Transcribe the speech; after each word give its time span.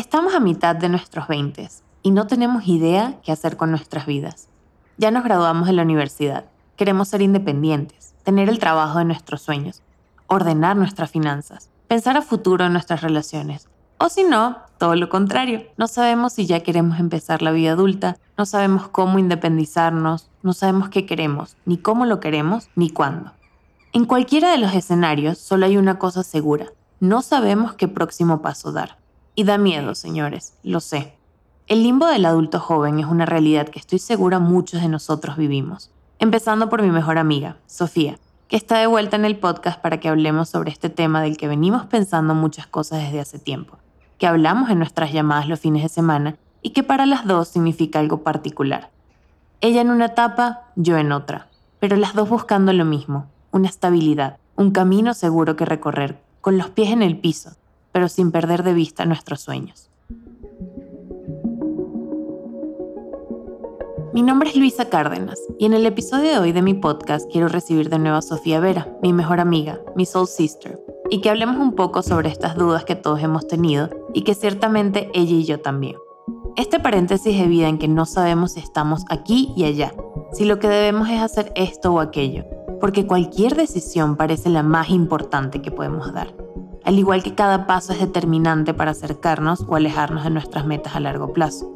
Estamos 0.00 0.32
a 0.32 0.40
mitad 0.40 0.74
de 0.74 0.88
nuestros 0.88 1.28
20 1.28 1.68
y 2.00 2.10
no 2.10 2.26
tenemos 2.26 2.66
idea 2.66 3.20
qué 3.22 3.32
hacer 3.32 3.58
con 3.58 3.70
nuestras 3.70 4.06
vidas. 4.06 4.48
Ya 4.96 5.10
nos 5.10 5.24
graduamos 5.24 5.66
de 5.66 5.74
la 5.74 5.82
universidad, 5.82 6.46
queremos 6.76 7.08
ser 7.08 7.20
independientes, 7.20 8.14
tener 8.22 8.48
el 8.48 8.58
trabajo 8.58 8.98
de 8.98 9.04
nuestros 9.04 9.42
sueños, 9.42 9.82
ordenar 10.26 10.74
nuestras 10.74 11.10
finanzas, 11.10 11.68
pensar 11.86 12.16
a 12.16 12.22
futuro 12.22 12.64
en 12.64 12.72
nuestras 12.72 13.02
relaciones. 13.02 13.68
O 13.98 14.08
si 14.08 14.24
no, 14.24 14.60
todo 14.78 14.96
lo 14.96 15.10
contrario, 15.10 15.66
no 15.76 15.86
sabemos 15.86 16.32
si 16.32 16.46
ya 16.46 16.60
queremos 16.60 16.98
empezar 16.98 17.42
la 17.42 17.50
vida 17.50 17.72
adulta, 17.72 18.16
no 18.38 18.46
sabemos 18.46 18.88
cómo 18.88 19.18
independizarnos, 19.18 20.30
no 20.42 20.54
sabemos 20.54 20.88
qué 20.88 21.04
queremos, 21.04 21.58
ni 21.66 21.76
cómo 21.76 22.06
lo 22.06 22.20
queremos, 22.20 22.70
ni 22.74 22.88
cuándo. 22.88 23.32
En 23.92 24.06
cualquiera 24.06 24.50
de 24.50 24.56
los 24.56 24.72
escenarios 24.72 25.36
solo 25.36 25.66
hay 25.66 25.76
una 25.76 25.98
cosa 25.98 26.22
segura, 26.22 26.68
no 27.00 27.20
sabemos 27.20 27.74
qué 27.74 27.86
próximo 27.86 28.40
paso 28.40 28.72
dar. 28.72 28.99
Y 29.34 29.44
da 29.44 29.58
miedo, 29.58 29.94
señores, 29.94 30.54
lo 30.62 30.80
sé. 30.80 31.16
El 31.68 31.82
limbo 31.82 32.06
del 32.06 32.26
adulto 32.26 32.58
joven 32.58 32.98
es 32.98 33.06
una 33.06 33.26
realidad 33.26 33.68
que 33.68 33.78
estoy 33.78 34.00
segura 34.00 34.40
muchos 34.40 34.82
de 34.82 34.88
nosotros 34.88 35.36
vivimos. 35.36 35.90
Empezando 36.18 36.68
por 36.68 36.82
mi 36.82 36.90
mejor 36.90 37.16
amiga, 37.16 37.56
Sofía, 37.66 38.18
que 38.48 38.56
está 38.56 38.78
de 38.78 38.88
vuelta 38.88 39.14
en 39.14 39.24
el 39.24 39.38
podcast 39.38 39.80
para 39.80 40.00
que 40.00 40.08
hablemos 40.08 40.48
sobre 40.48 40.72
este 40.72 40.90
tema 40.90 41.22
del 41.22 41.36
que 41.36 41.46
venimos 41.46 41.86
pensando 41.86 42.34
muchas 42.34 42.66
cosas 42.66 43.04
desde 43.04 43.20
hace 43.20 43.38
tiempo, 43.38 43.78
que 44.18 44.26
hablamos 44.26 44.68
en 44.68 44.78
nuestras 44.78 45.12
llamadas 45.12 45.48
los 45.48 45.60
fines 45.60 45.84
de 45.84 45.88
semana 45.88 46.36
y 46.60 46.70
que 46.70 46.82
para 46.82 47.06
las 47.06 47.24
dos 47.24 47.46
significa 47.46 48.00
algo 48.00 48.24
particular. 48.24 48.90
Ella 49.60 49.80
en 49.80 49.90
una 49.90 50.06
etapa, 50.06 50.64
yo 50.74 50.98
en 50.98 51.12
otra, 51.12 51.46
pero 51.78 51.96
las 51.96 52.14
dos 52.14 52.28
buscando 52.28 52.72
lo 52.72 52.84
mismo, 52.84 53.26
una 53.52 53.68
estabilidad, 53.68 54.38
un 54.56 54.72
camino 54.72 55.14
seguro 55.14 55.54
que 55.54 55.64
recorrer, 55.64 56.20
con 56.40 56.58
los 56.58 56.70
pies 56.70 56.90
en 56.90 57.02
el 57.02 57.16
piso, 57.16 57.52
pero 57.92 58.08
sin 58.08 58.30
perder 58.30 58.62
de 58.62 58.74
vista 58.74 59.04
nuestros 59.04 59.40
sueños. 59.40 59.90
Mi 64.12 64.22
nombre 64.22 64.50
es 64.50 64.56
Luisa 64.56 64.88
Cárdenas 64.88 65.40
y 65.58 65.66
en 65.66 65.72
el 65.72 65.86
episodio 65.86 66.30
de 66.30 66.38
hoy 66.38 66.52
de 66.52 66.62
mi 66.62 66.74
podcast 66.74 67.30
quiero 67.30 67.46
recibir 67.46 67.90
de 67.90 68.00
nuevo 68.00 68.16
a 68.16 68.22
Sofía 68.22 68.58
Vera, 68.58 68.88
mi 69.02 69.12
mejor 69.12 69.38
amiga, 69.38 69.80
mi 69.94 70.04
soul 70.04 70.26
sister, 70.26 70.80
y 71.10 71.20
que 71.20 71.30
hablemos 71.30 71.58
un 71.58 71.74
poco 71.74 72.02
sobre 72.02 72.28
estas 72.28 72.56
dudas 72.56 72.84
que 72.84 72.96
todos 72.96 73.22
hemos 73.22 73.46
tenido 73.46 73.88
y 74.12 74.22
que 74.22 74.34
ciertamente 74.34 75.10
ella 75.14 75.36
y 75.36 75.44
yo 75.44 75.60
también. 75.60 75.96
Este 76.56 76.80
paréntesis 76.80 77.38
de 77.38 77.46
vida 77.46 77.68
en 77.68 77.78
que 77.78 77.86
no 77.86 78.04
sabemos 78.04 78.54
si 78.54 78.60
estamos 78.60 79.04
aquí 79.08 79.52
y 79.56 79.64
allá, 79.64 79.94
si 80.32 80.44
lo 80.44 80.58
que 80.58 80.68
debemos 80.68 81.08
es 81.08 81.20
hacer 81.20 81.52
esto 81.54 81.94
o 81.94 82.00
aquello, 82.00 82.44
porque 82.80 83.06
cualquier 83.06 83.54
decisión 83.54 84.16
parece 84.16 84.50
la 84.50 84.64
más 84.64 84.90
importante 84.90 85.62
que 85.62 85.70
podemos 85.70 86.12
dar 86.12 86.34
al 86.84 86.98
igual 86.98 87.22
que 87.22 87.34
cada 87.34 87.66
paso 87.66 87.92
es 87.92 88.00
determinante 88.00 88.74
para 88.74 88.92
acercarnos 88.92 89.64
o 89.68 89.76
alejarnos 89.76 90.24
de 90.24 90.30
nuestras 90.30 90.66
metas 90.66 90.96
a 90.96 91.00
largo 91.00 91.32
plazo. 91.32 91.70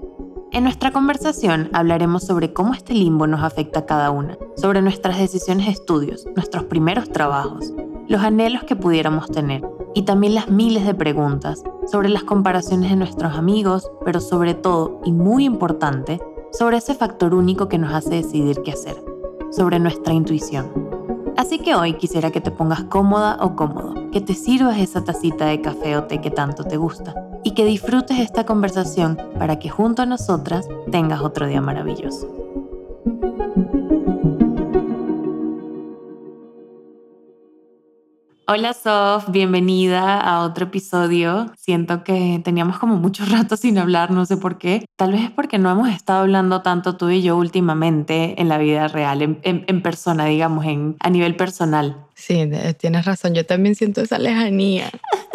En 0.52 0.62
nuestra 0.62 0.92
conversación 0.92 1.68
hablaremos 1.72 2.22
sobre 2.22 2.52
cómo 2.52 2.74
este 2.74 2.94
limbo 2.94 3.26
nos 3.26 3.42
afecta 3.42 3.80
a 3.80 3.86
cada 3.86 4.10
una, 4.10 4.38
sobre 4.56 4.82
nuestras 4.82 5.18
decisiones 5.18 5.66
de 5.66 5.72
estudios, 5.72 6.26
nuestros 6.36 6.64
primeros 6.64 7.10
trabajos, 7.10 7.72
los 8.06 8.22
anhelos 8.22 8.62
que 8.64 8.76
pudiéramos 8.76 9.28
tener 9.30 9.66
y 9.94 10.02
también 10.02 10.34
las 10.34 10.48
miles 10.50 10.86
de 10.86 10.94
preguntas 10.94 11.62
sobre 11.90 12.08
las 12.08 12.24
comparaciones 12.24 12.90
de 12.90 12.96
nuestros 12.96 13.34
amigos, 13.36 13.90
pero 14.04 14.20
sobre 14.20 14.54
todo, 14.54 15.00
y 15.04 15.12
muy 15.12 15.44
importante, 15.44 16.20
sobre 16.52 16.76
ese 16.76 16.94
factor 16.94 17.34
único 17.34 17.68
que 17.68 17.78
nos 17.78 17.92
hace 17.92 18.10
decidir 18.10 18.62
qué 18.62 18.72
hacer, 18.72 19.02
sobre 19.50 19.80
nuestra 19.80 20.14
intuición. 20.14 20.93
Así 21.36 21.58
que 21.58 21.74
hoy 21.74 21.94
quisiera 21.94 22.30
que 22.30 22.40
te 22.40 22.52
pongas 22.52 22.84
cómoda 22.84 23.38
o 23.40 23.56
cómodo, 23.56 24.10
que 24.12 24.20
te 24.20 24.34
sirvas 24.34 24.78
esa 24.78 25.02
tacita 25.02 25.46
de 25.46 25.60
café 25.60 25.96
o 25.96 26.04
té 26.04 26.20
que 26.20 26.30
tanto 26.30 26.62
te 26.62 26.76
gusta 26.76 27.14
y 27.42 27.54
que 27.54 27.64
disfrutes 27.64 28.18
esta 28.20 28.46
conversación 28.46 29.18
para 29.38 29.58
que 29.58 29.68
junto 29.68 30.02
a 30.02 30.06
nosotras 30.06 30.68
tengas 30.92 31.20
otro 31.22 31.46
día 31.46 31.60
maravilloso. 31.60 32.43
Hola 38.46 38.74
Sof, 38.74 39.30
bienvenida 39.30 40.20
a 40.20 40.44
otro 40.44 40.66
episodio. 40.66 41.50
Siento 41.56 42.04
que 42.04 42.42
teníamos 42.44 42.78
como 42.78 42.96
mucho 42.96 43.24
rato 43.30 43.56
sin 43.56 43.78
hablar, 43.78 44.10
no 44.10 44.26
sé 44.26 44.36
por 44.36 44.58
qué. 44.58 44.84
Tal 44.96 45.12
vez 45.12 45.22
es 45.22 45.30
porque 45.30 45.58
no 45.58 45.70
hemos 45.70 45.88
estado 45.88 46.20
hablando 46.20 46.60
tanto 46.60 46.98
tú 46.98 47.08
y 47.08 47.22
yo 47.22 47.38
últimamente 47.38 48.38
en 48.38 48.50
la 48.50 48.58
vida 48.58 48.88
real, 48.88 49.38
en, 49.42 49.82
persona, 49.82 50.26
digamos, 50.26 50.66
en, 50.66 50.96
a 51.00 51.08
nivel 51.08 51.36
personal. 51.36 51.96
Sí, 52.14 52.46
tienes 52.76 53.06
razón, 53.06 53.32
yo 53.32 53.46
también 53.46 53.76
siento 53.76 54.02
esa 54.02 54.18
lejanía. 54.18 54.90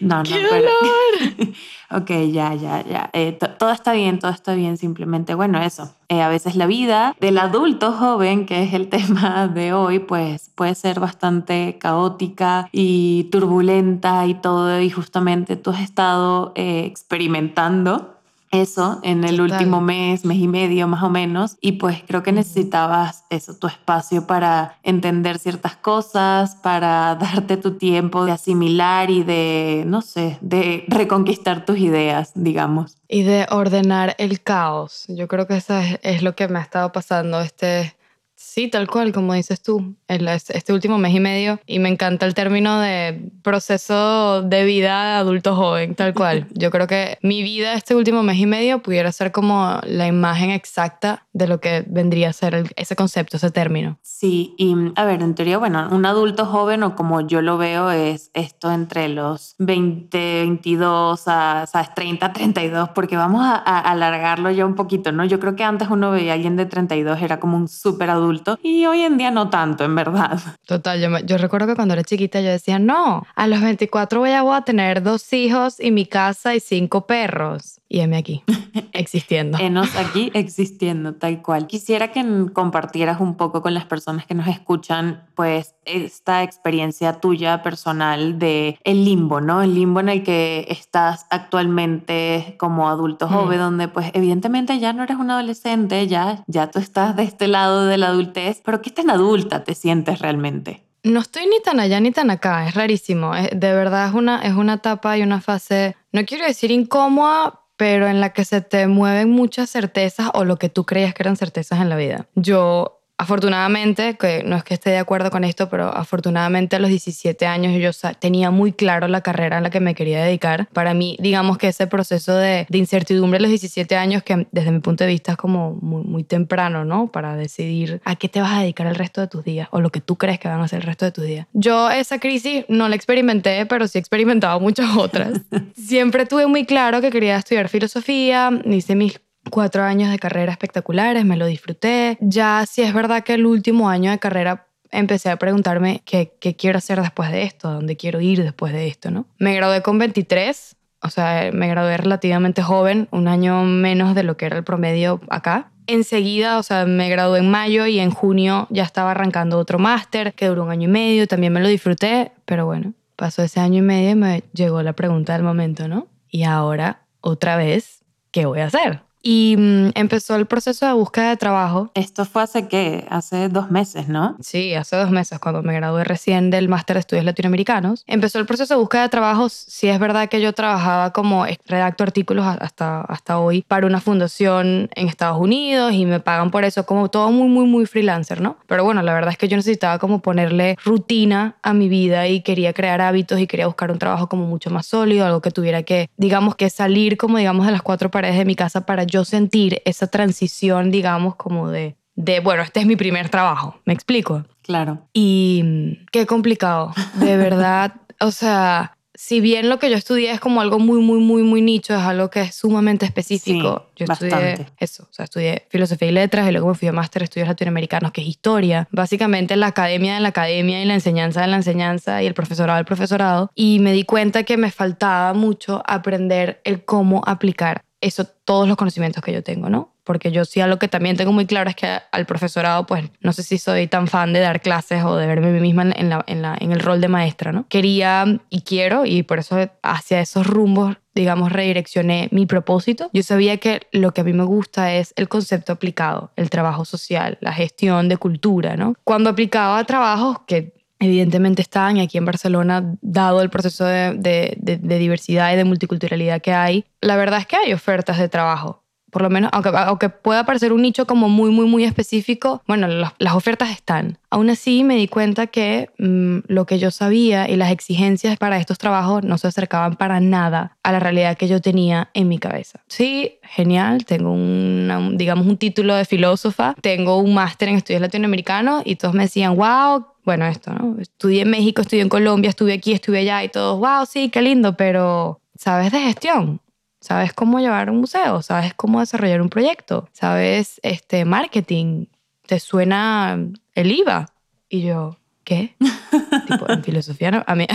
no, 0.00 0.18
no, 0.18 0.22
¡Qué 0.22 0.42
dolor! 0.42 1.54
Ok, 1.92 2.10
ya, 2.30 2.54
ya, 2.54 2.84
ya. 2.84 3.10
Eh, 3.12 3.36
todo 3.58 3.72
está 3.72 3.92
bien, 3.92 4.20
todo 4.20 4.30
está 4.30 4.54
bien. 4.54 4.76
Simplemente, 4.76 5.34
bueno, 5.34 5.60
eso. 5.60 5.92
Eh, 6.08 6.22
a 6.22 6.28
veces 6.28 6.54
la 6.54 6.66
vida 6.66 7.16
del 7.18 7.36
adulto 7.36 7.90
joven, 7.92 8.46
que 8.46 8.62
es 8.62 8.74
el 8.74 8.88
tema 8.90 9.48
de 9.48 9.72
hoy, 9.72 9.98
pues 9.98 10.50
puede 10.54 10.76
ser 10.76 11.00
bastante 11.00 11.78
caótica 11.80 12.68
y 12.70 13.24
turbulenta 13.32 14.24
y 14.26 14.34
todo. 14.34 14.80
Y 14.80 14.88
justamente 14.88 15.56
tú 15.56 15.70
has 15.70 15.80
estado 15.80 16.52
eh, 16.54 16.84
experimentando 16.86 18.19
eso 18.50 19.00
en 19.02 19.24
el 19.24 19.40
último 19.40 19.80
mes, 19.80 20.24
mes 20.24 20.38
y 20.38 20.48
medio 20.48 20.88
más 20.88 21.02
o 21.02 21.10
menos, 21.10 21.56
y 21.60 21.72
pues 21.72 22.02
creo 22.06 22.22
que 22.22 22.32
necesitabas 22.32 23.24
eso, 23.30 23.56
tu 23.56 23.66
espacio 23.66 24.26
para 24.26 24.78
entender 24.82 25.38
ciertas 25.38 25.76
cosas, 25.76 26.56
para 26.56 27.14
darte 27.20 27.56
tu 27.56 27.76
tiempo 27.78 28.24
de 28.24 28.32
asimilar 28.32 29.10
y 29.10 29.22
de, 29.22 29.84
no 29.86 30.02
sé, 30.02 30.38
de 30.40 30.84
reconquistar 30.88 31.64
tus 31.64 31.78
ideas, 31.78 32.32
digamos. 32.34 32.96
Y 33.08 33.22
de 33.22 33.46
ordenar 33.50 34.14
el 34.18 34.42
caos. 34.42 35.04
Yo 35.08 35.28
creo 35.28 35.46
que 35.46 35.56
eso 35.56 35.76
es, 35.76 35.98
es 36.02 36.22
lo 36.22 36.34
que 36.34 36.48
me 36.48 36.58
ha 36.58 36.62
estado 36.62 36.92
pasando 36.92 37.40
este, 37.40 37.94
Sí, 38.42 38.68
tal 38.68 38.88
cual, 38.88 39.12
como 39.12 39.34
dices 39.34 39.62
tú, 39.62 39.94
este 40.08 40.72
último 40.72 40.96
mes 40.96 41.14
y 41.14 41.20
medio. 41.20 41.60
Y 41.66 41.78
me 41.78 41.90
encanta 41.90 42.24
el 42.24 42.32
término 42.32 42.80
de 42.80 43.30
proceso 43.42 44.40
de 44.40 44.64
vida 44.64 45.18
adulto 45.18 45.54
joven, 45.54 45.94
tal 45.94 46.14
cual. 46.14 46.48
Yo 46.54 46.70
creo 46.70 46.86
que 46.86 47.18
mi 47.20 47.42
vida 47.42 47.74
este 47.74 47.94
último 47.94 48.22
mes 48.22 48.38
y 48.38 48.46
medio 48.46 48.80
pudiera 48.80 49.12
ser 49.12 49.30
como 49.30 49.78
la 49.84 50.06
imagen 50.06 50.50
exacta 50.50 51.26
de 51.34 51.48
lo 51.48 51.60
que 51.60 51.84
vendría 51.86 52.30
a 52.30 52.32
ser 52.32 52.72
ese 52.76 52.96
concepto, 52.96 53.36
ese 53.36 53.50
término. 53.50 53.98
Sí, 54.00 54.54
y 54.56 54.74
a 54.96 55.04
ver, 55.04 55.20
en 55.20 55.34
teoría, 55.34 55.58
bueno, 55.58 55.86
un 55.90 56.06
adulto 56.06 56.46
joven 56.46 56.82
o 56.82 56.96
como 56.96 57.20
yo 57.20 57.42
lo 57.42 57.58
veo 57.58 57.90
es 57.90 58.30
esto 58.32 58.72
entre 58.72 59.10
los 59.10 59.54
20, 59.58 60.18
22 60.18 61.22
a, 61.26 61.66
¿sabes? 61.70 61.94
30, 61.94 62.32
32, 62.32 62.88
porque 62.94 63.16
vamos 63.16 63.42
a, 63.44 63.54
a 63.56 63.80
alargarlo 63.80 64.50
ya 64.50 64.64
un 64.64 64.76
poquito, 64.76 65.12
¿no? 65.12 65.26
Yo 65.26 65.38
creo 65.38 65.56
que 65.56 65.64
antes 65.64 65.88
uno 65.90 66.10
veía 66.10 66.32
a 66.32 66.34
alguien 66.36 66.56
de 66.56 66.64
32, 66.64 67.20
era 67.20 67.38
como 67.38 67.58
un 67.58 67.68
súper 67.68 68.08
adulto 68.08 68.29
y 68.62 68.86
hoy 68.86 69.02
en 69.02 69.18
día 69.18 69.30
no 69.30 69.50
tanto, 69.50 69.84
en 69.84 69.94
verdad. 69.94 70.38
Total, 70.66 71.00
yo, 71.00 71.18
yo 71.26 71.38
recuerdo 71.38 71.66
que 71.66 71.74
cuando 71.74 71.94
era 71.94 72.04
chiquita 72.04 72.40
yo 72.40 72.50
decía, 72.50 72.78
no, 72.78 73.26
a 73.34 73.46
los 73.46 73.60
24 73.60 74.20
voy 74.20 74.30
a, 74.30 74.42
voy 74.42 74.56
a 74.56 74.62
tener 74.62 75.02
dos 75.02 75.32
hijos 75.32 75.80
y 75.80 75.90
mi 75.90 76.06
casa 76.06 76.54
y 76.54 76.60
cinco 76.60 77.06
perros. 77.06 77.79
Y 77.92 77.98
heme 77.98 78.18
aquí, 78.18 78.44
existiendo. 78.92 79.58
Enos 79.58 79.88
aquí 79.96 80.30
existiendo, 80.32 81.14
tal 81.14 81.42
cual. 81.42 81.66
Quisiera 81.66 82.12
que 82.12 82.24
compartieras 82.52 83.20
un 83.20 83.34
poco 83.34 83.62
con 83.62 83.74
las 83.74 83.84
personas 83.84 84.26
que 84.26 84.34
nos 84.34 84.46
escuchan, 84.46 85.24
pues, 85.34 85.74
esta 85.86 86.44
experiencia 86.44 87.14
tuya 87.14 87.64
personal 87.64 88.38
de 88.38 88.78
el 88.84 89.04
limbo, 89.04 89.40
¿no? 89.40 89.60
El 89.60 89.74
limbo 89.74 89.98
en 89.98 90.08
el 90.08 90.22
que 90.22 90.66
estás 90.68 91.26
actualmente 91.30 92.54
como 92.60 92.88
adulto 92.88 93.26
mm. 93.26 93.32
joven, 93.32 93.58
donde, 93.58 93.88
pues, 93.88 94.12
evidentemente 94.14 94.78
ya 94.78 94.92
no 94.92 95.02
eres 95.02 95.16
un 95.16 95.32
adolescente, 95.32 96.06
ya, 96.06 96.44
ya 96.46 96.70
tú 96.70 96.78
estás 96.78 97.16
de 97.16 97.24
este 97.24 97.48
lado 97.48 97.86
de 97.86 97.98
la 97.98 98.06
adultez, 98.06 98.62
pero 98.64 98.82
¿qué 98.82 98.90
tan 98.90 99.10
adulta 99.10 99.64
te 99.64 99.74
sientes 99.74 100.20
realmente? 100.20 100.84
No 101.02 101.20
estoy 101.20 101.46
ni 101.46 101.60
tan 101.62 101.80
allá 101.80 101.98
ni 101.98 102.12
tan 102.12 102.30
acá, 102.30 102.68
es 102.68 102.74
rarísimo. 102.74 103.32
De 103.34 103.72
verdad 103.72 104.08
es 104.08 104.14
una, 104.14 104.42
es 104.42 104.52
una 104.52 104.74
etapa 104.74 105.16
y 105.16 105.22
una 105.22 105.40
fase, 105.40 105.96
no 106.12 106.24
quiero 106.26 106.44
decir 106.44 106.70
incómoda, 106.70 107.59
pero 107.80 108.08
en 108.08 108.20
la 108.20 108.34
que 108.34 108.44
se 108.44 108.60
te 108.60 108.86
mueven 108.88 109.30
muchas 109.30 109.70
certezas 109.70 110.28
o 110.34 110.44
lo 110.44 110.58
que 110.58 110.68
tú 110.68 110.84
creías 110.84 111.14
que 111.14 111.22
eran 111.22 111.38
certezas 111.38 111.80
en 111.80 111.88
la 111.88 111.96
vida. 111.96 112.26
Yo 112.34 112.99
afortunadamente, 113.20 114.16
que 114.16 114.42
no 114.44 114.56
es 114.56 114.64
que 114.64 114.72
esté 114.72 114.90
de 114.90 114.98
acuerdo 114.98 115.30
con 115.30 115.44
esto, 115.44 115.68
pero 115.68 115.94
afortunadamente 115.94 116.76
a 116.76 116.78
los 116.78 116.88
17 116.88 117.46
años 117.46 117.74
yo 117.74 117.90
tenía 118.18 118.50
muy 118.50 118.72
claro 118.72 119.08
la 119.08 119.20
carrera 119.20 119.58
en 119.58 119.64
la 119.64 119.68
que 119.68 119.78
me 119.78 119.94
quería 119.94 120.24
dedicar. 120.24 120.68
Para 120.72 120.94
mí, 120.94 121.18
digamos 121.20 121.58
que 121.58 121.68
ese 121.68 121.86
proceso 121.86 122.34
de, 122.34 122.66
incertidumbre 122.70 123.36
a 123.36 123.42
los 123.42 123.50
17 123.50 123.94
años, 123.94 124.22
que 124.22 124.46
desde 124.52 124.72
mi 124.72 124.80
punto 124.80 125.04
de 125.04 125.10
vista 125.10 125.32
es 125.32 125.36
como 125.36 125.74
muy, 125.82 126.02
muy, 126.02 126.24
temprano, 126.24 126.86
¿no? 126.86 127.08
Para 127.08 127.36
decidir 127.36 128.00
a 128.06 128.16
qué 128.16 128.30
te 128.30 128.40
vas 128.40 128.52
a 128.52 128.60
dedicar 128.60 128.86
el 128.86 128.94
resto 128.94 129.20
de 129.20 129.28
tus 129.28 129.44
días 129.44 129.68
o 129.70 129.82
lo 129.82 129.90
que 129.90 130.00
tú 130.00 130.16
crees 130.16 130.38
que 130.38 130.48
van 130.48 130.60
a 130.60 130.68
ser 130.68 130.80
el 130.80 130.86
resto 130.86 131.04
de 131.04 131.12
tus 131.12 131.24
días. 131.24 131.46
Yo 131.52 131.90
esa 131.90 132.20
crisis 132.20 132.64
no 132.68 132.88
la 132.88 132.96
experimenté, 132.96 133.66
pero 133.66 133.86
sí 133.86 133.98
he 133.98 134.00
experimentado 134.00 134.58
muchas 134.60 134.96
otras. 134.96 135.42
Siempre 135.76 136.24
tuve 136.24 136.46
muy 136.46 136.64
claro 136.64 137.02
que 137.02 137.10
quería 137.10 137.36
estudiar 137.36 137.68
filosofía, 137.68 138.50
hice 138.64 138.94
mis 138.94 139.20
cuatro 139.50 139.82
años 139.82 140.10
de 140.10 140.18
carrera 140.18 140.52
espectaculares, 140.52 141.24
me 141.24 141.36
lo 141.36 141.46
disfruté. 141.46 142.16
Ya 142.20 142.64
si 142.66 142.82
es 142.82 142.94
verdad 142.94 143.22
que 143.22 143.34
el 143.34 143.46
último 143.46 143.88
año 143.88 144.10
de 144.10 144.18
carrera 144.18 144.66
empecé 144.90 145.30
a 145.30 145.36
preguntarme 145.36 146.02
qué, 146.04 146.32
quiero 146.56 146.78
hacer 146.78 147.00
después 147.00 147.30
de 147.30 147.42
esto, 147.42 147.70
dónde 147.70 147.96
quiero 147.96 148.20
ir 148.20 148.42
después 148.42 148.72
de 148.72 148.88
esto, 148.88 149.10
¿no? 149.10 149.26
Me 149.38 149.54
gradué 149.54 149.82
con 149.82 149.98
23, 149.98 150.76
o 151.02 151.10
sea, 151.10 151.50
me 151.52 151.68
gradué 151.68 151.96
relativamente 151.96 152.62
joven, 152.62 153.08
un 153.10 153.28
año 153.28 153.62
menos 153.62 154.14
de 154.14 154.22
lo 154.22 154.36
que 154.36 154.46
era 154.46 154.56
el 154.56 154.64
promedio 154.64 155.20
acá. 155.28 155.70
Enseguida, 155.86 156.58
o 156.58 156.62
sea, 156.62 156.86
me 156.86 157.08
gradué 157.08 157.40
en 157.40 157.50
mayo 157.50 157.86
y 157.86 157.98
en 157.98 158.10
junio 158.10 158.66
ya 158.70 158.84
estaba 158.84 159.12
arrancando 159.12 159.58
otro 159.58 159.78
máster 159.78 160.34
que 160.34 160.46
duró 160.46 160.64
un 160.64 160.70
año 160.70 160.88
y 160.88 160.92
medio, 160.92 161.26
también 161.26 161.52
me 161.52 161.60
lo 161.60 161.68
disfruté, 161.68 162.32
pero 162.44 162.66
bueno, 162.66 162.92
pasó 163.16 163.42
ese 163.42 163.60
año 163.60 163.78
y 163.78 163.82
medio 163.82 164.10
y 164.10 164.14
me 164.14 164.42
llegó 164.52 164.82
la 164.82 164.92
pregunta 164.92 165.32
del 165.32 165.42
momento, 165.42 165.88
¿no? 165.88 166.06
Y 166.28 166.44
ahora, 166.44 167.02
otra 167.20 167.56
vez, 167.56 168.04
¿qué 168.30 168.46
voy 168.46 168.60
a 168.60 168.66
hacer? 168.66 169.02
Y 169.22 169.56
mm, 169.58 169.90
empezó 169.94 170.36
el 170.36 170.46
proceso 170.46 170.86
de 170.86 170.92
búsqueda 170.92 171.30
de 171.30 171.36
trabajo. 171.36 171.90
Esto 171.94 172.24
fue 172.24 172.42
hace 172.42 172.68
qué? 172.68 173.06
Hace 173.10 173.48
dos 173.48 173.70
meses, 173.70 174.08
¿no? 174.08 174.36
Sí, 174.40 174.74
hace 174.74 174.96
dos 174.96 175.10
meses, 175.10 175.38
cuando 175.38 175.62
me 175.62 175.74
gradué 175.74 176.04
recién 176.04 176.50
del 176.50 176.68
máster 176.68 176.94
de 176.94 177.00
estudios 177.00 177.24
latinoamericanos. 177.24 178.04
Empezó 178.06 178.38
el 178.38 178.46
proceso 178.46 178.74
de 178.74 178.80
búsqueda 178.80 179.02
de 179.02 179.08
trabajo. 179.08 179.48
Sí 179.48 179.88
es 179.88 179.98
verdad 179.98 180.28
que 180.28 180.40
yo 180.40 180.52
trabajaba 180.52 181.12
como 181.12 181.44
redacto 181.66 182.04
artículos 182.04 182.46
hasta, 182.46 183.02
hasta 183.02 183.38
hoy 183.38 183.62
para 183.66 183.86
una 183.86 184.00
fundación 184.00 184.88
en 184.94 185.08
Estados 185.08 185.38
Unidos 185.38 185.92
y 185.92 186.06
me 186.06 186.20
pagan 186.20 186.50
por 186.50 186.64
eso, 186.64 186.86
como 186.86 187.10
todo 187.10 187.30
muy, 187.30 187.48
muy, 187.48 187.66
muy 187.66 187.86
freelancer, 187.86 188.40
¿no? 188.40 188.56
Pero 188.66 188.84
bueno, 188.84 189.02
la 189.02 189.12
verdad 189.12 189.32
es 189.32 189.38
que 189.38 189.48
yo 189.48 189.56
necesitaba 189.56 189.98
como 189.98 190.20
ponerle 190.20 190.76
rutina 190.84 191.56
a 191.62 191.74
mi 191.74 191.88
vida 191.88 192.26
y 192.28 192.42
quería 192.42 192.72
crear 192.72 193.00
hábitos 193.00 193.38
y 193.40 193.46
quería 193.46 193.66
buscar 193.66 193.90
un 193.90 193.98
trabajo 193.98 194.28
como 194.28 194.46
mucho 194.46 194.70
más 194.70 194.86
sólido, 194.86 195.26
algo 195.26 195.40
que 195.40 195.50
tuviera 195.50 195.82
que, 195.82 196.08
digamos, 196.16 196.56
que 196.56 196.70
salir 196.70 197.16
como, 197.16 197.38
digamos, 197.38 197.66
de 197.66 197.72
las 197.72 197.82
cuatro 197.82 198.10
paredes 198.10 198.36
de 198.36 198.44
mi 198.44 198.54
casa 198.54 198.86
para 198.86 199.04
yo 199.10 199.24
sentir 199.24 199.82
esa 199.84 200.06
transición, 200.06 200.90
digamos, 200.90 201.36
como 201.36 201.68
de, 201.68 201.96
de, 202.14 202.40
bueno, 202.40 202.62
este 202.62 202.80
es 202.80 202.86
mi 202.86 202.96
primer 202.96 203.28
trabajo, 203.28 203.80
¿me 203.84 203.92
explico? 203.92 204.44
Claro. 204.62 205.06
Y 205.12 205.62
mm, 205.64 206.06
qué 206.12 206.26
complicado, 206.26 206.92
de 207.14 207.36
verdad, 207.36 207.94
o 208.20 208.30
sea, 208.30 208.96
si 209.14 209.40
bien 209.40 209.68
lo 209.68 209.78
que 209.78 209.90
yo 209.90 209.96
estudié 209.96 210.30
es 210.30 210.40
como 210.40 210.62
algo 210.62 210.78
muy, 210.78 211.00
muy, 211.02 211.18
muy, 211.20 211.42
muy 211.42 211.60
nicho, 211.60 211.94
es 211.94 212.00
algo 212.00 212.30
que 212.30 212.40
es 212.40 212.54
sumamente 212.54 213.04
específico. 213.04 213.90
yo 213.94 214.06
estudié 214.08 214.66
eso, 214.78 215.02
o 215.10 215.12
sea, 215.12 215.24
estudié 215.24 215.66
filosofía 215.68 216.08
y 216.08 216.12
letras 216.12 216.48
y 216.48 216.52
luego 216.52 216.68
me 216.68 216.74
fui 216.74 216.88
a 216.88 216.92
máster 216.92 217.20
de 217.20 217.24
estudios 217.24 217.48
latinoamericanos, 217.48 218.12
que 218.12 218.22
es 218.22 218.26
historia. 218.26 218.88
Básicamente 218.90 219.56
la 219.56 219.66
academia 219.66 220.14
de 220.14 220.20
la 220.20 220.28
academia 220.28 220.82
y 220.82 220.86
la 220.86 220.94
enseñanza 220.94 221.42
de 221.42 221.48
la 221.48 221.56
enseñanza 221.56 222.22
y 222.22 222.26
el 222.26 222.32
profesorado 222.32 222.76
del 222.76 222.86
profesorado. 222.86 223.50
Y 223.54 223.78
me 223.80 223.92
di 223.92 224.04
cuenta 224.04 224.44
que 224.44 224.56
me 224.56 224.70
faltaba 224.70 225.34
mucho 225.34 225.82
aprender 225.86 226.62
el 226.64 226.84
cómo 226.86 227.22
aplicar 227.26 227.82
eso, 228.00 228.24
todos 228.24 228.66
los 228.66 228.76
conocimientos 228.76 229.22
que 229.22 229.32
yo 229.32 229.42
tengo, 229.42 229.68
¿no? 229.68 229.94
Porque 230.04 230.32
yo 230.32 230.44
sí 230.44 230.60
algo 230.60 230.78
que 230.78 230.88
también 230.88 231.16
tengo 231.16 231.32
muy 231.32 231.46
claro 231.46 231.70
es 231.70 231.76
que 231.76 231.98
al 232.10 232.26
profesorado, 232.26 232.86
pues 232.86 233.04
no 233.20 233.32
sé 233.32 233.42
si 233.42 233.58
soy 233.58 233.86
tan 233.86 234.08
fan 234.08 234.32
de 234.32 234.40
dar 234.40 234.60
clases 234.60 235.04
o 235.04 235.16
de 235.16 235.26
verme 235.26 235.60
misma 235.60 235.82
en, 235.82 236.08
la, 236.08 236.24
en, 236.26 236.42
la, 236.42 236.56
en 236.58 236.72
el 236.72 236.80
rol 236.80 237.00
de 237.00 237.08
maestra, 237.08 237.52
¿no? 237.52 237.66
Quería 237.68 238.24
y 238.48 238.62
quiero, 238.62 239.04
y 239.04 239.22
por 239.22 239.38
eso 239.38 239.56
hacia 239.82 240.20
esos 240.20 240.46
rumbos 240.46 240.96
digamos, 241.12 241.52
redireccioné 241.52 242.28
mi 242.30 242.46
propósito. 242.46 243.10
Yo 243.12 243.22
sabía 243.22 243.56
que 243.58 243.82
lo 243.92 244.12
que 244.12 244.20
a 244.20 244.24
mí 244.24 244.32
me 244.32 244.44
gusta 244.44 244.94
es 244.94 245.12
el 245.16 245.28
concepto 245.28 245.72
aplicado, 245.72 246.30
el 246.36 246.50
trabajo 246.50 246.84
social, 246.84 247.36
la 247.40 247.52
gestión 247.52 248.08
de 248.08 248.16
cultura, 248.16 248.76
¿no? 248.76 248.94
Cuando 249.04 249.28
aplicaba 249.28 249.82
trabajos 249.84 250.38
que 250.46 250.79
evidentemente 251.00 251.62
están 251.62 251.98
aquí 251.98 252.18
en 252.18 252.26
Barcelona, 252.26 252.94
dado 253.00 253.42
el 253.42 253.50
proceso 253.50 253.84
de, 253.84 254.56
diversidad 254.60 255.52
y 255.52 255.56
de 255.56 255.64
multiculturalidad 255.64 256.40
que 256.40 256.52
hay, 256.52 256.84
la 257.00 257.16
verdad 257.16 257.40
es 257.40 257.46
que 257.46 257.56
hay 257.56 257.72
ofertas 257.72 258.18
de 258.18 258.28
trabajo. 258.28 258.84
Por 259.10 259.22
lo 259.22 259.30
menos, 259.30 259.50
aunque, 259.52 259.70
aunque 259.74 260.08
pueda 260.08 260.44
parecer 260.44 260.72
un 260.72 260.82
nicho 260.82 261.06
como 261.06 261.28
muy, 261.28 261.50
muy, 261.50 261.66
muy 261.66 261.84
específico, 261.84 262.62
bueno, 262.66 262.86
las, 262.86 263.34
ofertas 263.34 263.70
están. 263.70 264.18
Aún 264.30 264.50
así, 264.50 264.84
me 264.84 264.96
di 264.96 265.08
cuenta 265.08 265.46
que 265.46 265.90
mm, 265.98 266.38
lo 266.46 266.66
que 266.66 266.78
yo 266.78 266.90
sabía 266.90 267.48
y 267.48 267.56
las 267.56 267.70
exigencias 267.70 268.36
para 268.38 268.58
estos 268.58 268.78
trabajos 268.78 269.22
no 269.24 269.38
se 269.38 269.48
acercaban 269.48 269.96
para 269.96 270.20
nada 270.20 270.76
a 270.82 270.92
la 270.92 271.00
realidad 271.00 271.36
que 271.36 271.48
yo 271.48 271.60
tenía 271.60 272.10
en 272.14 272.28
mi 272.28 272.38
cabeza. 272.38 272.80
Sí, 272.88 273.38
genial, 273.42 274.04
tengo 274.04 274.32
un, 274.32 275.16
digamos, 275.16 275.46
un 275.46 275.56
título 275.56 275.94
de 275.94 276.04
filósofa, 276.04 276.74
tengo 276.80 277.18
un 277.18 277.34
máster 277.34 277.68
en 277.68 277.76
estudios 277.76 278.02
latinoamericanos 278.02 278.82
y 278.84 278.96
todos 278.96 279.14
me 279.14 279.24
decían, 279.24 279.56
wow, 279.56 280.06
bueno, 280.24 280.46
esto, 280.46 280.72
¿no? 280.72 280.96
Estudié 281.00 281.42
en 281.42 281.50
México, 281.50 281.82
estudié 281.82 282.02
en 282.02 282.08
Colombia, 282.08 282.50
estuve 282.50 282.72
aquí, 282.74 282.92
estuve 282.92 283.20
allá 283.20 283.42
y 283.42 283.48
todos, 283.48 283.78
wow, 283.78 284.06
sí, 284.06 284.28
qué 284.28 284.42
lindo, 284.42 284.76
pero 284.76 285.40
¿sabes 285.56 285.92
de 285.92 286.00
gestión? 286.00 286.60
¿Sabes 287.00 287.32
cómo 287.32 287.60
llevar 287.60 287.90
un 287.90 287.98
museo? 287.98 288.42
¿Sabes 288.42 288.74
cómo 288.74 289.00
desarrollar 289.00 289.40
un 289.40 289.48
proyecto? 289.48 290.08
¿Sabes 290.12 290.80
este 290.82 291.24
marketing? 291.24 292.06
¿Te 292.46 292.60
suena 292.60 293.38
el 293.74 293.92
IVA? 293.92 294.26
Y 294.68 294.82
yo, 294.82 295.16
¿qué? 295.44 295.76
tipo, 296.46 296.70
en 296.70 296.84
filosofía 296.84 297.30
no, 297.30 297.44
a 297.46 297.54
mí, 297.54 297.66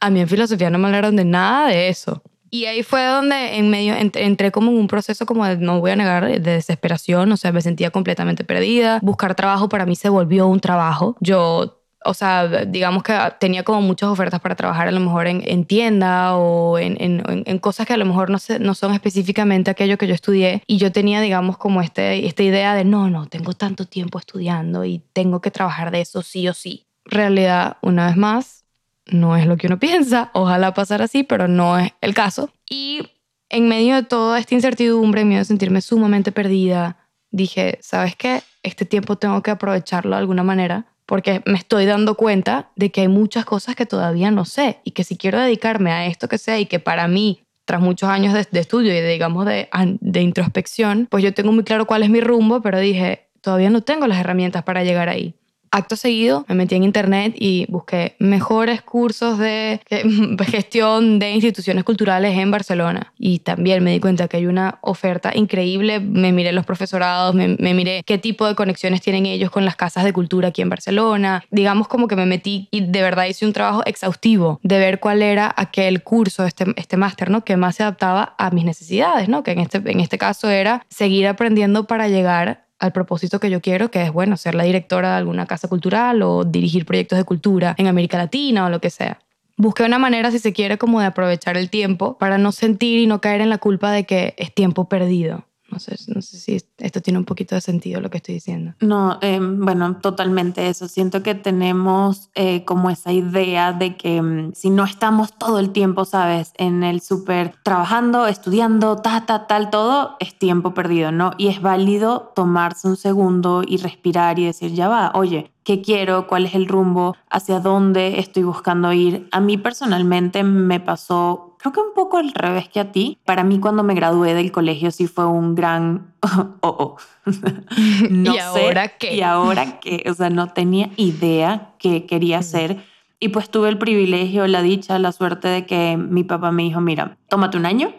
a 0.00 0.10
mí 0.10 0.20
en 0.20 0.28
filosofía 0.28 0.70
no 0.70 0.78
me 0.78 0.86
hablaron 0.86 1.16
de 1.16 1.24
nada 1.24 1.68
de 1.68 1.88
eso. 1.88 2.22
Y 2.52 2.64
ahí 2.64 2.82
fue 2.82 3.04
donde 3.04 3.58
en 3.58 3.70
medio 3.70 3.94
entré, 3.94 4.50
como 4.50 4.72
en 4.72 4.78
un 4.78 4.88
proceso 4.88 5.24
como 5.24 5.46
de, 5.46 5.56
no 5.56 5.78
voy 5.78 5.92
a 5.92 5.96
negar, 5.96 6.26
de 6.26 6.40
desesperación, 6.40 7.30
o 7.30 7.36
sea, 7.36 7.52
me 7.52 7.62
sentía 7.62 7.90
completamente 7.90 8.42
perdida. 8.42 8.98
Buscar 9.02 9.36
trabajo 9.36 9.68
para 9.68 9.86
mí 9.86 9.94
se 9.94 10.08
volvió 10.08 10.48
un 10.48 10.58
trabajo. 10.58 11.16
Yo 11.20 11.79
o 12.04 12.14
sea, 12.14 12.64
digamos 12.64 13.02
que 13.02 13.14
tenía 13.38 13.62
como 13.62 13.82
muchas 13.82 14.08
ofertas 14.08 14.40
para 14.40 14.54
trabajar 14.54 14.88
a 14.88 14.90
lo 14.90 15.00
mejor 15.00 15.26
en, 15.26 15.64
tienda 15.66 16.34
o 16.36 16.78
en, 16.78 16.96
en, 16.98 17.58
cosas 17.58 17.86
que 17.86 17.92
a 17.92 17.96
lo 17.98 18.06
mejor 18.06 18.30
no, 18.30 18.38
no 18.60 18.74
son 18.74 18.94
específicamente 18.94 19.70
aquello 19.70 19.98
que 19.98 20.06
yo 20.06 20.14
estudié. 20.14 20.62
Y 20.66 20.78
yo 20.78 20.92
tenía, 20.92 21.20
digamos, 21.20 21.58
como 21.58 21.82
este, 21.82 22.26
esta 22.26 22.42
idea 22.42 22.74
de, 22.74 22.84
no, 22.84 23.10
no, 23.10 23.26
tengo 23.26 23.52
tanto 23.52 23.84
tiempo 23.84 24.18
estudiando 24.18 24.84
y 24.84 25.02
tengo 25.12 25.40
que 25.40 25.50
trabajar 25.50 25.90
de 25.90 26.00
eso 26.00 26.22
sí 26.22 26.48
o 26.48 26.54
sí. 26.54 26.86
Realidad, 27.04 27.76
una 27.82 28.06
vez 28.06 28.16
más, 28.16 28.64
no 29.06 29.36
es 29.36 29.46
lo 29.46 29.58
que 29.58 29.66
uno 29.66 29.78
piensa. 29.80 30.30
Ojalá 30.32 30.72
pasara 30.72 31.04
así, 31.04 31.22
pero 31.22 31.48
no 31.48 31.78
es 31.78 31.92
el 32.00 32.14
caso. 32.14 32.50
Y 32.68 33.10
en 33.50 33.68
medio 33.68 33.96
de 33.96 34.04
toda 34.04 34.38
esta 34.38 34.54
incertidumbre, 34.54 35.20
en 35.20 35.28
medio 35.28 35.40
de 35.40 35.44
sentirme 35.44 35.82
sumamente 35.82 36.32
perdida, 36.32 36.96
dije, 37.30 37.78
¿sabes 37.82 38.16
qué? 38.16 38.42
Este 38.62 38.86
tiempo 38.86 39.16
tengo 39.16 39.42
que 39.42 39.50
aprovecharlo 39.50 40.16
de 40.16 40.20
alguna 40.20 40.42
manera 40.42 40.89
porque 41.10 41.42
me 41.44 41.58
estoy 41.58 41.86
dando 41.86 42.14
cuenta 42.14 42.70
de 42.76 42.92
que 42.92 43.00
hay 43.00 43.08
muchas 43.08 43.44
cosas 43.44 43.74
que 43.74 43.84
todavía 43.84 44.30
no 44.30 44.44
sé 44.44 44.78
y 44.84 44.92
que 44.92 45.02
si 45.02 45.16
quiero 45.16 45.40
dedicarme 45.40 45.90
a 45.90 46.06
esto 46.06 46.28
que 46.28 46.38
sé 46.38 46.60
y 46.60 46.66
que 46.66 46.78
para 46.78 47.08
mí 47.08 47.42
tras 47.64 47.80
muchos 47.80 48.08
años 48.08 48.32
de, 48.32 48.60
estudio 48.60 48.92
y 48.92 49.00
de, 49.00 49.10
digamos 49.10 49.44
de, 49.44 49.68
de 50.00 50.20
introspección, 50.20 51.08
pues 51.10 51.24
yo 51.24 51.34
tengo 51.34 51.50
muy 51.50 51.64
claro 51.64 51.84
cuál 51.84 52.04
es 52.04 52.10
mi 52.10 52.20
rumbo, 52.20 52.62
pero 52.62 52.78
dije, 52.78 53.28
todavía 53.40 53.70
no 53.70 53.82
tengo 53.82 54.06
las 54.06 54.20
herramientas 54.20 54.62
para 54.62 54.84
llegar 54.84 55.08
ahí. 55.08 55.34
Acto 55.72 55.94
seguido 55.94 56.44
me 56.48 56.56
metí 56.56 56.74
en 56.74 56.82
internet 56.82 57.34
y 57.36 57.66
busqué 57.68 58.16
mejores 58.18 58.82
cursos 58.82 59.38
de 59.38 59.80
gestión 60.46 61.18
de 61.20 61.30
instituciones 61.30 61.84
culturales 61.84 62.36
en 62.36 62.50
Barcelona. 62.50 63.12
Y 63.16 63.40
también 63.40 63.84
me 63.84 63.92
di 63.92 64.00
cuenta 64.00 64.26
que 64.26 64.38
hay 64.38 64.46
una 64.46 64.78
oferta 64.80 65.30
increíble. 65.34 66.00
Me 66.00 66.32
miré 66.32 66.50
los 66.52 66.66
profesorados, 66.66 67.34
me, 67.34 67.56
miré 67.56 68.02
qué 68.04 68.18
tipo 68.18 68.46
de 68.48 68.56
conexiones 68.56 69.00
tienen 69.00 69.26
ellos 69.26 69.50
con 69.50 69.64
las 69.64 69.76
casas 69.76 70.02
de 70.04 70.12
cultura 70.12 70.48
aquí 70.48 70.60
en 70.62 70.70
Barcelona. 70.70 71.44
Digamos 71.50 71.86
como 71.86 72.08
que 72.08 72.16
me 72.16 72.26
metí 72.26 72.68
y 72.72 72.80
de 72.80 73.02
verdad 73.02 73.26
hice 73.26 73.46
un 73.46 73.52
trabajo 73.52 73.82
exhaustivo 73.86 74.58
de 74.64 74.78
ver 74.78 74.98
cuál 74.98 75.22
era 75.22 75.52
aquel 75.56 76.02
curso, 76.02 76.44
este, 76.46 76.64
este 76.76 76.96
máster, 76.96 77.30
¿no? 77.30 77.44
Que 77.44 77.56
más 77.56 77.76
se 77.76 77.84
adaptaba 77.84 78.34
a 78.38 78.50
mis 78.50 78.64
necesidades, 78.64 79.28
¿no? 79.28 79.44
Que 79.44 79.52
en 79.52 79.60
este, 79.60 79.78
en 79.84 80.00
este 80.00 80.18
caso 80.18 80.50
era 80.50 80.84
seguir 80.88 81.28
aprendiendo 81.28 81.86
para 81.86 82.08
llegar 82.08 82.69
al 82.80 82.92
propósito 82.92 83.38
que 83.38 83.50
yo 83.50 83.60
quiero, 83.60 83.90
que 83.90 84.02
es, 84.02 84.12
bueno, 84.12 84.36
ser 84.36 84.54
la 84.54 84.64
directora 84.64 85.10
de 85.10 85.16
alguna 85.18 85.46
casa 85.46 85.68
cultural 85.68 86.22
o 86.22 86.44
dirigir 86.44 86.86
proyectos 86.86 87.18
de 87.18 87.24
cultura 87.24 87.74
en 87.78 87.86
América 87.86 88.18
Latina 88.18 88.66
o 88.66 88.70
lo 88.70 88.80
que 88.80 88.90
sea. 88.90 89.20
Busqué 89.56 89.82
una 89.82 89.98
manera, 89.98 90.30
si 90.30 90.38
se 90.38 90.54
quiere, 90.54 90.78
como 90.78 91.00
de 91.00 91.06
aprovechar 91.06 91.58
el 91.58 91.68
tiempo 91.68 92.16
para 92.16 92.38
no 92.38 92.50
sentir 92.50 92.98
y 92.98 93.06
no 93.06 93.20
caer 93.20 93.42
en 93.42 93.50
la 93.50 93.58
culpa 93.58 93.92
de 93.92 94.04
que 94.04 94.34
es 94.38 94.54
tiempo 94.54 94.88
perdido. 94.88 95.44
No 95.70 95.78
sé, 95.78 95.96
no 96.08 96.20
sé 96.20 96.38
si 96.38 96.58
esto 96.78 97.00
tiene 97.00 97.18
un 97.18 97.24
poquito 97.24 97.54
de 97.54 97.60
sentido 97.60 98.00
lo 98.00 98.10
que 98.10 98.18
estoy 98.18 98.34
diciendo. 98.34 98.74
No, 98.80 99.18
em, 99.20 99.64
bueno, 99.64 99.96
totalmente 99.96 100.68
eso. 100.68 100.88
Siento 100.88 101.22
que 101.22 101.34
tenemos 101.34 102.30
eh, 102.34 102.64
como 102.64 102.90
esa 102.90 103.12
idea 103.12 103.72
de 103.72 103.96
que 103.96 104.20
mm, 104.20 104.52
si 104.54 104.70
no 104.70 104.84
estamos 104.84 105.36
todo 105.38 105.58
el 105.58 105.70
tiempo, 105.70 106.04
sabes, 106.04 106.52
en 106.56 106.82
el 106.82 107.00
súper 107.00 107.54
trabajando, 107.62 108.26
estudiando, 108.26 108.96
ta, 108.96 109.26
ta, 109.26 109.46
tal, 109.46 109.70
todo, 109.70 110.16
es 110.20 110.38
tiempo 110.38 110.74
perdido, 110.74 111.12
¿no? 111.12 111.32
Y 111.38 111.48
es 111.48 111.62
válido 111.62 112.32
tomarse 112.34 112.88
un 112.88 112.96
segundo 112.96 113.62
y 113.66 113.76
respirar 113.76 114.38
y 114.38 114.46
decir, 114.46 114.72
ya 114.72 114.88
va, 114.88 115.12
oye, 115.14 115.52
qué 115.64 115.82
quiero, 115.82 116.26
cuál 116.26 116.46
es 116.46 116.54
el 116.54 116.66
rumbo, 116.66 117.16
hacia 117.28 117.60
dónde 117.60 118.18
estoy 118.18 118.42
buscando 118.42 118.92
ir. 118.92 119.28
A 119.32 119.40
mí 119.40 119.56
personalmente 119.56 120.42
me 120.42 120.80
pasó, 120.80 121.49
creo 121.60 121.72
que 121.72 121.80
un 121.80 121.94
poco 121.94 122.16
al 122.16 122.32
revés 122.32 122.68
que 122.68 122.80
a 122.80 122.92
ti. 122.92 123.18
Para 123.24 123.44
mí 123.44 123.60
cuando 123.60 123.82
me 123.82 123.94
gradué 123.94 124.34
del 124.34 124.50
colegio 124.50 124.90
sí 124.90 125.06
fue 125.06 125.26
un 125.26 125.54
gran... 125.54 126.14
Oh, 126.62 126.96
oh. 126.96 126.96
no 128.10 128.34
¿Y 128.34 128.38
ahora 128.38 128.88
qué? 128.88 129.14
Y 129.14 129.22
ahora 129.22 129.80
qué. 129.80 130.04
O 130.08 130.14
sea, 130.14 130.28
no 130.28 130.48
tenía 130.48 130.90
idea 130.96 131.72
qué 131.78 132.04
quería 132.04 132.38
hacer. 132.38 132.84
Y 133.18 133.28
pues 133.28 133.50
tuve 133.50 133.68
el 133.68 133.78
privilegio, 133.78 134.46
la 134.46 134.62
dicha, 134.62 134.98
la 134.98 135.12
suerte 135.12 135.48
de 135.48 135.66
que 135.66 135.96
mi 135.96 136.24
papá 136.24 136.52
me 136.52 136.62
dijo, 136.62 136.80
mira, 136.80 137.16
tómate 137.28 137.56
un 137.56 137.66
año, 137.66 137.92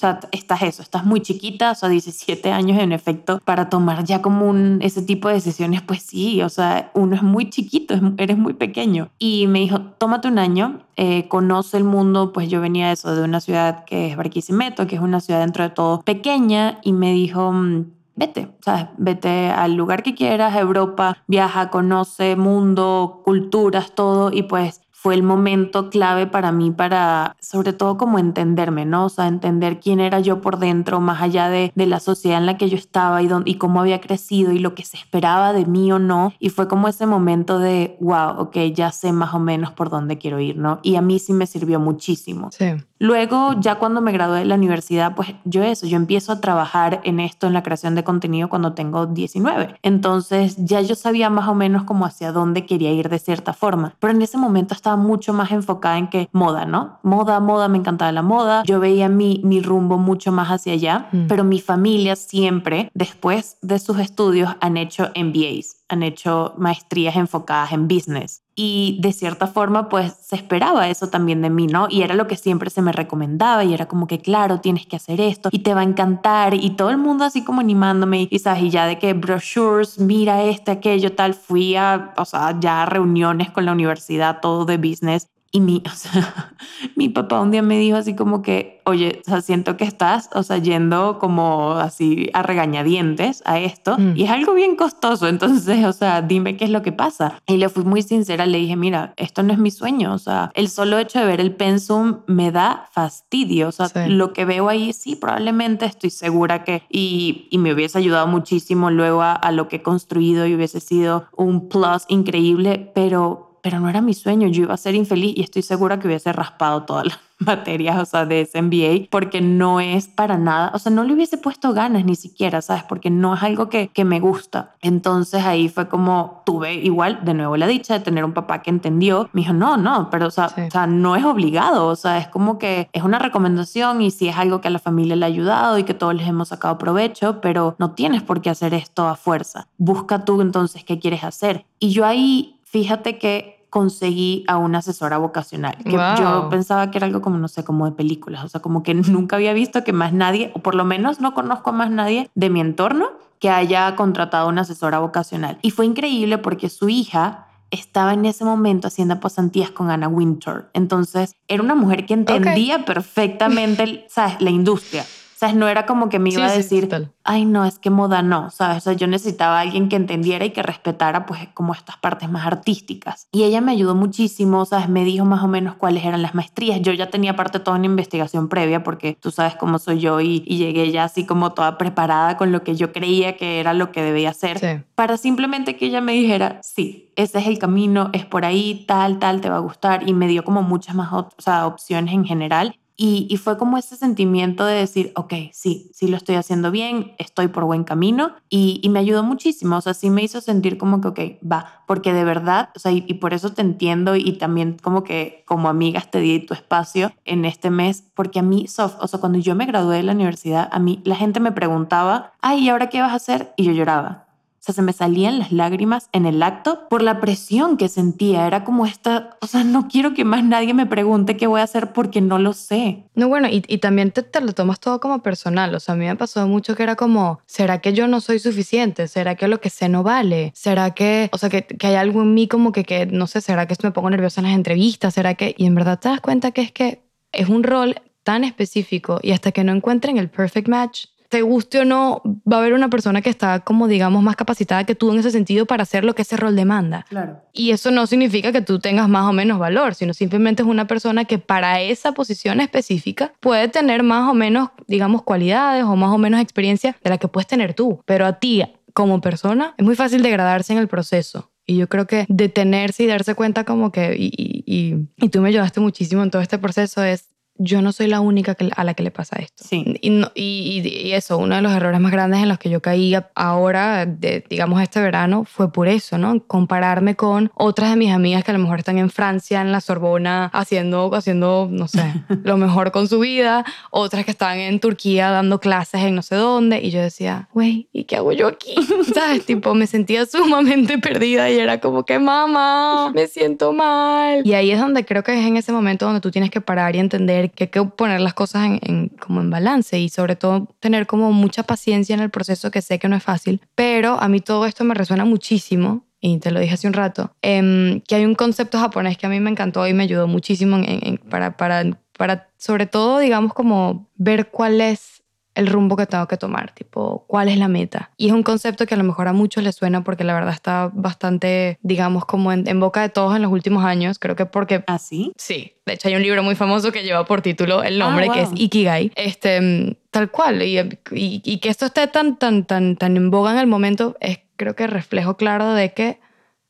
O 0.00 0.06
sea, 0.08 0.18
estás 0.32 0.62
eso, 0.62 0.80
estás 0.80 1.04
muy 1.04 1.20
chiquita, 1.20 1.72
o 1.72 1.74
sea, 1.74 1.90
17 1.90 2.50
años 2.52 2.78
en 2.78 2.92
efecto, 2.92 3.38
para 3.44 3.68
tomar 3.68 4.02
ya 4.02 4.22
como 4.22 4.48
un, 4.48 4.78
ese 4.80 5.02
tipo 5.02 5.28
de 5.28 5.34
decisiones, 5.34 5.82
pues 5.82 6.02
sí, 6.02 6.40
o 6.40 6.48
sea, 6.48 6.90
uno 6.94 7.16
es 7.16 7.22
muy 7.22 7.50
chiquito, 7.50 7.92
eres 8.16 8.38
muy 8.38 8.54
pequeño. 8.54 9.10
Y 9.18 9.46
me 9.46 9.58
dijo, 9.58 9.82
tómate 9.98 10.28
un 10.28 10.38
año, 10.38 10.80
eh, 10.96 11.28
conoce 11.28 11.76
el 11.76 11.84
mundo, 11.84 12.32
pues 12.32 12.48
yo 12.48 12.62
venía 12.62 12.90
eso 12.92 13.14
de 13.14 13.22
una 13.22 13.42
ciudad 13.42 13.84
que 13.84 14.08
es 14.08 14.16
Barquisimeto, 14.16 14.86
que 14.86 14.96
es 14.96 15.02
una 15.02 15.20
ciudad 15.20 15.40
dentro 15.40 15.64
de 15.64 15.70
todo 15.70 16.00
pequeña, 16.00 16.78
y 16.82 16.94
me 16.94 17.12
dijo, 17.12 17.52
mm, 17.52 17.84
vete, 18.16 18.48
¿sabes? 18.64 18.86
Vete 18.96 19.50
al 19.50 19.74
lugar 19.74 20.02
que 20.02 20.14
quieras, 20.14 20.56
Europa, 20.56 21.18
viaja, 21.26 21.68
conoce 21.68 22.36
mundo, 22.36 23.20
culturas, 23.22 23.94
todo, 23.94 24.32
y 24.32 24.44
pues 24.44 24.80
fue 25.02 25.14
el 25.14 25.22
momento 25.22 25.88
clave 25.88 26.26
para 26.26 26.52
mí 26.52 26.72
para, 26.72 27.34
sobre 27.40 27.72
todo 27.72 27.96
como 27.96 28.18
entenderme, 28.18 28.84
¿no? 28.84 29.06
O 29.06 29.08
sea, 29.08 29.28
entender 29.28 29.80
quién 29.80 29.98
era 29.98 30.20
yo 30.20 30.42
por 30.42 30.58
dentro, 30.58 31.00
más 31.00 31.22
allá 31.22 31.48
de, 31.48 31.72
de 31.74 31.86
la 31.86 32.00
sociedad 32.00 32.36
en 32.36 32.44
la 32.44 32.58
que 32.58 32.68
yo 32.68 32.76
estaba 32.76 33.22
y, 33.22 33.26
dónde, 33.26 33.50
y 33.50 33.54
cómo 33.54 33.80
había 33.80 34.02
crecido 34.02 34.52
y 34.52 34.58
lo 34.58 34.74
que 34.74 34.84
se 34.84 34.98
esperaba 34.98 35.54
de 35.54 35.64
mí 35.64 35.90
o 35.90 35.98
no. 35.98 36.34
Y 36.38 36.50
fue 36.50 36.68
como 36.68 36.86
ese 36.86 37.06
momento 37.06 37.58
de, 37.58 37.96
wow, 38.00 38.40
ok, 38.40 38.56
ya 38.74 38.92
sé 38.92 39.10
más 39.12 39.32
o 39.32 39.38
menos 39.38 39.72
por 39.72 39.88
dónde 39.88 40.18
quiero 40.18 40.38
ir, 40.38 40.58
¿no? 40.58 40.80
Y 40.82 40.96
a 40.96 41.00
mí 41.00 41.18
sí 41.18 41.32
me 41.32 41.46
sirvió 41.46 41.80
muchísimo. 41.80 42.50
Sí. 42.52 42.66
Luego, 43.00 43.54
ya 43.58 43.76
cuando 43.76 44.02
me 44.02 44.12
gradué 44.12 44.40
de 44.40 44.44
la 44.44 44.56
universidad, 44.56 45.14
pues 45.14 45.34
yo 45.46 45.62
eso, 45.62 45.86
yo 45.86 45.96
empiezo 45.96 46.32
a 46.32 46.40
trabajar 46.40 47.00
en 47.04 47.18
esto, 47.18 47.46
en 47.46 47.54
la 47.54 47.62
creación 47.62 47.94
de 47.94 48.04
contenido 48.04 48.50
cuando 48.50 48.74
tengo 48.74 49.06
19. 49.06 49.76
Entonces 49.82 50.56
ya 50.58 50.82
yo 50.82 50.94
sabía 50.94 51.30
más 51.30 51.48
o 51.48 51.54
menos 51.54 51.84
como 51.84 52.04
hacia 52.04 52.30
dónde 52.30 52.66
quería 52.66 52.92
ir 52.92 53.08
de 53.08 53.18
cierta 53.18 53.54
forma. 53.54 53.94
Pero 54.00 54.12
en 54.12 54.20
ese 54.20 54.36
momento 54.36 54.74
estaba 54.74 54.96
mucho 54.96 55.32
más 55.32 55.50
enfocada 55.50 55.96
en 55.96 56.08
que 56.08 56.28
moda, 56.32 56.66
¿no? 56.66 56.98
Moda, 57.02 57.40
moda, 57.40 57.68
me 57.68 57.78
encantaba 57.78 58.12
la 58.12 58.22
moda. 58.22 58.64
Yo 58.66 58.80
veía 58.80 59.08
mi, 59.08 59.40
mi 59.44 59.62
rumbo 59.62 59.96
mucho 59.96 60.30
más 60.30 60.48
hacia 60.48 60.74
allá. 60.74 61.08
Mm. 61.12 61.26
Pero 61.26 61.42
mi 61.42 61.58
familia 61.58 62.16
siempre, 62.16 62.90
después 62.92 63.56
de 63.62 63.78
sus 63.78 63.98
estudios, 63.98 64.50
han 64.60 64.76
hecho 64.76 65.10
MBAs 65.16 65.80
han 65.90 66.02
hecho 66.04 66.54
maestrías 66.56 67.16
enfocadas 67.16 67.72
en 67.72 67.88
business. 67.88 68.42
Y 68.62 68.98
de 69.00 69.14
cierta 69.14 69.46
forma, 69.46 69.88
pues 69.88 70.12
se 70.20 70.36
esperaba 70.36 70.86
eso 70.90 71.08
también 71.08 71.40
de 71.40 71.48
mí, 71.48 71.66
¿no? 71.66 71.86
Y 71.88 72.02
era 72.02 72.14
lo 72.14 72.26
que 72.26 72.36
siempre 72.36 72.68
se 72.68 72.82
me 72.82 72.92
recomendaba 72.92 73.64
y 73.64 73.72
era 73.72 73.88
como 73.88 74.06
que, 74.06 74.18
claro, 74.18 74.60
tienes 74.60 74.84
que 74.84 74.96
hacer 74.96 75.18
esto 75.18 75.48
y 75.50 75.60
te 75.60 75.72
va 75.72 75.80
a 75.80 75.84
encantar. 75.84 76.52
Y 76.52 76.68
todo 76.68 76.90
el 76.90 76.98
mundo 76.98 77.24
así 77.24 77.42
como 77.42 77.62
animándome 77.62 78.28
y, 78.30 78.38
¿sabes? 78.38 78.64
Y 78.64 78.68
ya 78.68 78.84
de 78.84 78.98
que 78.98 79.14
brochures, 79.14 79.98
mira 79.98 80.42
este, 80.42 80.72
aquello, 80.72 81.14
tal, 81.14 81.32
fui 81.32 81.74
a, 81.74 82.12
o 82.18 82.26
sea, 82.26 82.60
ya 82.60 82.84
reuniones 82.84 83.50
con 83.50 83.64
la 83.64 83.72
universidad, 83.72 84.40
todo 84.42 84.66
de 84.66 84.76
business. 84.76 85.26
Y 85.52 85.60
mi, 85.60 85.82
o 85.86 85.90
sea, 85.94 86.54
mi 86.94 87.08
papá 87.08 87.40
un 87.40 87.50
día 87.50 87.62
me 87.62 87.78
dijo 87.78 87.96
así 87.96 88.14
como 88.14 88.40
que, 88.42 88.80
oye, 88.86 89.20
o 89.26 89.30
sea, 89.30 89.40
siento 89.40 89.76
que 89.76 89.84
estás, 89.84 90.30
o 90.32 90.42
sea, 90.44 90.58
yendo 90.58 91.18
como 91.18 91.72
así 91.72 92.30
a 92.34 92.42
regañadientes 92.42 93.42
a 93.44 93.58
esto 93.58 93.96
Mm. 93.98 94.16
y 94.16 94.22
es 94.24 94.30
algo 94.30 94.54
bien 94.54 94.76
costoso, 94.76 95.26
entonces, 95.28 95.84
o 95.84 95.92
sea, 95.92 96.22
dime 96.22 96.56
qué 96.56 96.64
es 96.66 96.70
lo 96.70 96.82
que 96.82 96.92
pasa. 96.92 97.40
Y 97.46 97.56
le 97.56 97.68
fui 97.68 97.82
muy 97.84 98.02
sincera, 98.02 98.46
le 98.46 98.58
dije, 98.58 98.76
mira, 98.76 99.12
esto 99.16 99.42
no 99.42 99.52
es 99.52 99.58
mi 99.58 99.70
sueño, 99.70 100.12
o 100.14 100.18
sea, 100.18 100.50
el 100.54 100.68
solo 100.68 100.98
hecho 100.98 101.18
de 101.18 101.24
ver 101.26 101.40
el 101.40 101.54
pensum 101.56 102.18
me 102.26 102.52
da 102.52 102.88
fastidio, 102.92 103.68
o 103.68 103.72
sea, 103.72 103.88
Sí. 103.88 104.00
lo 104.08 104.32
que 104.32 104.44
veo 104.44 104.68
ahí 104.68 104.92
sí, 104.92 105.16
probablemente 105.16 105.84
estoy 105.84 106.10
segura 106.10 106.62
que, 106.64 106.82
y, 106.88 107.48
y 107.50 107.58
me 107.58 107.72
hubiese 107.74 107.98
ayudado 107.98 108.26
muchísimo 108.28 108.90
luego 108.90 109.22
a, 109.22 109.32
a 109.32 109.50
lo 109.52 109.66
que 109.68 109.76
he 109.76 109.82
construido 109.82 110.46
y 110.46 110.54
hubiese 110.54 110.78
sido 110.80 111.26
un 111.36 111.68
plus 111.68 112.04
increíble, 112.08 112.92
pero 112.94 113.49
pero 113.62 113.80
no 113.80 113.88
era 113.88 114.00
mi 114.00 114.14
sueño, 114.14 114.48
yo 114.48 114.62
iba 114.64 114.74
a 114.74 114.78
ser 114.78 114.94
infeliz 114.94 115.34
y 115.36 115.42
estoy 115.42 115.62
segura 115.62 115.98
que 115.98 116.06
hubiese 116.08 116.32
raspado 116.32 116.82
todas 116.84 117.06
las 117.06 117.18
materias, 117.38 117.98
o 117.98 118.04
sea, 118.04 118.26
de 118.26 118.42
ese 118.42 118.60
MBA, 118.60 119.06
porque 119.10 119.40
no 119.40 119.80
es 119.80 120.08
para 120.08 120.36
nada, 120.36 120.70
o 120.74 120.78
sea, 120.78 120.92
no 120.92 121.04
le 121.04 121.14
hubiese 121.14 121.38
puesto 121.38 121.72
ganas 121.72 122.04
ni 122.04 122.14
siquiera, 122.14 122.60
¿sabes? 122.60 122.82
Porque 122.84 123.08
no 123.10 123.34
es 123.34 123.42
algo 123.42 123.68
que, 123.70 123.88
que 123.88 124.04
me 124.04 124.20
gusta. 124.20 124.74
Entonces 124.82 125.44
ahí 125.44 125.68
fue 125.70 125.88
como, 125.88 126.42
tuve 126.44 126.74
igual, 126.74 127.20
de 127.24 127.32
nuevo 127.34 127.56
la 127.56 127.66
dicha 127.66 127.94
de 127.94 128.00
tener 128.00 128.24
un 128.26 128.32
papá 128.34 128.60
que 128.62 128.68
entendió, 128.70 129.30
me 129.32 129.40
dijo, 129.40 129.54
no, 129.54 129.76
no, 129.78 130.10
pero 130.10 130.26
o 130.26 130.30
sea, 130.30 130.50
Sí. 130.50 130.62
o 130.62 130.70
sea, 130.70 130.86
no 130.86 131.16
es 131.16 131.24
obligado, 131.24 131.86
o 131.86 131.96
sea, 131.96 132.18
es 132.18 132.28
como 132.28 132.58
que 132.58 132.88
es 132.92 133.02
una 133.02 133.18
recomendación 133.18 134.02
y 134.02 134.10
si 134.10 134.28
es 134.28 134.36
algo 134.36 134.60
que 134.60 134.68
a 134.68 134.70
la 134.70 134.78
familia 134.78 135.16
le 135.16 135.24
ha 135.24 135.28
ayudado 135.28 135.78
y 135.78 135.84
que 135.84 135.94
todos 135.94 136.14
les 136.14 136.28
hemos 136.28 136.48
sacado 136.48 136.76
provecho, 136.76 137.40
pero 137.40 137.74
no 137.78 137.92
tienes 137.92 138.22
por 138.22 138.42
qué 138.42 138.50
hacer 138.50 138.74
esto 138.74 139.08
a 139.08 139.16
fuerza. 139.16 139.66
Busca 139.78 140.24
tú 140.24 140.40
entonces 140.42 140.84
qué 140.84 140.98
quieres 140.98 141.24
hacer. 141.24 141.64
Y 141.78 141.90
yo 141.90 142.04
ahí 142.04 142.59
fíjate 142.70 143.18
que 143.18 143.66
conseguí 143.70 144.44
a 144.48 144.56
una 144.56 144.78
asesora 144.78 145.18
vocacional, 145.18 145.76
que 145.84 145.96
Wow. 145.96 146.16
yo 146.18 146.48
pensaba 146.50 146.90
que 146.90 146.98
era 146.98 147.06
algo 147.06 147.20
como, 147.20 147.38
no 147.38 147.46
sé, 147.48 147.62
como 147.62 147.84
de 147.86 147.92
películas, 147.92 148.44
o 148.44 148.48
sea, 148.48 148.60
como 148.60 148.82
que 148.82 148.94
nunca 148.94 149.36
había 149.36 149.52
visto 149.52 149.84
que 149.84 149.92
más 149.92 150.12
nadie, 150.12 150.50
o 150.54 150.60
por 150.60 150.74
lo 150.74 150.84
menos 150.84 151.20
no 151.20 151.34
conozco 151.34 151.70
a 151.70 151.72
más 151.72 151.90
nadie 151.90 152.28
de 152.34 152.50
mi 152.50 152.60
entorno 152.60 153.08
que 153.38 153.48
haya 153.50 153.94
contratado 153.96 154.48
una 154.48 154.62
asesora 154.62 154.98
vocacional. 154.98 155.58
Y 155.62 155.70
fue 155.70 155.86
increíble 155.86 156.38
porque 156.38 156.68
su 156.68 156.88
hija 156.88 157.46
estaba 157.70 158.12
en 158.12 158.26
ese 158.26 158.44
momento 158.44 158.88
haciendo 158.88 159.18
pasantías 159.20 159.70
con 159.70 159.90
Anna 159.90 160.08
Wintour. 160.08 160.68
Entonces, 160.74 161.34
era 161.48 161.62
una 161.62 161.74
mujer 161.76 162.04
que 162.04 162.14
entendía 162.14 162.84
perfectamente, 162.84 164.06
¿sabes? 164.08 164.40
La 164.40 164.50
industria. 164.50 165.04
¿Sabes? 165.40 165.56
No 165.56 165.68
era 165.68 165.86
como 165.86 166.10
que 166.10 166.18
me 166.18 166.28
iba 166.28 166.40
Sí, 166.40 166.50
a 166.50 166.50
sí, 166.50 166.56
decir, 166.58 166.84
total. 166.84 167.12
ay, 167.24 167.46
no, 167.46 167.64
es 167.64 167.78
que 167.78 167.88
moda 167.88 168.20
no, 168.20 168.50
¿sabes? 168.50 168.76
O 168.76 168.80
sea, 168.80 168.92
yo 168.92 169.06
necesitaba 169.06 169.56
a 169.56 169.62
alguien 169.62 169.88
que 169.88 169.96
entendiera 169.96 170.44
y 170.44 170.50
que 170.50 170.62
respetara, 170.62 171.24
pues, 171.24 171.48
como 171.54 171.72
estas 171.72 171.96
partes 171.96 172.28
más 172.30 172.46
artísticas. 172.46 173.26
Y 173.32 173.44
ella 173.44 173.62
me 173.62 173.72
ayudó 173.72 173.94
muchísimo, 173.94 174.66
¿sabes? 174.66 174.90
Me 174.90 175.02
dijo 175.02 175.24
más 175.24 175.42
o 175.42 175.48
menos 175.48 175.76
cuáles 175.76 176.04
eran 176.04 176.20
las 176.20 176.34
maestrías. 176.34 176.82
Yo 176.82 176.92
ya 176.92 177.08
tenía 177.08 177.36
parte 177.36 177.58
toda 177.58 177.78
una 177.78 177.86
investigación 177.86 178.50
previa, 178.50 178.82
porque 178.82 179.16
tú 179.18 179.30
sabes 179.30 179.56
cómo 179.56 179.78
soy 179.78 179.98
yo 180.00 180.20
y, 180.20 180.42
y 180.46 180.58
llegué 180.58 180.90
ya 180.92 181.04
así 181.04 181.24
como 181.24 181.54
toda 181.54 181.78
preparada 181.78 182.36
con 182.36 182.52
lo 182.52 182.62
que 182.62 182.76
yo 182.76 182.92
creía 182.92 183.38
que 183.38 183.60
era 183.60 183.72
lo 183.72 183.92
que 183.92 184.02
debía 184.02 184.28
hacer 184.28 184.58
Sí. 184.58 184.84
para 184.94 185.16
simplemente 185.16 185.76
que 185.76 185.86
ella 185.86 186.02
me 186.02 186.12
dijera, 186.12 186.60
sí, 186.62 187.12
ese 187.16 187.38
es 187.38 187.46
el 187.46 187.58
camino, 187.58 188.10
es 188.12 188.26
por 188.26 188.44
ahí, 188.44 188.84
tal, 188.86 189.18
tal, 189.18 189.40
te 189.40 189.48
va 189.48 189.56
a 189.56 189.60
gustar. 189.60 190.06
Y 190.06 190.12
me 190.12 190.28
dio 190.28 190.44
como 190.44 190.60
muchas 190.62 190.94
más 190.94 191.10
op- 191.14 191.32
o 191.38 191.40
sea, 191.42 191.66
opciones 191.66 192.12
en 192.12 192.26
general. 192.26 192.76
Y, 193.02 193.34
fue 193.38 193.56
como 193.56 193.78
ese 193.78 193.96
sentimiento 193.96 194.66
de 194.66 194.74
decir, 194.74 195.12
ok, 195.16 195.32
sí, 195.54 195.90
sí 195.94 196.06
lo 196.06 196.18
estoy 196.18 196.34
haciendo 196.34 196.70
bien, 196.70 197.12
estoy 197.16 197.48
por 197.48 197.64
buen 197.64 197.82
camino. 197.82 198.34
Y, 198.50 198.86
me 198.90 198.98
ayudó 198.98 199.22
muchísimo, 199.22 199.78
o 199.78 199.80
sea, 199.80 199.94
sí 199.94 200.10
me 200.10 200.22
hizo 200.22 200.42
sentir 200.42 200.76
como 200.76 201.00
que, 201.00 201.08
ok, 201.08 201.20
va, 201.50 201.82
porque 201.86 202.12
de 202.12 202.24
verdad, 202.24 202.68
o 202.76 202.78
sea, 202.78 202.92
y, 202.92 203.06
y 203.08 203.14
por 203.14 203.32
eso 203.32 203.54
te 203.54 203.62
entiendo 203.62 204.16
y, 204.16 204.32
también 204.34 204.76
como 204.82 205.02
que 205.02 205.44
como 205.46 205.70
amigas 205.70 206.10
te 206.10 206.20
di 206.20 206.40
tu 206.40 206.52
espacio 206.52 207.10
en 207.24 207.46
este 207.46 207.70
mes, 207.70 208.04
porque 208.14 208.40
a 208.40 208.42
mí, 208.42 208.66
Sof, 208.68 208.96
o 209.00 209.08
sea, 209.08 209.18
cuando 209.18 209.38
yo 209.38 209.54
me 209.54 209.64
gradué 209.64 209.96
de 209.96 210.02
la 210.02 210.12
universidad, 210.12 210.68
a 210.70 210.78
mí 210.78 211.00
la 211.04 211.16
gente 211.16 211.40
me 211.40 211.52
preguntaba, 211.52 212.34
ay, 212.42 212.66
¿y 212.66 212.68
ahora 212.68 212.90
qué 212.90 213.00
vas 213.00 213.12
a 213.12 213.16
hacer? 213.16 213.54
Y 213.56 213.64
yo 213.64 213.72
lloraba. 213.72 214.29
O 214.60 214.62
sea, 214.62 214.74
se 214.74 214.82
me 214.82 214.92
salían 214.92 215.38
las 215.38 215.52
lágrimas 215.52 216.10
en 216.12 216.26
el 216.26 216.42
acto 216.42 216.86
por 216.90 217.00
la 217.00 217.18
presión 217.18 217.78
que 217.78 217.88
sentía. 217.88 218.46
Era 218.46 218.62
como 218.62 218.84
esta, 218.84 219.38
o 219.40 219.46
sea, 219.46 219.64
no 219.64 219.88
quiero 219.88 220.12
que 220.12 220.26
más 220.26 220.44
nadie 220.44 220.74
me 220.74 220.84
pregunte 220.84 221.38
qué 221.38 221.46
voy 221.46 221.62
a 221.62 221.64
hacer 221.64 221.94
porque 221.94 222.20
no 222.20 222.38
lo 222.38 222.52
sé. 222.52 223.06
No, 223.14 223.28
bueno, 223.28 223.48
y, 223.48 223.64
y 223.66 223.78
también 223.78 224.10
te, 224.10 224.22
lo 224.42 224.52
tomas 224.52 224.78
todo 224.78 225.00
como 225.00 225.22
personal. 225.22 225.74
O 225.74 225.80
sea, 225.80 225.94
a 225.94 225.96
mí 225.96 226.04
me 226.04 226.14
pasó 226.14 226.46
mucho 226.46 226.76
que 226.76 226.82
era 226.82 226.94
como, 226.94 227.40
¿será 227.46 227.80
que 227.80 227.94
yo 227.94 228.06
no 228.06 228.20
soy 228.20 228.38
suficiente? 228.38 229.08
¿Será 229.08 229.34
que 229.34 229.48
lo 229.48 229.62
que 229.62 229.70
sé 229.70 229.88
no 229.88 230.02
vale? 230.02 230.52
¿Será 230.54 230.92
que, 230.92 231.30
o 231.32 231.38
sea, 231.38 231.48
que, 231.48 231.66
que 231.66 231.86
hay 231.86 231.94
algo 231.94 232.20
en 232.20 232.34
mí 232.34 232.46
como 232.46 232.72
que, 232.72 232.84
que, 232.84 233.06
no 233.06 233.26
sé, 233.26 233.40
¿será 233.40 233.66
que 233.66 233.76
me 233.82 233.92
pongo 233.92 234.10
nerviosa 234.10 234.42
en 234.42 234.48
las 234.48 234.56
entrevistas? 234.56 235.14
¿Será 235.14 235.34
que...? 235.34 235.54
Y 235.56 235.64
en 235.64 235.74
verdad 235.74 235.98
te 235.98 236.10
das 236.10 236.20
cuenta 236.20 236.50
que 236.50 236.60
es 236.60 236.72
que 236.72 237.02
es 237.32 237.48
un 237.48 237.62
rol 237.62 237.96
tan 238.24 238.44
específico 238.44 239.18
y 239.22 239.32
hasta 239.32 239.52
que 239.52 239.64
no 239.64 239.72
encuentren 239.72 240.18
el 240.18 240.28
perfect 240.28 240.68
match, 240.68 241.06
te 241.30 241.42
guste 241.42 241.78
o 241.78 241.84
no, 241.84 242.22
va 242.24 242.56
a 242.56 242.58
haber 242.58 242.74
una 242.74 242.90
persona 242.90 243.22
que 243.22 243.30
está 243.30 243.60
como, 243.60 243.86
digamos, 243.86 244.20
más 244.22 244.34
capacitada 244.34 244.84
que 244.84 244.96
tú 244.96 245.12
en 245.12 245.20
ese 245.20 245.30
sentido 245.30 245.64
para 245.64 245.84
hacer 245.84 246.04
lo 246.04 246.14
que 246.16 246.22
ese 246.22 246.36
rol 246.36 246.56
demanda. 246.56 247.06
Claro. 247.08 247.40
Y 247.52 247.70
eso 247.70 247.92
no 247.92 248.08
significa 248.08 248.50
que 248.50 248.62
tú 248.62 248.80
tengas 248.80 249.08
más 249.08 249.28
o 249.28 249.32
menos 249.32 249.60
valor, 249.60 249.94
sino 249.94 250.12
simplemente 250.12 250.62
es 250.62 250.68
una 250.68 250.88
persona 250.88 251.24
que 251.24 251.38
para 251.38 251.80
esa 251.80 252.12
posición 252.12 252.60
específica 252.60 253.32
puede 253.38 253.68
tener 253.68 254.02
más 254.02 254.28
o 254.28 254.34
menos, 254.34 254.70
digamos, 254.88 255.22
cualidades 255.22 255.84
o 255.84 255.94
más 255.94 256.12
o 256.12 256.18
menos 256.18 256.40
experiencia 256.40 256.96
de 257.02 257.10
la 257.10 257.18
que 257.18 257.28
puedes 257.28 257.46
tener 257.46 257.74
tú. 257.74 258.02
Pero 258.06 258.26
a 258.26 258.40
ti, 258.40 258.64
como 258.92 259.20
persona, 259.20 259.74
es 259.78 259.84
muy 259.84 259.94
fácil 259.94 260.22
degradarse 260.22 260.72
en 260.72 260.80
el 260.80 260.88
proceso. 260.88 261.52
Y 261.64 261.76
yo 261.76 261.88
creo 261.88 262.08
que 262.08 262.26
detenerse 262.28 263.04
y 263.04 263.06
darse 263.06 263.36
cuenta 263.36 263.62
como 263.62 263.92
que, 263.92 264.16
y, 264.18 264.32
y, 264.36 264.64
y, 264.66 264.96
y 265.16 265.28
tú 265.28 265.40
me 265.40 265.50
ayudaste 265.50 265.78
muchísimo 265.78 266.24
en 266.24 266.32
todo 266.32 266.42
este 266.42 266.58
proceso, 266.58 267.04
es 267.04 267.28
yo 267.62 267.82
no 267.82 267.92
soy 267.92 268.06
la 268.06 268.20
única 268.20 268.56
a 268.76 268.84
la 268.84 268.94
que 268.94 269.02
le 269.02 269.10
pasa 269.10 269.36
esto. 269.36 269.64
Sí. 269.68 269.84
Y, 270.00 270.10
no- 270.10 270.32
y, 270.34 270.82
y- 270.84 271.12
eso, 271.12 271.36
uno 271.38 271.56
de 271.56 271.62
los 271.62 271.72
errores 271.72 272.00
más 272.00 272.10
grandes 272.12 272.40
en 272.42 272.48
los 272.48 272.58
que 272.58 272.70
yo 272.70 272.80
caí 272.80 273.14
ahora, 273.34 274.06
de, 274.06 274.44
digamos 274.48 274.80
este 274.80 275.00
verano, 275.00 275.44
fue 275.44 275.72
por 275.72 275.88
eso, 275.88 276.16
¿no? 276.18 276.40
Compararme 276.46 277.16
con 277.16 277.50
otras 277.54 277.90
de 277.90 277.96
mis 277.96 278.12
amigas 278.12 278.44
que 278.44 278.50
a 278.52 278.54
lo 278.54 278.60
mejor 278.60 278.78
están 278.78 278.96
en 278.98 279.10
Francia, 279.10 279.60
en 279.60 279.72
la 279.72 279.80
Sorbona, 279.80 280.46
haciendo, 280.54 281.14
haciendo 281.14 281.68
no 281.70 281.88
sé, 281.88 282.02
lo 282.44 282.56
mejor 282.56 282.92
con 282.92 283.08
su 283.08 283.18
vida, 283.20 283.64
otras 283.90 284.24
que 284.24 284.30
están 284.30 284.58
en 284.58 284.80
Turquía 284.80 285.30
dando 285.30 285.60
clases 285.60 286.02
en 286.02 286.14
no 286.14 286.22
sé 286.22 286.36
dónde, 286.36 286.80
y 286.80 286.90
yo 286.90 287.00
decía, 287.02 287.48
güey, 287.52 287.88
¿y 287.92 288.04
qué 288.04 288.16
hago 288.16 288.32
yo 288.32 288.46
aquí? 288.48 288.74
¿Sabes? 289.14 289.44
Tipo, 289.44 289.74
me 289.74 289.86
sentía 289.86 290.24
sumamente 290.26 290.98
perdida 290.98 291.50
y 291.50 291.58
era 291.58 291.80
como 291.80 292.04
que, 292.04 292.18
mamá, 292.18 293.10
me 293.14 293.26
siento 293.26 293.72
mal. 293.72 294.42
Y 294.44 294.54
ahí 294.54 294.70
es 294.70 294.78
donde 294.80 295.04
creo 295.04 295.22
que 295.22 295.38
es 295.38 295.46
en 295.46 295.56
ese 295.56 295.72
momento 295.72 296.06
donde 296.06 296.20
tú 296.20 296.30
tienes 296.30 296.50
que 296.50 296.60
parar 296.60 296.94
y 296.96 296.98
entender 297.00 297.49
que 297.54 297.64
hay 297.64 297.68
que 297.70 297.82
poner 297.84 298.20
las 298.20 298.34
cosas 298.34 298.66
en, 298.66 298.78
en- 298.82 299.08
como 299.08 299.40
en 299.40 299.50
balance 299.50 299.98
y 299.98 300.08
sobre 300.08 300.36
todo 300.36 300.68
tener 300.80 301.06
como 301.06 301.32
mucha 301.32 301.62
paciencia 301.64 302.14
en 302.14 302.20
el 302.20 302.30
proceso 302.30 302.70
que 302.70 302.82
sé 302.82 302.98
que 302.98 303.08
no 303.08 303.16
es 303.16 303.22
fácil. 303.22 303.60
Pero 303.74 304.20
a 304.20 304.28
mí 304.28 304.40
todo 304.40 304.66
esto 304.66 304.84
me 304.84 304.94
resuena 304.94 305.24
muchísimo 305.24 306.04
y 306.20 306.38
te 306.38 306.50
lo 306.50 306.60
dije 306.60 306.74
hace 306.74 306.86
un 306.86 306.92
rato, 306.92 307.32
em, 307.42 308.00
que 308.02 308.14
hay 308.14 308.24
un 308.26 308.34
concepto 308.34 308.78
japonés 308.78 309.16
que 309.16 309.26
a 309.26 309.30
mí 309.30 309.40
me 309.40 309.50
encantó 309.50 309.86
y 309.88 309.94
me 309.94 310.02
ayudó 310.02 310.26
muchísimo 310.26 310.76
en- 310.76 311.16
para, 311.30 311.56
para, 311.56 311.84
para, 312.18 312.48
sobre 312.58 312.86
todo, 312.86 313.18
digamos, 313.18 313.54
como 313.54 314.08
ver 314.16 314.48
cuál 314.50 314.80
es 314.82 315.19
el 315.54 315.66
rumbo 315.66 315.96
que 315.96 316.06
tengo 316.06 316.26
que 316.28 316.36
tomar, 316.36 316.72
tipo, 316.74 317.24
cuál 317.26 317.48
es 317.48 317.58
la 317.58 317.66
meta. 317.68 318.10
Y 318.16 318.28
es 318.28 318.32
un 318.32 318.42
concepto 318.44 318.86
que 318.86 318.94
a 318.94 318.96
lo 318.96 319.04
mejor 319.04 319.26
a 319.28 319.32
muchos 319.32 319.64
les 319.64 319.74
suena 319.74 320.04
porque 320.04 320.22
la 320.24 320.32
verdad 320.34 320.52
está 320.54 320.90
bastante, 320.94 321.78
digamos, 321.82 322.24
como 322.24 322.52
en, 322.52 322.68
en 322.68 322.78
boca 322.80 323.02
de 323.02 323.08
todos 323.08 323.34
en 323.34 323.42
los 323.42 323.50
últimos 323.50 323.84
años. 323.84 324.18
Creo 324.18 324.36
que 324.36 324.46
porque 324.46 324.84
¿Así? 324.86 325.32
Sí, 325.36 325.74
de 325.86 325.94
hecho 325.94 326.08
hay 326.08 326.14
un 326.14 326.22
libro 326.22 326.42
muy 326.42 326.54
famoso 326.54 326.92
que 326.92 327.02
lleva 327.02 327.24
por 327.24 327.42
título 327.42 327.82
el 327.82 327.98
nombre, 327.98 328.28
Ah, 328.30 328.32
que 328.32 328.42
es. 328.42 328.50
Ikigai. 328.54 329.12
Este, 329.16 329.98
tal 330.10 330.30
cual. 330.30 330.62
Y, 330.62 330.78
y- 330.78 331.42
y 331.44 331.58
que 331.58 331.68
esto 331.68 331.86
esté 331.86 332.06
tan, 332.06 332.36
tan, 332.38 332.64
tan, 332.64 332.96
tan 332.96 333.16
en 333.16 333.30
boga 333.30 333.50
en 333.52 333.58
el 333.58 333.66
momento 333.66 334.16
es 334.20 334.38
creo 334.56 334.76
que 334.76 334.86
reflejo 334.86 335.36
claro 335.36 335.72
de 335.72 335.92
que 335.94 336.20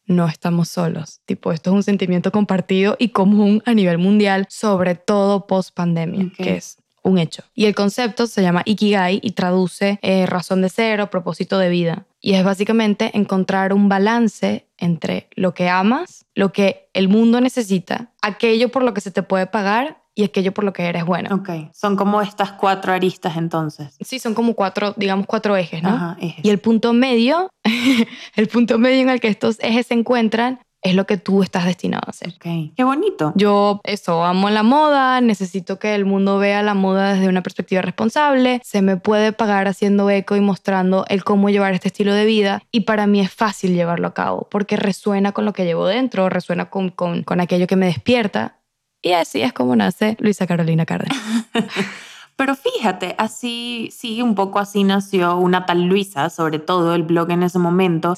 no 0.07 0.27
estamos 0.27 0.69
solos. 0.69 1.21
Tipo, 1.27 1.53
esto 1.53 1.71
es 1.71 1.75
un 1.77 1.83
sentimiento 1.83 2.33
compartido 2.33 2.97
y 2.99 3.11
común 3.11 3.63
a 3.67 3.75
nivel 3.75 3.99
mundial, 3.99 4.47
sobre 4.49 4.95
todo 4.97 5.47
post 5.47 5.73
pandemia, 5.75 6.33
que 6.37 6.57
es 6.57 6.79
un 7.03 7.19
hecho. 7.19 7.43
Y 7.55 7.67
el 7.67 7.75
concepto 7.75 8.27
se 8.27 8.43
llama 8.43 8.63
Ikigai 8.65 9.21
y 9.23 9.33
traduce 9.33 9.99
eh, 10.03 10.27
razón 10.27 10.63
de 10.63 10.69
ser 10.69 11.01
o 11.01 11.11
propósito 11.11 11.59
de 11.59 11.69
vida. 11.69 12.07
Y 12.21 12.35
es 12.35 12.45
básicamente 12.45 13.17
encontrar 13.17 13.73
un 13.73 13.89
balance 13.89 14.67
entre 14.77 15.29
lo 15.35 15.55
que 15.55 15.69
amas, 15.69 16.27
lo 16.35 16.53
que 16.53 16.89
el 16.93 17.09
mundo 17.09 17.41
necesita, 17.41 18.13
aquello 18.23 18.71
por 18.71 18.83
lo 18.83 18.93
que 18.95 19.01
se 19.01 19.11
te 19.11 19.23
puede 19.23 19.47
pagar 19.47 20.01
y 20.15 20.25
aquello 20.25 20.53
por 20.53 20.65
lo 20.65 20.73
que 20.73 20.85
eres 20.85 21.05
bueno. 21.05 21.35
Ok. 21.35 21.73
Son 21.73 21.97
como 21.97 22.21
estas 22.21 22.53
cuatro 22.53 22.93
aristas 22.93 23.37
entonces. 23.37 23.97
Sí, 24.01 24.19
son 24.19 24.35
como 24.35 24.55
cuatro, 24.55 24.93
digamos, 24.97 25.27
cuatro 25.27 25.57
ejes, 25.57 25.83
¿no? 25.83 25.91
Ajá, 25.91 26.17
ejes. 26.21 26.45
Y 26.45 26.51
el 26.51 26.59
punto 26.59 26.93
medio, 26.93 27.49
el 28.37 28.49
punto 28.49 28.79
medio 28.79 29.01
en 29.01 29.09
el 29.09 29.21
que 29.21 29.29
estos 29.29 29.59
ejes 29.61 29.87
se 29.87 29.95
encuentran 29.95 30.61
es 30.83 30.95
lo 30.95 31.07
que 31.07 31.17
tú 31.17 31.43
estás 31.43 31.65
destinado 31.65 32.03
a 32.07 32.11
hacer. 32.11 32.35
Ok. 32.37 32.75
Qué 32.77 32.85
bonito. 32.85 33.33
Yo, 33.37 33.81
eso, 33.85 34.25
amo 34.25 34.51
la 34.51 34.63
moda, 34.63 35.21
necesito 35.21 35.79
que 35.79 35.95
el 35.95 36.05
mundo 36.05 36.39
vea 36.39 36.63
la 36.63 36.75
moda 36.75 37.15
desde 37.15 37.29
una 37.29 37.43
perspectiva 37.43 37.83
responsable, 37.83 38.61
se 38.65 38.83
me 38.83 38.97
puede 38.97 39.33
pagar 39.33 39.69
haciendo 39.69 40.09
eco 40.11 40.37
y 40.37 40.41
mostrando 40.41 41.05
el 41.09 41.25
cómo 41.25 41.51
llevar 41.51 41.75
este 41.75 41.89
estilo 41.89 42.15
de 42.15 42.25
vida 42.25 42.63
y 42.71 42.81
para 42.81 43.07
mí 43.07 43.21
es 43.21 43.33
fácil 43.33 43.75
llevarlo 43.75 44.09
a 44.09 44.15
cabo 44.15 44.49
porque 44.51 44.77
resuena 44.77 45.33
con 45.33 45.45
lo 45.45 45.53
que 45.53 45.65
llevo 45.65 45.87
dentro, 45.87 46.29
resuena 46.29 46.71
con, 46.71 46.91
con, 46.91 47.23
con 47.25 47.41
aquello 47.41 47.67
que 47.67 47.77
me 47.77 47.87
despierta 47.87 48.61
y 49.03 49.13
así 49.13 49.43
es 49.43 49.53
como 49.53 49.77
nace 49.77 50.17
Luisa 50.21 50.47
Carolina 50.47 50.87
Cárdenas. 50.87 51.19
Pero 52.37 52.55
fíjate, 52.55 53.15
así, 53.19 53.91
sí, 53.95 54.23
un 54.23 54.35
poco 54.35 54.59
así 54.61 54.83
nació 54.83 55.37
una 55.37 55.67
tal 55.67 55.85
Luisa, 55.85 56.31
sobre 56.31 56.59
todo 56.59 56.95
el 56.95 57.03
blog 57.03 57.31
en 57.31 57.43
ese 57.43 57.59
momento. 57.59 58.15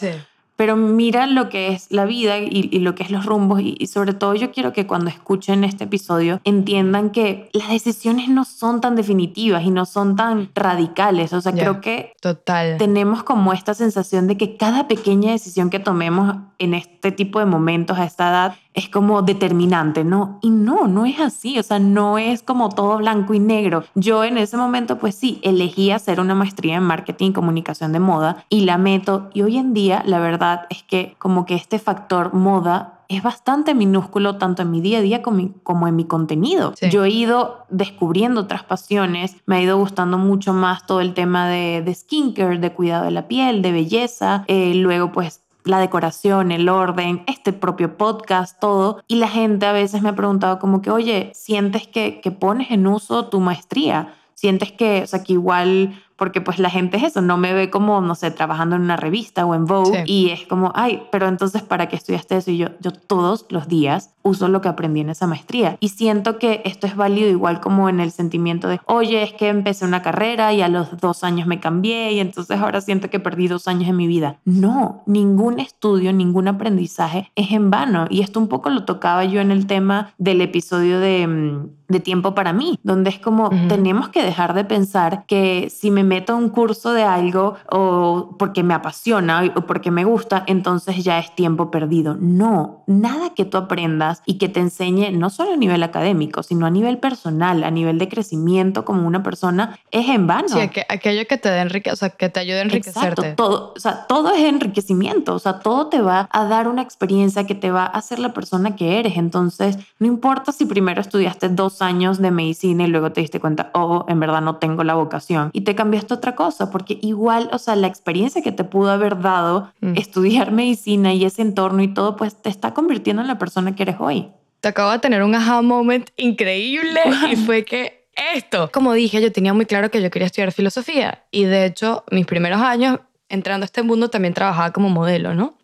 Pero 0.56 0.76
mira 0.76 1.26
lo 1.26 1.48
que 1.48 1.68
es 1.68 1.90
la 1.90 2.04
vida 2.04 2.38
y, 2.38 2.68
y 2.70 2.78
lo 2.80 2.94
que 2.94 3.02
es 3.02 3.10
los 3.10 3.26
rumbos 3.26 3.60
y, 3.60 3.74
y 3.78 3.86
sobre 3.86 4.12
todo 4.12 4.34
yo 4.34 4.52
quiero 4.52 4.72
que 4.72 4.86
cuando 4.86 5.10
escuchen 5.10 5.64
este 5.64 5.84
episodio 5.84 6.40
entiendan 6.44 7.10
que 7.10 7.48
las 7.52 7.70
decisiones 7.70 8.28
no 8.28 8.44
son 8.44 8.80
tan 8.80 8.94
definitivas 8.94 9.64
y 9.64 9.70
no 9.70 9.86
son 9.86 10.16
tan 10.16 10.50
radicales. 10.54 11.32
O 11.32 11.40
sea, 11.40 11.52
creo 11.52 11.80
que 11.80 12.12
Total. 12.20 12.76
tenemos 12.78 13.22
como 13.22 13.52
esta 13.52 13.74
sensación 13.74 14.26
de 14.26 14.36
que 14.36 14.56
cada 14.56 14.88
pequeña 14.88 15.32
decisión 15.32 15.70
que 15.70 15.78
tomemos 15.78 16.36
en 16.58 16.74
este 16.74 17.12
tipo 17.12 17.38
de 17.38 17.46
momentos 17.46 17.98
a 17.98 18.04
esta 18.04 18.30
edad 18.30 18.54
es 18.74 18.88
como 18.88 19.22
determinante, 19.22 20.04
¿no? 20.04 20.38
Y 20.40 20.50
no, 20.50 20.86
no 20.86 21.04
es 21.04 21.20
así, 21.20 21.58
o 21.58 21.62
sea, 21.62 21.78
no 21.78 22.18
es 22.18 22.42
como 22.42 22.70
todo 22.70 22.98
blanco 22.98 23.34
y 23.34 23.38
negro. 23.38 23.84
Yo 23.94 24.24
en 24.24 24.38
ese 24.38 24.56
momento, 24.56 24.98
pues 24.98 25.14
sí, 25.14 25.40
elegí 25.42 25.90
hacer 25.90 26.20
una 26.20 26.34
maestría 26.34 26.76
en 26.76 26.82
marketing 26.82 27.30
y 27.30 27.32
comunicación 27.32 27.92
de 27.92 28.00
moda 28.00 28.44
y 28.48 28.60
la 28.60 28.78
meto 28.78 29.30
y 29.34 29.42
hoy 29.42 29.58
en 29.58 29.74
día 29.74 30.02
la 30.06 30.18
verdad 30.18 30.66
es 30.70 30.82
que 30.82 31.16
como 31.18 31.44
que 31.44 31.54
este 31.54 31.78
factor 31.78 32.32
moda 32.32 33.00
es 33.08 33.22
bastante 33.22 33.74
minúsculo 33.74 34.36
tanto 34.36 34.62
en 34.62 34.70
mi 34.70 34.80
día 34.80 34.98
a 34.98 35.02
día 35.02 35.22
como, 35.22 35.86
en 35.86 35.96
mi 35.96 36.04
contenido. 36.04 36.72
Sí. 36.76 36.88
Yo 36.88 37.04
he 37.04 37.10
ido 37.10 37.66
descubriendo 37.68 38.40
otras 38.42 38.62
pasiones, 38.62 39.36
me 39.44 39.56
ha 39.56 39.62
ido 39.62 39.76
gustando 39.76 40.16
mucho 40.16 40.54
más 40.54 40.86
todo 40.86 41.00
el 41.00 41.12
tema 41.12 41.48
de, 41.48 41.82
de 41.82 41.94
skincare, 41.94 42.58
de 42.58 42.72
cuidado 42.72 43.04
de 43.04 43.10
la 43.10 43.28
piel, 43.28 43.60
de 43.60 43.72
belleza, 43.72 44.44
eh, 44.48 44.74
luego 44.74 45.12
pues 45.12 45.41
la 45.64 45.78
decoración, 45.78 46.52
el 46.52 46.68
orden, 46.68 47.22
este 47.26 47.52
propio 47.52 47.96
podcast, 47.96 48.58
todo. 48.60 49.02
Y 49.06 49.16
la 49.16 49.28
gente 49.28 49.66
a 49.66 49.72
veces 49.72 50.02
me 50.02 50.10
ha 50.10 50.14
preguntado 50.14 50.58
como 50.58 50.82
que, 50.82 50.90
oye, 50.90 51.32
¿sientes 51.34 51.86
que, 51.86 52.20
que 52.20 52.30
pones 52.30 52.70
en 52.70 52.86
uso 52.86 53.26
tu 53.26 53.40
maestría? 53.40 54.14
¿Sientes 54.34 54.72
que, 54.72 55.02
o 55.02 55.06
sea, 55.06 55.22
que 55.22 55.34
igual, 55.34 56.02
porque 56.22 56.40
pues 56.40 56.60
la 56.60 56.70
gente 56.70 56.98
es 56.98 57.02
eso, 57.02 57.20
no 57.20 57.36
me 57.36 57.52
ve 57.52 57.68
como, 57.68 58.00
no 58.00 58.14
sé, 58.14 58.30
trabajando 58.30 58.76
en 58.76 58.82
una 58.82 58.94
revista 58.96 59.44
o 59.44 59.56
en 59.56 59.64
Vogue 59.64 60.04
Sí. 60.06 60.12
y 60.12 60.30
es 60.30 60.46
como, 60.46 60.70
ay, 60.76 61.02
pero 61.10 61.26
entonces, 61.26 61.62
¿para 61.62 61.88
qué 61.88 61.96
estudiaste 61.96 62.36
eso? 62.36 62.52
Y 62.52 62.58
yo, 62.58 62.68
yo 62.78 62.92
todos 62.92 63.44
los 63.48 63.66
días 63.66 64.14
uso 64.22 64.46
lo 64.46 64.60
que 64.60 64.68
aprendí 64.68 65.00
en 65.00 65.10
esa 65.10 65.26
maestría. 65.26 65.76
Y 65.80 65.88
siento 65.88 66.38
que 66.38 66.62
esto 66.64 66.86
es 66.86 66.94
válido 66.94 67.28
igual 67.28 67.58
como 67.58 67.88
en 67.88 67.98
el 67.98 68.12
sentimiento 68.12 68.68
de, 68.68 68.78
oye, 68.86 69.24
es 69.24 69.32
que 69.32 69.48
empecé 69.48 69.84
una 69.84 70.00
carrera 70.00 70.52
y 70.52 70.62
a 70.62 70.68
los 70.68 70.96
dos 71.00 71.24
años 71.24 71.48
me 71.48 71.58
cambié 71.58 72.12
y 72.12 72.20
entonces 72.20 72.60
ahora 72.60 72.80
siento 72.80 73.10
que 73.10 73.18
perdí 73.18 73.48
dos 73.48 73.66
años 73.66 73.88
en 73.90 73.96
mi 73.96 74.06
vida. 74.06 74.36
No, 74.44 75.02
ningún 75.06 75.58
estudio, 75.58 76.12
ningún 76.12 76.46
aprendizaje 76.46 77.32
es 77.34 77.50
en 77.50 77.68
vano. 77.72 78.06
Y 78.10 78.20
esto 78.20 78.38
un 78.38 78.46
poco 78.46 78.70
lo 78.70 78.84
tocaba 78.84 79.24
yo 79.24 79.40
en 79.40 79.50
el 79.50 79.66
tema 79.66 80.14
del 80.18 80.40
episodio 80.40 81.00
de... 81.00 81.26
mm, 81.26 81.68
de 81.92 82.00
tiempo 82.00 82.34
para 82.34 82.54
mí, 82.54 82.78
donde 82.82 83.10
es 83.10 83.18
como 83.18 83.48
Ujú. 83.48 83.68
tenemos 83.68 84.08
que 84.08 84.22
dejar 84.22 84.54
de 84.54 84.64
pensar 84.64 85.24
que 85.26 85.68
si 85.68 85.90
me 85.90 86.04
meto 86.12 86.32
a 86.32 86.36
un 86.36 86.48
curso 86.50 86.92
de 86.92 87.02
algo 87.04 87.54
o 87.70 88.36
porque 88.38 88.62
me 88.62 88.74
apasiona 88.74 89.42
o 89.56 89.60
porque 89.62 89.90
me 89.90 90.04
gusta, 90.04 90.44
entonces 90.46 91.02
ya 91.04 91.18
es 91.18 91.34
tiempo 91.34 91.70
perdido. 91.70 92.16
No, 92.20 92.82
nada 92.86 93.30
que 93.34 93.44
tú 93.44 93.56
aprendas 93.56 94.22
y 94.26 94.38
que 94.38 94.48
te 94.48 94.60
enseñe 94.60 95.10
no 95.12 95.30
solo 95.30 95.52
a 95.52 95.56
nivel 95.56 95.82
académico, 95.82 96.42
sino 96.42 96.66
a 96.66 96.70
nivel 96.70 96.98
personal, 96.98 97.64
a 97.64 97.70
nivel 97.70 97.96
de 97.98 98.08
crecimiento 98.08 98.84
como 98.84 99.06
una 99.06 99.22
persona, 99.22 99.78
es 99.90 100.08
en 100.08 100.26
vano. 100.26 100.48
Sí, 100.48 100.58
aqu- 100.58 100.84
aquello 100.88 101.26
que 101.28 101.38
te 101.38 101.48
dé 101.50 101.60
enrique, 101.60 101.90
o 101.90 101.96
sea, 101.96 102.10
que 102.10 102.28
te 102.28 102.40
ayude 102.40 102.58
a 102.58 102.62
enriquecerte. 102.62 103.08
Exacto, 103.08 103.34
todo, 103.36 103.72
o 103.76 103.80
sea, 103.80 104.06
todo 104.06 104.34
es 104.34 104.42
enriquecimiento, 104.44 105.34
o 105.34 105.38
sea, 105.38 105.60
todo 105.60 105.86
te 105.88 106.00
va 106.02 106.28
a 106.32 106.44
dar 106.44 106.68
una 106.68 106.82
experiencia 106.82 107.46
que 107.46 107.54
te 107.54 107.70
va 107.70 107.84
a 107.84 107.98
hacer 107.98 108.18
la 108.18 108.32
persona 108.34 108.76
que 108.76 108.98
eres. 108.98 109.16
Entonces, 109.16 109.78
no 109.98 110.06
importa 110.06 110.52
si 110.52 110.66
primero 110.66 111.00
estudiaste 111.00 111.48
dos 111.48 111.80
años 111.82 112.18
de 112.18 112.30
medicina 112.30 112.84
y 112.84 112.88
luego 112.88 113.12
te 113.12 113.20
diste 113.20 113.40
cuenta, 113.40 113.70
oh, 113.74 114.04
en 114.08 114.18
verdad 114.20 114.40
no 114.42 114.56
tengo 114.56 114.82
la 114.84 114.94
vocación 114.94 115.50
y 115.52 115.60
te 115.62 115.74
cambiaste 115.74 115.91
a 115.98 116.14
otra 116.14 116.34
cosa, 116.34 116.70
porque 116.70 116.98
igual, 117.02 117.48
o 117.52 117.58
sea, 117.58 117.76
la 117.76 117.86
experiencia 117.86 118.42
que 118.42 118.52
te 118.52 118.64
pudo 118.64 118.90
haber 118.90 119.20
dado 119.20 119.72
Mm. 119.80 119.96
estudiar 119.96 120.50
medicina 120.52 121.12
y 121.14 121.24
ese 121.24 121.42
entorno 121.42 121.82
y 121.82 121.88
todo, 121.94 122.16
pues 122.16 122.40
te 122.40 122.48
está 122.48 122.72
convirtiendo 122.74 123.22
en 123.22 123.28
la 123.28 123.38
persona 123.38 123.74
que 123.74 123.82
eres 123.84 123.96
hoy. 123.98 124.30
te 124.60 124.68
acabo 124.68 124.92
de 124.92 124.98
tener 125.00 125.22
un 125.22 125.34
aha 125.34 125.60
moment 125.62 126.10
increíble 126.16 127.00
y 127.30 127.36
fue 127.36 127.64
que 127.64 128.06
esto, 128.34 128.70
como 128.72 128.92
dije, 128.92 129.20
yo 129.22 129.32
tenía 129.32 129.52
muy 129.54 129.66
claro 129.66 129.90
que 129.90 130.00
yo 130.02 130.10
quería 130.10 130.26
estudiar 130.26 130.52
filosofía 130.52 131.24
y 131.30 131.44
de 131.44 131.64
hecho 131.66 132.04
mis 132.10 132.26
primeros 132.26 132.60
años 132.60 133.00
entrando 133.28 133.64
a 133.64 133.66
este 133.66 133.82
mundo 133.82 134.08
también 134.10 134.34
trabajaba 134.34 134.70
como 134.72 134.88
modelo, 134.90 135.34
¿no? 135.34 135.56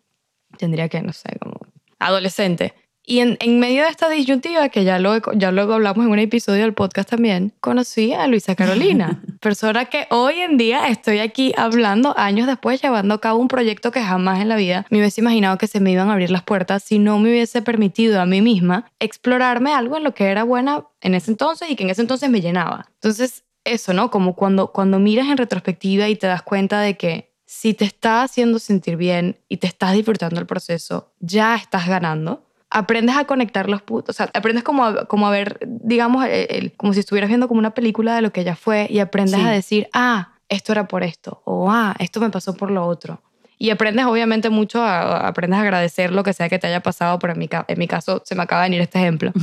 Tendría 0.57 0.89
que, 0.89 1.01
no 1.01 1.13
sé, 1.13 1.29
como 1.39 1.59
adolescente. 1.99 2.73
Y 3.09 3.21
en, 3.21 3.37
en 3.39 3.57
medio 3.57 3.81
de 3.81 3.89
esta 3.89 4.07
disyuntiva, 4.07 4.69
que 4.69 4.83
ya 4.83 4.99
luego, 4.99 5.31
ya 5.33 5.51
luego 5.51 5.73
hablamos 5.73 6.05
en 6.05 6.11
un 6.11 6.19
episodio 6.19 6.61
del 6.61 6.75
podcast 6.75 7.09
también, 7.09 7.53
conocí 7.59 8.13
a 8.13 8.27
Luisa 8.27 8.53
Carolina, 8.53 9.23
persona 9.41 9.85
que 9.85 10.05
hoy 10.11 10.35
en 10.35 10.57
día 10.57 10.87
estoy 10.89 11.17
aquí 11.17 11.51
hablando, 11.57 12.13
años 12.19 12.45
después, 12.45 12.83
llevando 12.83 13.15
a 13.15 13.19
cabo 13.19 13.39
un 13.39 13.47
proyecto 13.47 13.89
que 13.89 14.03
jamás 14.03 14.41
en 14.41 14.47
la 14.47 14.57
vida 14.57 14.85
me 14.91 14.99
hubiese 14.99 15.21
imaginado 15.21 15.57
que 15.57 15.65
se 15.65 15.79
me 15.79 15.91
iban 15.91 16.09
a 16.09 16.13
abrir 16.13 16.29
las 16.29 16.43
puertas 16.43 16.83
si 16.83 16.99
no 16.99 17.17
me 17.17 17.31
hubiese 17.31 17.63
permitido 17.63 18.21
a 18.21 18.27
mí 18.27 18.43
misma 18.43 18.91
explorarme 18.99 19.73
algo 19.73 19.97
en 19.97 20.03
lo 20.03 20.13
que 20.13 20.25
era 20.25 20.43
buena 20.43 20.85
en 21.01 21.15
ese 21.15 21.31
entonces 21.31 21.71
y 21.71 21.75
que 21.75 21.85
en 21.85 21.89
ese 21.89 22.01
entonces 22.01 22.29
me 22.29 22.41
llenaba. 22.41 22.91
Entonces, 22.93 23.43
eso, 23.63 23.91
¿no? 23.91 24.11
Como 24.11 24.35
cuando, 24.35 24.71
cuando 24.71 24.99
miras 24.99 25.29
en 25.29 25.37
retrospectiva 25.37 26.09
y 26.09 26.15
te 26.15 26.27
das 26.27 26.43
cuenta 26.43 26.79
de 26.81 26.95
que 26.95 27.33
si 27.47 27.73
te 27.73 27.85
está 27.85 28.21
haciendo 28.21 28.59
sentir 28.59 28.97
bien 28.97 29.39
y 29.49 29.57
te 29.57 29.65
estás 29.65 29.93
disfrutando 29.93 30.39
el 30.39 30.45
proceso, 30.45 31.11
ya 31.19 31.55
estás 31.55 31.87
ganando. 31.87 32.45
Aprendes 32.71 33.15
a 33.17 33.25
conectar 33.25 33.67
los 33.67 33.81
puntos, 33.81 34.15
o 34.15 34.17
sea, 34.17 34.29
aprendes 34.33 34.63
como 34.63 34.85
a, 34.85 35.05
como 35.05 35.27
a 35.27 35.31
ver, 35.31 35.57
digamos, 35.65 36.25
el- 36.25 36.47
el- 36.49 36.71
como 36.77 36.93
si 36.93 36.99
estuvieras 36.99 37.27
viendo 37.29 37.47
como 37.47 37.59
una 37.59 37.73
película 37.73 38.15
de 38.15 38.21
lo 38.21 38.31
que 38.31 38.43
ya 38.43 38.55
fue 38.55 38.85
y 38.89 38.99
aprendes 38.99 39.39
Sí. 39.39 39.45
a 39.47 39.49
decir, 39.49 39.87
ah, 39.93 40.33
esto 40.49 40.71
era 40.71 40.87
por 40.87 41.03
esto, 41.03 41.41
o 41.45 41.71
ah, 41.71 41.95
esto 41.99 42.19
me 42.19 42.29
pasó 42.29 42.53
por 42.55 42.69
lo 42.69 42.85
otro. 42.85 43.21
Y 43.61 43.71
aprendes 43.71 44.05
obviamente 44.05 44.49
mucho, 44.49 44.81
a, 44.81 44.99
a- 45.01 45.27
aprendes 45.27 45.59
a 45.59 45.63
agradecer 45.63 46.11
lo 46.13 46.23
que 46.23 46.31
sea 46.33 46.47
que 46.47 46.57
te 46.59 46.67
haya 46.67 46.81
pasado, 46.81 47.19
pero 47.19 47.33
en 47.33 47.39
mi, 47.39 47.47
ca- 47.49 47.65
en 47.67 47.77
mi 47.77 47.87
caso 47.87 48.21
se 48.25 48.33
me 48.33 48.41
acaba 48.43 48.63
de 48.63 48.69
venir 48.69 48.81
este 48.81 48.99
ejemplo. 48.99 49.31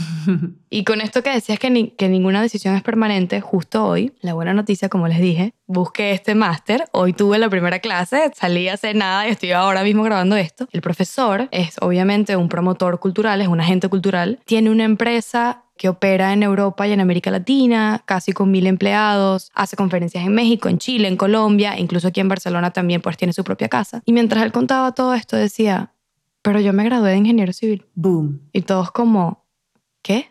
Y 0.68 0.84
con 0.84 1.00
esto 1.00 1.22
que 1.22 1.30
decías 1.30 1.58
que, 1.58 1.70
ni- 1.70 1.90
que 1.90 2.08
ninguna 2.08 2.42
decisión 2.42 2.74
es 2.74 2.82
permanente, 2.82 3.40
justo 3.40 3.86
hoy, 3.86 4.12
la 4.20 4.34
buena 4.34 4.52
noticia, 4.52 4.88
como 4.88 5.06
les 5.08 5.18
dije, 5.20 5.54
busqué 5.66 6.10
este 6.12 6.34
máster. 6.34 6.84
Hoy 6.92 7.12
tuve 7.12 7.38
la 7.38 7.48
primera 7.48 7.78
clase, 7.78 8.30
salí 8.34 8.68
hace 8.68 8.92
nada 8.92 9.26
y 9.28 9.30
estoy 9.30 9.52
ahora 9.52 9.82
mismo 9.84 10.02
grabando 10.02 10.36
esto. 10.36 10.66
El 10.72 10.80
profesor 10.82 11.48
es 11.52 11.76
obviamente 11.80 12.36
un 12.36 12.48
promotor 12.48 12.98
cultural, 12.98 13.40
es 13.40 13.48
un 13.48 13.60
agente 13.60 13.88
cultural, 13.88 14.40
tiene 14.44 14.70
una 14.70 14.84
empresa 14.84 15.62
que 15.76 15.88
opera 15.88 16.32
en 16.32 16.42
Europa 16.42 16.86
y 16.88 16.92
en 16.92 17.00
América 17.00 17.30
Latina, 17.30 18.02
casi 18.04 18.32
con 18.32 18.50
mil 18.50 18.66
empleados, 18.66 19.50
hace 19.54 19.76
conferencias 19.76 20.24
en 20.24 20.34
México, 20.34 20.68
en 20.68 20.78
Chile, 20.78 21.08
en 21.08 21.16
Colombia, 21.16 21.78
incluso 21.78 22.08
aquí 22.08 22.20
en 22.20 22.28
Barcelona 22.28 22.72
también 22.72 23.02
pues 23.02 23.16
tiene 23.16 23.32
su 23.32 23.44
propia 23.44 23.68
casa. 23.68 24.02
Y 24.04 24.12
mientras 24.12 24.42
él 24.42 24.52
contaba 24.52 24.92
todo 24.92 25.14
esto 25.14 25.36
decía, 25.36 25.92
pero 26.42 26.60
yo 26.60 26.72
me 26.72 26.84
gradué 26.84 27.10
de 27.10 27.16
ingeniero 27.18 27.52
civil. 27.52 27.84
Boom. 27.94 28.40
Y 28.52 28.62
todos 28.62 28.90
como, 28.90 29.44
¿qué? 30.02 30.30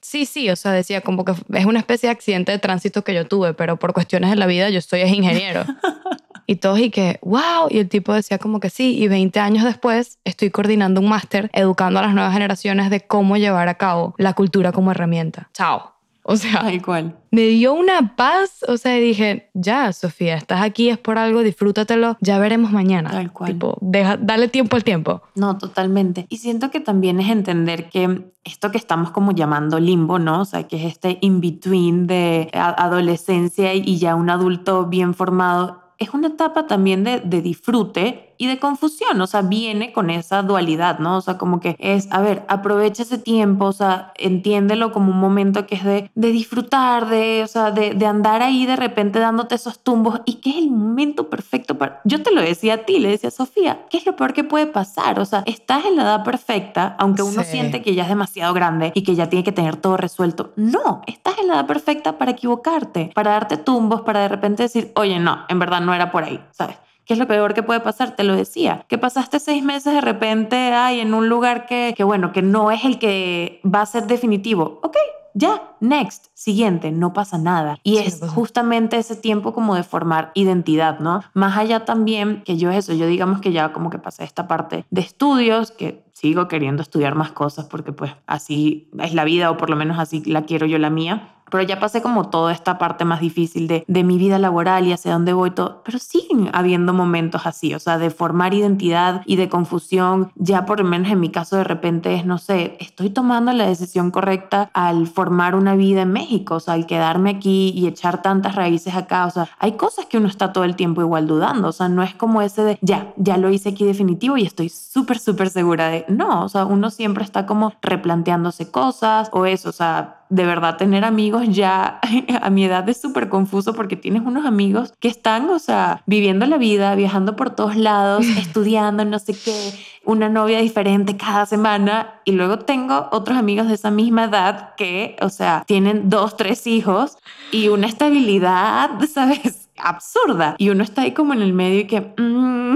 Sí, 0.00 0.24
sí, 0.26 0.48
o 0.48 0.56
sea, 0.56 0.72
decía 0.72 1.00
como 1.00 1.24
que 1.24 1.32
es 1.52 1.66
una 1.66 1.80
especie 1.80 2.08
de 2.08 2.12
accidente 2.12 2.52
de 2.52 2.58
tránsito 2.58 3.02
que 3.02 3.14
yo 3.14 3.26
tuve, 3.26 3.54
pero 3.54 3.78
por 3.78 3.92
cuestiones 3.92 4.30
de 4.30 4.36
la 4.36 4.46
vida 4.46 4.70
yo 4.70 4.78
estoy 4.78 5.00
ingeniero. 5.02 5.64
y 6.48 6.56
todos 6.56 6.80
y 6.80 6.90
que, 6.90 7.20
wow, 7.22 7.68
y 7.68 7.78
el 7.78 7.88
tipo 7.88 8.12
decía 8.14 8.38
como 8.38 8.58
que 8.58 8.70
sí, 8.70 8.96
y 8.98 9.06
20 9.06 9.38
años 9.38 9.64
después 9.64 10.18
estoy 10.24 10.50
coordinando 10.50 11.00
un 11.00 11.08
máster 11.08 11.50
educando 11.52 12.00
a 12.00 12.02
las 12.02 12.14
nuevas 12.14 12.32
generaciones 12.32 12.88
de 12.90 13.02
cómo 13.02 13.36
llevar 13.36 13.68
a 13.68 13.74
cabo 13.74 14.14
la 14.16 14.32
cultura 14.32 14.72
como 14.72 14.90
herramienta. 14.90 15.50
Chao. 15.52 15.92
O 16.30 16.36
sea, 16.36 16.60
Tal 16.60 16.82
cual. 16.82 17.16
me 17.30 17.42
dio 17.46 17.72
una 17.72 18.14
paz, 18.14 18.62
o 18.68 18.76
sea, 18.76 18.94
dije, 18.96 19.48
ya, 19.54 19.94
Sofía, 19.94 20.36
estás 20.36 20.60
aquí, 20.60 20.90
es 20.90 20.98
por 20.98 21.16
algo, 21.16 21.42
disfrútatelo, 21.42 22.18
ya 22.20 22.38
veremos 22.38 22.70
mañana. 22.70 23.10
Tal 23.10 23.32
cual. 23.32 23.52
Tipo, 23.52 23.78
deja, 23.80 24.18
dale 24.18 24.48
tiempo 24.48 24.76
al 24.76 24.84
tiempo. 24.84 25.22
No, 25.34 25.56
totalmente. 25.56 26.26
Y 26.28 26.36
siento 26.36 26.70
que 26.70 26.80
también 26.80 27.18
es 27.20 27.30
entender 27.30 27.88
que 27.88 28.26
esto 28.44 28.70
que 28.70 28.76
estamos 28.76 29.10
como 29.10 29.32
llamando 29.32 29.80
limbo, 29.80 30.18
¿no? 30.18 30.42
O 30.42 30.44
sea, 30.44 30.64
que 30.64 30.76
es 30.76 30.84
este 30.92 31.16
in-between 31.22 32.06
de 32.06 32.50
adolescencia 32.52 33.72
y 33.74 33.98
ya 33.98 34.14
un 34.14 34.28
adulto 34.28 34.86
bien 34.86 35.14
formado, 35.14 35.87
es 35.98 36.14
una 36.14 36.28
etapa 36.28 36.66
también 36.66 37.04
de, 37.04 37.42
disfrute 37.42 38.27
y 38.38 38.46
de 38.46 38.58
confusión, 38.58 39.20
o 39.20 39.26
sea, 39.26 39.42
viene 39.42 39.92
con 39.92 40.10
esa 40.10 40.42
dualidad, 40.42 40.98
¿no? 41.00 41.16
O 41.16 41.20
sea, 41.20 41.36
como 41.38 41.60
que 41.60 41.76
es, 41.78 42.08
a 42.12 42.20
ver, 42.20 42.44
aprovecha 42.48 43.02
ese 43.02 43.18
tiempo, 43.18 43.66
o 43.66 43.72
sea, 43.72 44.12
entiéndelo 44.16 44.92
como 44.92 45.10
un 45.12 45.18
momento 45.18 45.66
que 45.66 45.74
es 45.74 45.84
de, 45.84 46.10
de 46.14 46.28
disfrutar, 46.30 47.08
de, 47.08 47.42
o 47.42 47.46
sea, 47.48 47.70
de, 47.70 47.94
de 47.94 48.06
andar 48.06 48.42
ahí 48.42 48.64
de 48.66 48.76
repente 48.76 49.18
dándote 49.18 49.54
esos 49.56 49.80
tumbos 49.80 50.20
y 50.24 50.34
que 50.34 50.50
es 50.50 50.56
el 50.56 50.70
momento 50.70 51.28
perfecto 51.28 51.76
para... 51.76 52.00
Yo 52.04 52.22
te 52.22 52.30
lo 52.32 52.40
decía 52.40 52.74
a 52.74 52.78
ti, 52.78 52.98
le 52.98 53.10
decía 53.10 53.28
a 53.28 53.32
Sofía, 53.32 53.86
¿qué 53.90 53.98
es 53.98 54.06
lo 54.06 54.16
peor 54.16 54.32
que 54.32 54.44
puede 54.44 54.66
pasar? 54.66 55.18
O 55.20 55.24
sea, 55.24 55.42
estás 55.46 55.84
en 55.84 55.96
la 55.96 56.02
edad 56.04 56.24
perfecta, 56.24 56.96
aunque 56.98 57.22
uno 57.22 57.42
Sí. 57.42 57.50
siente 57.50 57.82
que 57.82 57.94
ya 57.94 58.04
es 58.04 58.08
demasiado 58.08 58.54
grande 58.54 58.92
y 58.94 59.02
que 59.02 59.14
ya 59.14 59.28
tiene 59.28 59.44
que 59.44 59.52
tener 59.52 59.76
todo 59.76 59.96
resuelto. 59.96 60.52
No, 60.56 61.02
estás 61.06 61.38
en 61.38 61.48
la 61.48 61.54
edad 61.54 61.66
perfecta 61.66 62.18
para 62.18 62.30
equivocarte, 62.32 63.10
para 63.14 63.32
darte 63.32 63.56
tumbos, 63.56 64.02
para 64.02 64.20
de 64.20 64.28
repente 64.28 64.62
decir, 64.62 64.92
oye, 64.94 65.18
no, 65.18 65.40
en 65.48 65.58
verdad 65.58 65.80
no 65.80 65.92
era 65.94 66.10
por 66.12 66.24
ahí, 66.24 66.40
¿sabes? 66.52 66.76
¿Qué 67.08 67.14
es 67.14 67.18
lo 67.18 67.26
peor 67.26 67.54
que 67.54 67.62
puede 67.62 67.80
pasar? 67.80 68.16
Te 68.16 68.22
lo 68.22 68.36
decía. 68.36 68.84
Que 68.86 68.98
pasaste 68.98 69.40
seis 69.40 69.64
meses 69.64 69.94
de 69.94 70.02
repente 70.02 70.74
ay, 70.74 71.00
en 71.00 71.14
un 71.14 71.30
lugar 71.30 71.64
que, 71.64 71.94
que, 71.96 72.04
bueno, 72.04 72.32
que 72.32 72.42
no 72.42 72.70
es 72.70 72.84
el 72.84 72.98
que 72.98 73.62
va 73.64 73.80
a 73.80 73.86
ser 73.86 74.06
definitivo. 74.06 74.78
Ok, 74.82 74.98
ya, 75.32 75.72
next, 75.80 76.26
siguiente, 76.34 76.90
no 76.90 77.12
pasa 77.12 77.38
nada. 77.38 77.78
Y 77.82 77.96
Sí, 77.96 78.04
es 78.04 78.20
justamente 78.28 78.98
ese 78.98 79.16
tiempo 79.16 79.54
como 79.54 79.74
de 79.74 79.84
formar 79.84 80.32
identidad, 80.34 80.98
¿no? 80.98 81.22
Más 81.32 81.56
allá 81.56 81.84
también 81.86 82.42
que 82.44 82.58
yo 82.58 82.70
eso, 82.70 82.92
yo 82.92 83.06
digamos 83.06 83.40
que 83.40 83.52
ya 83.52 83.72
como 83.72 83.88
que 83.88 83.98
pasé 83.98 84.24
esta 84.24 84.46
parte 84.46 84.84
de 84.90 85.00
estudios, 85.00 85.70
que 85.70 86.04
sigo 86.12 86.48
queriendo 86.48 86.82
estudiar 86.82 87.14
más 87.14 87.30
cosas 87.30 87.66
porque 87.66 87.92
pues 87.92 88.10
así 88.26 88.90
es 88.98 89.14
la 89.14 89.22
vida 89.24 89.52
o 89.52 89.56
por 89.56 89.70
lo 89.70 89.76
menos 89.76 90.00
así 90.00 90.24
la 90.24 90.42
quiero 90.42 90.66
yo 90.66 90.76
la 90.78 90.90
mía. 90.90 91.36
Pero 91.50 91.62
ya 91.62 91.80
pasé 91.80 92.02
como 92.02 92.28
toda 92.28 92.52
esta 92.52 92.78
parte 92.78 93.04
más 93.04 93.20
difícil 93.20 93.68
de, 93.68 93.84
de 93.86 94.04
mi 94.04 94.18
vida 94.18 94.38
laboral 94.38 94.86
y 94.86 94.92
hacia 94.92 95.12
dónde 95.12 95.32
voy 95.32 95.50
todo. 95.50 95.82
Pero 95.84 95.98
siguen 95.98 96.50
habiendo 96.52 96.92
momentos 96.92 97.46
así, 97.46 97.74
o 97.74 97.78
sea, 97.78 97.98
de 97.98 98.10
formar 98.10 98.54
identidad 98.54 99.22
y 99.26 99.36
de 99.36 99.48
confusión. 99.48 100.32
Ya 100.36 100.66
por 100.66 100.80
lo 100.80 100.84
menos 100.84 101.10
en 101.10 101.20
mi 101.20 101.30
caso 101.30 101.56
de 101.56 101.64
repente 101.64 102.14
es, 102.14 102.24
no 102.26 102.38
sé, 102.38 102.76
estoy 102.80 103.10
tomando 103.10 103.52
la 103.52 103.66
decisión 103.66 104.10
correcta 104.10 104.70
al 104.72 105.06
formar 105.06 105.54
una 105.54 105.74
vida 105.74 106.02
en 106.02 106.12
México, 106.12 106.56
o 106.56 106.60
sea, 106.60 106.74
al 106.74 106.86
quedarme 106.86 107.30
aquí 107.30 107.72
y 107.74 107.86
echar 107.86 108.22
tantas 108.22 108.54
raíces 108.54 108.94
acá. 108.94 109.26
O 109.26 109.30
sea, 109.30 109.48
hay 109.58 109.72
cosas 109.72 110.06
que 110.06 110.18
uno 110.18 110.28
está 110.28 110.52
todo 110.52 110.64
el 110.64 110.76
tiempo 110.76 111.00
igual 111.00 111.26
dudando. 111.26 111.68
O 111.68 111.72
sea, 111.72 111.88
no 111.88 112.02
es 112.02 112.14
como 112.14 112.42
ese 112.42 112.62
de, 112.62 112.78
ya, 112.82 113.12
ya 113.16 113.36
lo 113.36 113.50
hice 113.50 113.70
aquí 113.70 113.84
definitivo 113.84 114.36
y 114.36 114.44
estoy 114.44 114.68
súper, 114.68 115.18
súper 115.18 115.50
segura 115.50 115.88
de, 115.88 116.04
no, 116.08 116.44
o 116.44 116.48
sea, 116.48 116.64
uno 116.64 116.90
siempre 116.90 117.24
está 117.24 117.46
como 117.46 117.72
replanteándose 117.82 118.70
cosas 118.70 119.28
o 119.32 119.46
eso, 119.46 119.68
o 119.70 119.72
sea, 119.72 120.17
de 120.30 120.44
verdad 120.44 120.76
tener 120.76 121.04
amigos 121.04 121.46
ya 121.48 122.00
a 122.42 122.50
mi 122.50 122.64
edad 122.64 122.88
es 122.88 123.00
súper 123.00 123.28
confuso 123.28 123.74
porque 123.74 123.96
tienes 123.96 124.22
unos 124.22 124.46
amigos 124.46 124.92
que 125.00 125.08
están, 125.08 125.48
o 125.50 125.58
sea, 125.58 126.02
viviendo 126.06 126.46
la 126.46 126.58
vida, 126.58 126.94
viajando 126.94 127.36
por 127.36 127.50
todos 127.50 127.76
lados, 127.76 128.26
estudiando, 128.38 129.04
no 129.04 129.18
sé 129.18 129.34
qué, 129.34 129.72
una 130.04 130.28
novia 130.28 130.60
diferente 130.60 131.16
cada 131.16 131.46
semana 131.46 132.20
y 132.24 132.32
luego 132.32 132.60
tengo 132.60 133.08
otros 133.12 133.36
amigos 133.36 133.68
de 133.68 133.74
esa 133.74 133.90
misma 133.90 134.24
edad 134.24 134.74
que, 134.76 135.16
o 135.20 135.28
sea, 135.28 135.64
tienen 135.66 136.08
dos, 136.08 136.36
tres 136.36 136.66
hijos 136.66 137.18
y 137.50 137.68
una 137.68 137.86
estabilidad, 137.86 138.90
¿sabes? 139.12 139.68
Absurda. 139.76 140.56
Y 140.58 140.70
uno 140.70 140.82
está 140.82 141.02
ahí 141.02 141.12
como 141.12 141.34
en 141.34 141.42
el 141.42 141.52
medio 141.52 141.80
y 141.80 141.86
que, 141.86 142.00
mm, 142.00 142.74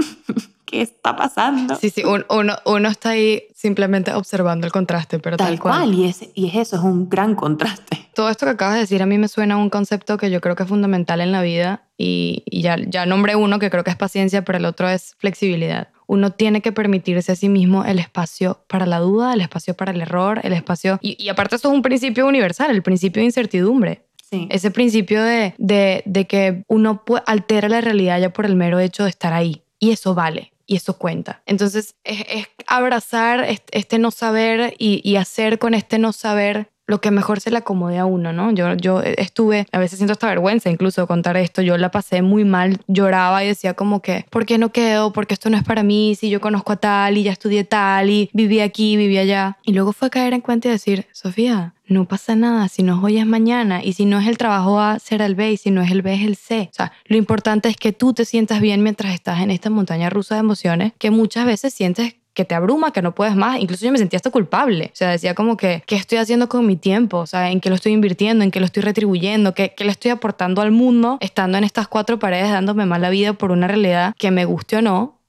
¿qué 0.73 0.81
está 0.81 1.15
pasando? 1.15 1.75
Sí, 1.75 1.91
sí, 1.91 2.03
un- 2.03 2.25
uno, 2.29 2.55
uno 2.65 2.89
está 2.89 3.11
ahí 3.11 3.43
simplemente 3.55 4.11
observando 4.13 4.65
el 4.65 4.73
contraste, 4.73 5.19
pero 5.19 5.37
tal, 5.37 5.47
Tal 5.49 5.59
cual, 5.59 5.93
y 5.93 6.05
es, 6.05 6.25
y 6.33 6.47
es 6.47 6.55
eso, 6.55 6.77
es 6.77 6.81
un 6.81 7.09
gran 7.09 7.35
contraste. 7.35 8.09
Todo 8.15 8.29
esto 8.29 8.45
que 8.47 8.51
acabas 8.53 8.73
de 8.75 8.81
decir 8.81 9.01
a 9.03 9.05
mí 9.05 9.17
me 9.19 9.27
suena 9.27 9.53
a 9.53 9.57
un 9.57 9.69
concepto 9.69 10.17
que 10.17 10.31
yo 10.31 10.41
creo 10.41 10.55
que 10.55 10.63
es 10.63 10.69
fundamental 10.69 11.21
en 11.21 11.31
la 11.31 11.41
vida 11.43 11.83
y, 11.97 12.41
y 12.47 12.61
ya, 12.63 12.75
ya 12.87 13.05
nombré 13.05 13.35
uno 13.35 13.59
que 13.59 13.69
creo 13.69 13.83
que 13.83 13.91
es 13.91 13.95
paciencia, 13.97 14.43
pero 14.43 14.57
el 14.57 14.65
otro 14.65 14.89
es 14.89 15.13
flexibilidad. 15.19 15.89
Uno 16.07 16.31
tiene 16.31 16.61
que 16.61 16.71
permitirse 16.71 17.31
a 17.31 17.35
sí 17.35 17.49
mismo 17.49 17.85
el 17.85 17.99
espacio 17.99 18.63
para 18.67 18.85
la 18.87 18.99
duda, 18.99 19.33
el 19.33 19.41
espacio 19.41 19.73
para 19.75 19.91
el 19.91 20.01
error, 20.01 20.39
el 20.43 20.53
espacio... 20.53 20.97
Y, 21.01 21.15
y 21.23 21.29
aparte 21.29 21.55
eso 21.55 21.69
es 21.69 21.73
un 21.75 21.81
principio 21.83 22.25
universal, 22.27 22.71
el 22.71 22.81
principio 22.83 23.21
de 23.21 23.25
incertidumbre. 23.25 24.05
Sí. 24.29 24.47
Ese 24.51 24.69
principio 24.71 25.23
de, 25.23 25.53
de, 25.59 26.01
de 26.05 26.25
que 26.27 26.63
uno 26.67 27.03
altera 27.25 27.69
la 27.69 27.81
realidad 27.81 28.19
ya 28.19 28.31
por 28.33 28.45
el 28.45 28.55
mero 28.55 28.79
hecho 28.79 29.03
de 29.03 29.09
estar 29.09 29.31
ahí. 29.33 29.63
Y 29.79 29.91
eso 29.91 30.13
vale. 30.15 30.52
Y 30.73 30.77
eso 30.77 30.97
cuenta. 30.97 31.43
Entonces, 31.45 31.93
es, 32.03 32.47
abrazar 32.65 33.45
este, 33.69 33.99
no 33.99 34.09
saber 34.09 34.73
y 34.79 35.15
hacer 35.17 35.59
con 35.59 35.75
este 35.75 35.99
no 35.99 36.13
saber 36.13 36.72
lo 36.87 37.01
que 37.01 37.11
mejor 37.11 37.39
se 37.39 37.51
le 37.51 37.57
acomode 37.57 37.97
a 37.97 38.05
uno, 38.05 38.33
¿no? 38.33 38.51
Yo, 38.51 38.73
yo 38.75 39.01
estuve, 39.01 39.65
a 39.71 39.79
veces 39.79 39.99
siento 39.99 40.13
esta 40.13 40.27
vergüenza 40.27 40.69
incluso 40.69 41.07
contar 41.07 41.37
esto, 41.37 41.61
yo 41.61 41.77
la 41.77 41.91
pasé 41.91 42.21
muy 42.21 42.43
mal, 42.43 42.79
lloraba 42.87 43.43
y 43.43 43.47
decía 43.47 43.73
como 43.73 44.01
que, 44.01 44.25
¿por 44.29 44.45
qué 44.45 44.57
no 44.57 44.71
quedo? 44.71 45.13
Porque 45.13 45.33
esto 45.33 45.49
no 45.49 45.57
es 45.57 45.63
para 45.63 45.83
mí, 45.83 46.15
si 46.15 46.29
yo 46.29 46.41
conozco 46.41 46.73
a 46.73 46.77
tal 46.77 47.17
y 47.17 47.23
ya 47.23 47.31
estudié 47.31 47.63
tal 47.63 48.09
y 48.09 48.29
viví 48.33 48.59
aquí, 48.59 48.97
viví 48.97 49.17
allá. 49.17 49.57
Y 49.63 49.73
luego 49.73 49.93
fue 49.93 50.09
caer 50.09 50.33
en 50.33 50.41
cuenta 50.41 50.67
y 50.67 50.71
decir, 50.71 51.07
Sofía, 51.11 51.73
no 51.85 52.05
pasa 52.05 52.35
nada, 52.35 52.67
si 52.69 52.83
no 52.83 52.97
es 52.97 53.03
hoy 53.03 53.17
es 53.17 53.25
mañana 53.25 53.83
y 53.83 53.93
si 53.93 54.05
no 54.05 54.19
es 54.19 54.27
el 54.27 54.37
trabajo 54.37 54.79
A 54.79 54.99
será 54.99 55.25
el 55.25 55.35
B 55.35 55.51
y 55.51 55.57
si 55.57 55.69
no 55.71 55.81
es 55.81 55.91
el 55.91 56.01
B 56.01 56.13
es 56.13 56.21
el 56.21 56.35
C. 56.35 56.69
O 56.71 56.75
sea, 56.75 56.93
lo 57.05 57.17
importante 57.17 57.69
es 57.69 57.77
que 57.77 57.91
tú 57.91 58.13
te 58.13 58.25
sientas 58.25 58.61
bien 58.61 58.83
mientras 58.83 59.13
estás 59.13 59.41
en 59.41 59.51
esta 59.51 59.69
montaña 59.69 60.09
rusa 60.09 60.35
de 60.35 60.39
emociones 60.39 60.93
que 60.97 61.11
muchas 61.11 61.45
veces 61.45 61.73
sientes 61.73 62.15
que 62.33 62.45
te 62.45 62.55
abruma, 62.55 62.91
que 62.91 63.01
no 63.01 63.13
puedes 63.13 63.35
más. 63.35 63.59
Incluso 63.59 63.85
yo 63.85 63.91
me 63.91 63.97
sentía 63.97 64.17
hasta 64.17 64.31
culpable. 64.31 64.89
O 64.93 64.95
sea, 64.95 65.09
decía 65.09 65.35
como 65.35 65.57
que, 65.57 65.83
¿qué 65.85 65.95
estoy 65.95 66.17
haciendo 66.17 66.49
con 66.49 66.65
mi 66.65 66.75
tiempo? 66.75 67.19
O 67.19 67.27
sea, 67.27 67.51
¿en 67.51 67.61
qué 67.61 67.69
lo 67.69 67.75
estoy 67.75 67.93
invirtiendo? 67.93 68.43
¿En 68.43 68.51
qué 68.51 68.59
lo 68.59 68.65
estoy 68.65 68.83
retribuyendo? 68.83 69.53
¿Qué, 69.53 69.73
qué 69.75 69.85
le 69.85 69.91
estoy 69.91 70.11
aportando 70.11 70.61
al 70.61 70.71
mundo 70.71 71.17
estando 71.21 71.57
en 71.57 71.63
estas 71.63 71.87
cuatro 71.87 72.19
paredes 72.19 72.51
dándome 72.51 72.85
mala 72.85 73.09
vida 73.09 73.33
por 73.33 73.51
una 73.51 73.67
realidad 73.67 74.15
que 74.17 74.31
me 74.31 74.45
guste 74.45 74.77
o 74.77 74.81
no? 74.81 75.22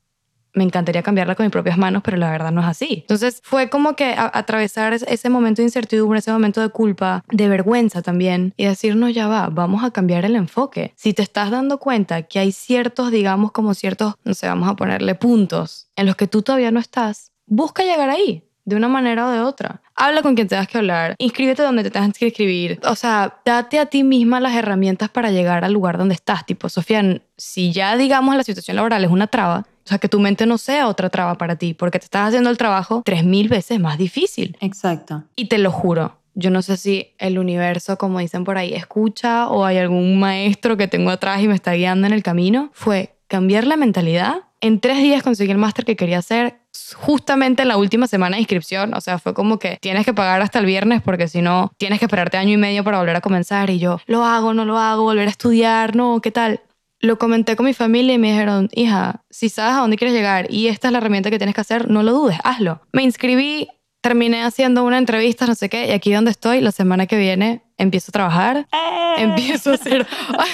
Me 0.55 0.65
encantaría 0.65 1.03
cambiarla 1.03 1.35
con 1.35 1.45
mis 1.45 1.53
propias 1.53 1.77
manos, 1.77 2.03
pero 2.05 2.17
la 2.17 2.31
verdad 2.31 2.53
no 2.53 2.61
es 2.61 2.67
así. 2.67 2.99
Entonces 3.03 3.41
fue 3.45 3.69
como 3.69 3.97
que 3.97 4.15
a- 4.15 4.31
atravesar 4.33 4.93
ese- 4.95 5.29
momento 5.29 5.63
de 5.63 5.65
incertidumbre, 5.67 6.21
ese 6.21 6.33
momento 6.33 6.61
de 6.61 6.69
culpa, 6.69 7.25
de 7.31 7.49
vergüenza 7.49 8.03
también, 8.03 8.55
y 8.57 8.65
decir, 8.67 8.95
no, 8.97 9.09
ya 9.09 9.27
va, 9.27 9.49
vamos 9.51 9.83
a 9.85 9.91
cambiar 9.91 10.25
el 10.25 10.37
enfoque. 10.37 10.93
Si 10.97 11.13
te 11.13 11.23
estás 11.23 11.51
dando 11.51 11.79
cuenta 11.79 12.23
que 12.23 12.39
hay 12.39 12.53
ciertos, 12.53 13.11
digamos, 13.11 13.53
como 13.53 13.75
ciertos, 13.75 14.15
no 14.25 14.35
sé, 14.35 14.47
vamos 14.47 14.69
a 14.69 14.77
ponerle 14.77 15.15
puntos 15.15 15.89
en 15.97 16.07
los 16.07 16.17
que 16.17 16.27
tú 16.29 16.43
todavía 16.43 16.71
no 16.71 16.79
estás, 16.81 17.33
busca 17.47 17.83
llegar 17.83 18.09
ahí. 18.11 18.43
De 18.67 18.77
una 18.77 18.89
manera 18.89 19.27
o 19.27 19.31
de 19.31 19.41
otra. 19.41 19.83
Habla 19.95 20.23
con 20.23 20.35
quien 20.35 20.49
tengas 20.49 20.67
que 20.69 20.79
hablar. 20.79 21.17
Inscríbete 21.19 21.63
donde 21.63 21.83
te 21.83 21.91
tengas 21.91 22.17
que 22.17 22.25
inscribir. 22.29 22.81
O 22.89 22.95
sea, 22.95 23.37
date 23.45 23.79
a 23.79 23.85
ti 23.85 24.03
misma 24.05 24.41
las 24.41 24.55
herramientas 24.55 25.11
para 25.11 25.31
llegar 25.31 25.67
al 25.67 25.75
lugar 25.75 25.99
donde 25.99 26.15
estás. 26.15 26.47
Tipo, 26.47 26.71
Sofía, 26.71 27.21
si 27.37 27.73
ya 27.73 27.95
digamos 27.99 28.35
la 28.37 28.43
situación 28.43 28.77
laboral 28.77 29.05
es 29.05 29.11
una 29.11 29.27
traba, 29.27 29.67
o 29.85 29.89
sea, 29.89 29.99
que 29.99 30.09
tu 30.09 30.19
mente 30.21 30.47
no 30.47 30.59
sea 30.59 30.89
otra 30.89 31.11
traba 31.11 31.37
para 31.37 31.57
ti, 31.57 31.75
porque 31.75 31.99
te 31.99 32.07
estás 32.07 32.29
haciendo 32.29 32.51
el 32.51 32.57
trabajo 32.57 33.03
tres 33.05 33.25
mil 33.25 33.49
veces 33.49 33.81
más 33.81 33.99
difícil. 33.99 34.57
Exacto. 34.61 35.25
Y 35.37 35.49
te 35.49 35.59
lo 35.59 35.71
juro, 35.71 36.19
yo 36.35 36.51
no 36.51 36.63
sé 36.63 36.77
si 36.77 37.13
el 37.19 37.39
universo, 37.39 37.97
como 37.97 38.19
dicen 38.19 38.45
por 38.45 38.59
ahí, 38.59 38.75
escucha 38.75 39.49
o 39.49 39.65
hay 39.65 39.79
algún 39.79 40.19
maestro 40.19 40.77
que 40.77 40.89
tengo 40.89 41.11
atrás 41.11 41.43
y 41.43 41.49
me 41.49 41.55
está 41.55 41.73
guiando 41.75 42.07
en 42.07 42.13
el 42.13 42.23
camino. 42.23 42.71
Fue 42.73 43.15
cambiar 43.29 43.67
la 43.67 43.77
mentalidad. 43.77 44.43
En 44.61 44.81
tres 44.81 44.99
días 44.99 45.23
conseguí 45.23 45.51
el 45.53 45.59
máster 45.59 45.85
que 45.85 45.97
quería 45.97 46.19
hacer 46.19 46.59
justamente 46.97 47.63
en 47.63 47.69
la 47.69 47.77
última 47.77 48.07
semana 48.07 48.37
de 48.37 48.41
inscripción. 48.41 48.95
O 48.95 49.01
sea, 49.01 49.19
fue 49.19 49.33
como 49.33 49.59
que 49.59 49.79
tienes 49.81 50.05
que 50.05 50.13
pagar 50.13 50.41
hasta 50.43 50.59
el 50.59 50.67
viernes 50.67 51.03
porque 51.03 51.29
si 51.29 51.41
no, 51.41 51.73
tienes 51.77 51.99
que 52.01 52.07
esperarte 52.07 52.37
año 52.37 52.53
y 52.53 52.57
medio 52.57 52.83
para 52.83 52.99
volver 52.99 53.17
a 53.17 53.21
comenzar. 53.21 53.71
Y 53.71 53.79
yo, 53.79 54.01
lo 54.07 54.25
hago, 54.25 54.55
no 54.55 54.65
lo 54.65 54.79
hago, 54.79 55.03
volver 55.03 55.29
a 55.29 55.31
estudiar, 55.31 55.95
no, 55.95 56.21
¿qué 56.21 56.31
tal? 56.31 56.61
Lo 57.05 57.19
comenté 57.19 57.55
con 57.57 57.67
mi 57.67 57.75
familia 57.75 58.15
y 58.15 58.19
me 58.19 58.31
dijeron, 58.33 58.69
hija, 58.73 59.23
si 59.31 59.49
sabes 59.51 59.77
a 59.77 59.81
dónde 59.81 59.97
quieres 59.99 60.15
llegar 60.17 60.47
y 60.51 60.69
esta 60.69 60.89
es 60.89 60.93
la 60.93 60.99
herramienta 60.99 61.31
que 61.31 61.39
tienes 61.39 61.55
que 61.55 61.61
hacer, 61.61 61.91
no 61.91 62.03
lo 62.03 62.13
dudes, 62.13 62.39
hazlo. 62.45 62.81
Me 62.93 63.03
inscribí 63.03 63.69
terminé 64.01 64.43
haciendo 64.43 64.85
una 64.85 64.99
entrevista, 64.99 65.47
no 65.47 65.55
sé 65.55 65.69
qué, 65.71 65.87
y 65.87 65.91
aquí 65.93 66.13
donde 66.13 66.31
estoy, 66.31 66.61
la 66.61 66.73
semana 66.73 67.07
que 67.07 67.17
viene 67.17 67.63
empiezo 67.79 68.11
a 68.11 68.13
trabajar, 68.13 68.67
¡Eh! 68.73 69.15
empiezo 69.23 69.73
a 69.73 69.77
ser, 69.79 70.07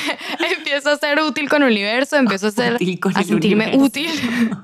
empiezo 0.56 0.90
a 0.90 0.96
ser 0.96 1.20
útil 1.20 1.48
con 1.48 1.62
el 1.62 1.70
universo, 1.70 2.16
empiezo 2.16 2.46
a, 2.48 2.50
ser, 2.52 2.74
a 3.14 3.22
sentirme 3.24 3.64
universo. 3.76 3.84
útil, 3.84 4.10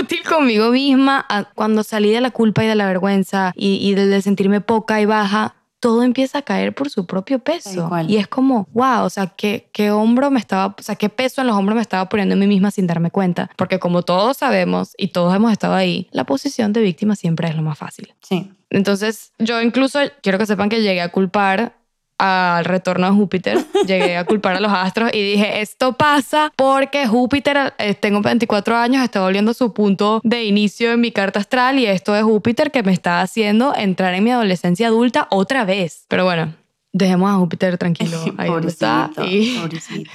útil 0.00 0.22
conmigo 0.28 0.70
misma. 0.70 1.24
A- 1.28 1.44
Cuando 1.54 1.82
salí 1.84 2.10
de 2.10 2.20
la 2.20 2.30
culpa 2.30 2.64
y 2.64 2.66
de 2.66 2.74
la 2.74 2.86
vergüenza 2.86 3.52
y, 3.56 3.76
y 3.76 3.94
del 3.94 4.10
de 4.10 4.22
sentirme 4.22 4.60
poca 4.60 5.00
y 5.00 5.04
baja, 5.06 5.54
todo 5.80 6.02
empieza 6.02 6.38
a 6.38 6.42
caer 6.42 6.74
por 6.74 6.90
su 6.90 7.06
propio 7.06 7.38
peso. 7.38 7.90
Y 8.06 8.18
es 8.18 8.28
como, 8.28 8.68
wow, 8.72 9.04
o 9.04 9.10
sea, 9.10 9.28
¿qué, 9.28 9.68
qué 9.72 9.90
hombro 9.90 10.30
me 10.30 10.38
estaba, 10.38 10.74
o 10.78 10.82
sea, 10.82 10.94
qué 10.94 11.08
peso 11.08 11.40
en 11.40 11.46
los 11.46 11.56
hombros 11.56 11.74
me 11.74 11.82
estaba 11.82 12.08
poniendo 12.08 12.34
a 12.34 12.38
mí 12.38 12.46
misma 12.46 12.70
sin 12.70 12.86
darme 12.86 13.10
cuenta. 13.10 13.50
Porque 13.56 13.78
como 13.78 14.02
todos 14.02 14.36
sabemos 14.36 14.94
y 14.98 15.08
todos 15.08 15.34
hemos 15.34 15.50
estado 15.50 15.74
ahí, 15.74 16.08
la 16.12 16.24
posición 16.24 16.72
de 16.74 16.82
víctima 16.82 17.16
siempre 17.16 17.48
es 17.48 17.56
lo 17.56 17.62
más 17.62 17.78
fácil. 17.78 18.14
Sí. 18.20 18.52
Entonces, 18.68 19.32
yo 19.38 19.60
incluso 19.62 19.98
quiero 20.22 20.38
que 20.38 20.46
sepan 20.46 20.68
que 20.68 20.82
llegué 20.82 21.00
a 21.00 21.10
culpar 21.10 21.79
al 22.20 22.66
retorno 22.66 23.06
de 23.06 23.16
Júpiter, 23.16 23.58
llegué 23.86 24.18
a 24.18 24.24
culpar 24.24 24.56
a 24.56 24.60
los 24.60 24.70
astros 24.70 25.10
y 25.14 25.22
dije, 25.22 25.62
esto 25.62 25.94
pasa 25.94 26.52
porque 26.54 27.06
Júpiter, 27.06 27.72
eh, 27.78 27.94
tengo 27.94 28.20
24 28.20 28.76
años, 28.76 29.02
está 29.02 29.22
volviendo 29.22 29.54
su 29.54 29.72
punto 29.72 30.20
de 30.22 30.44
inicio 30.44 30.92
en 30.92 31.00
mi 31.00 31.12
carta 31.12 31.40
astral 31.40 31.78
y 31.78 31.86
esto 31.86 32.14
es 32.14 32.22
Júpiter 32.22 32.70
que 32.70 32.82
me 32.82 32.92
está 32.92 33.22
haciendo 33.22 33.74
entrar 33.74 34.12
en 34.14 34.22
mi 34.22 34.30
adolescencia 34.30 34.88
adulta 34.88 35.28
otra 35.30 35.64
vez. 35.64 36.04
Pero 36.08 36.24
bueno, 36.24 36.52
dejemos 36.92 37.30
a 37.30 37.36
Júpiter 37.36 37.78
tranquilo 37.78 38.22
ahí 38.36 38.50
donde 38.50 38.68
está 38.68 39.10
Pobrecito, 39.14 39.34
y, 39.34 39.58
pobrecito. 39.58 40.10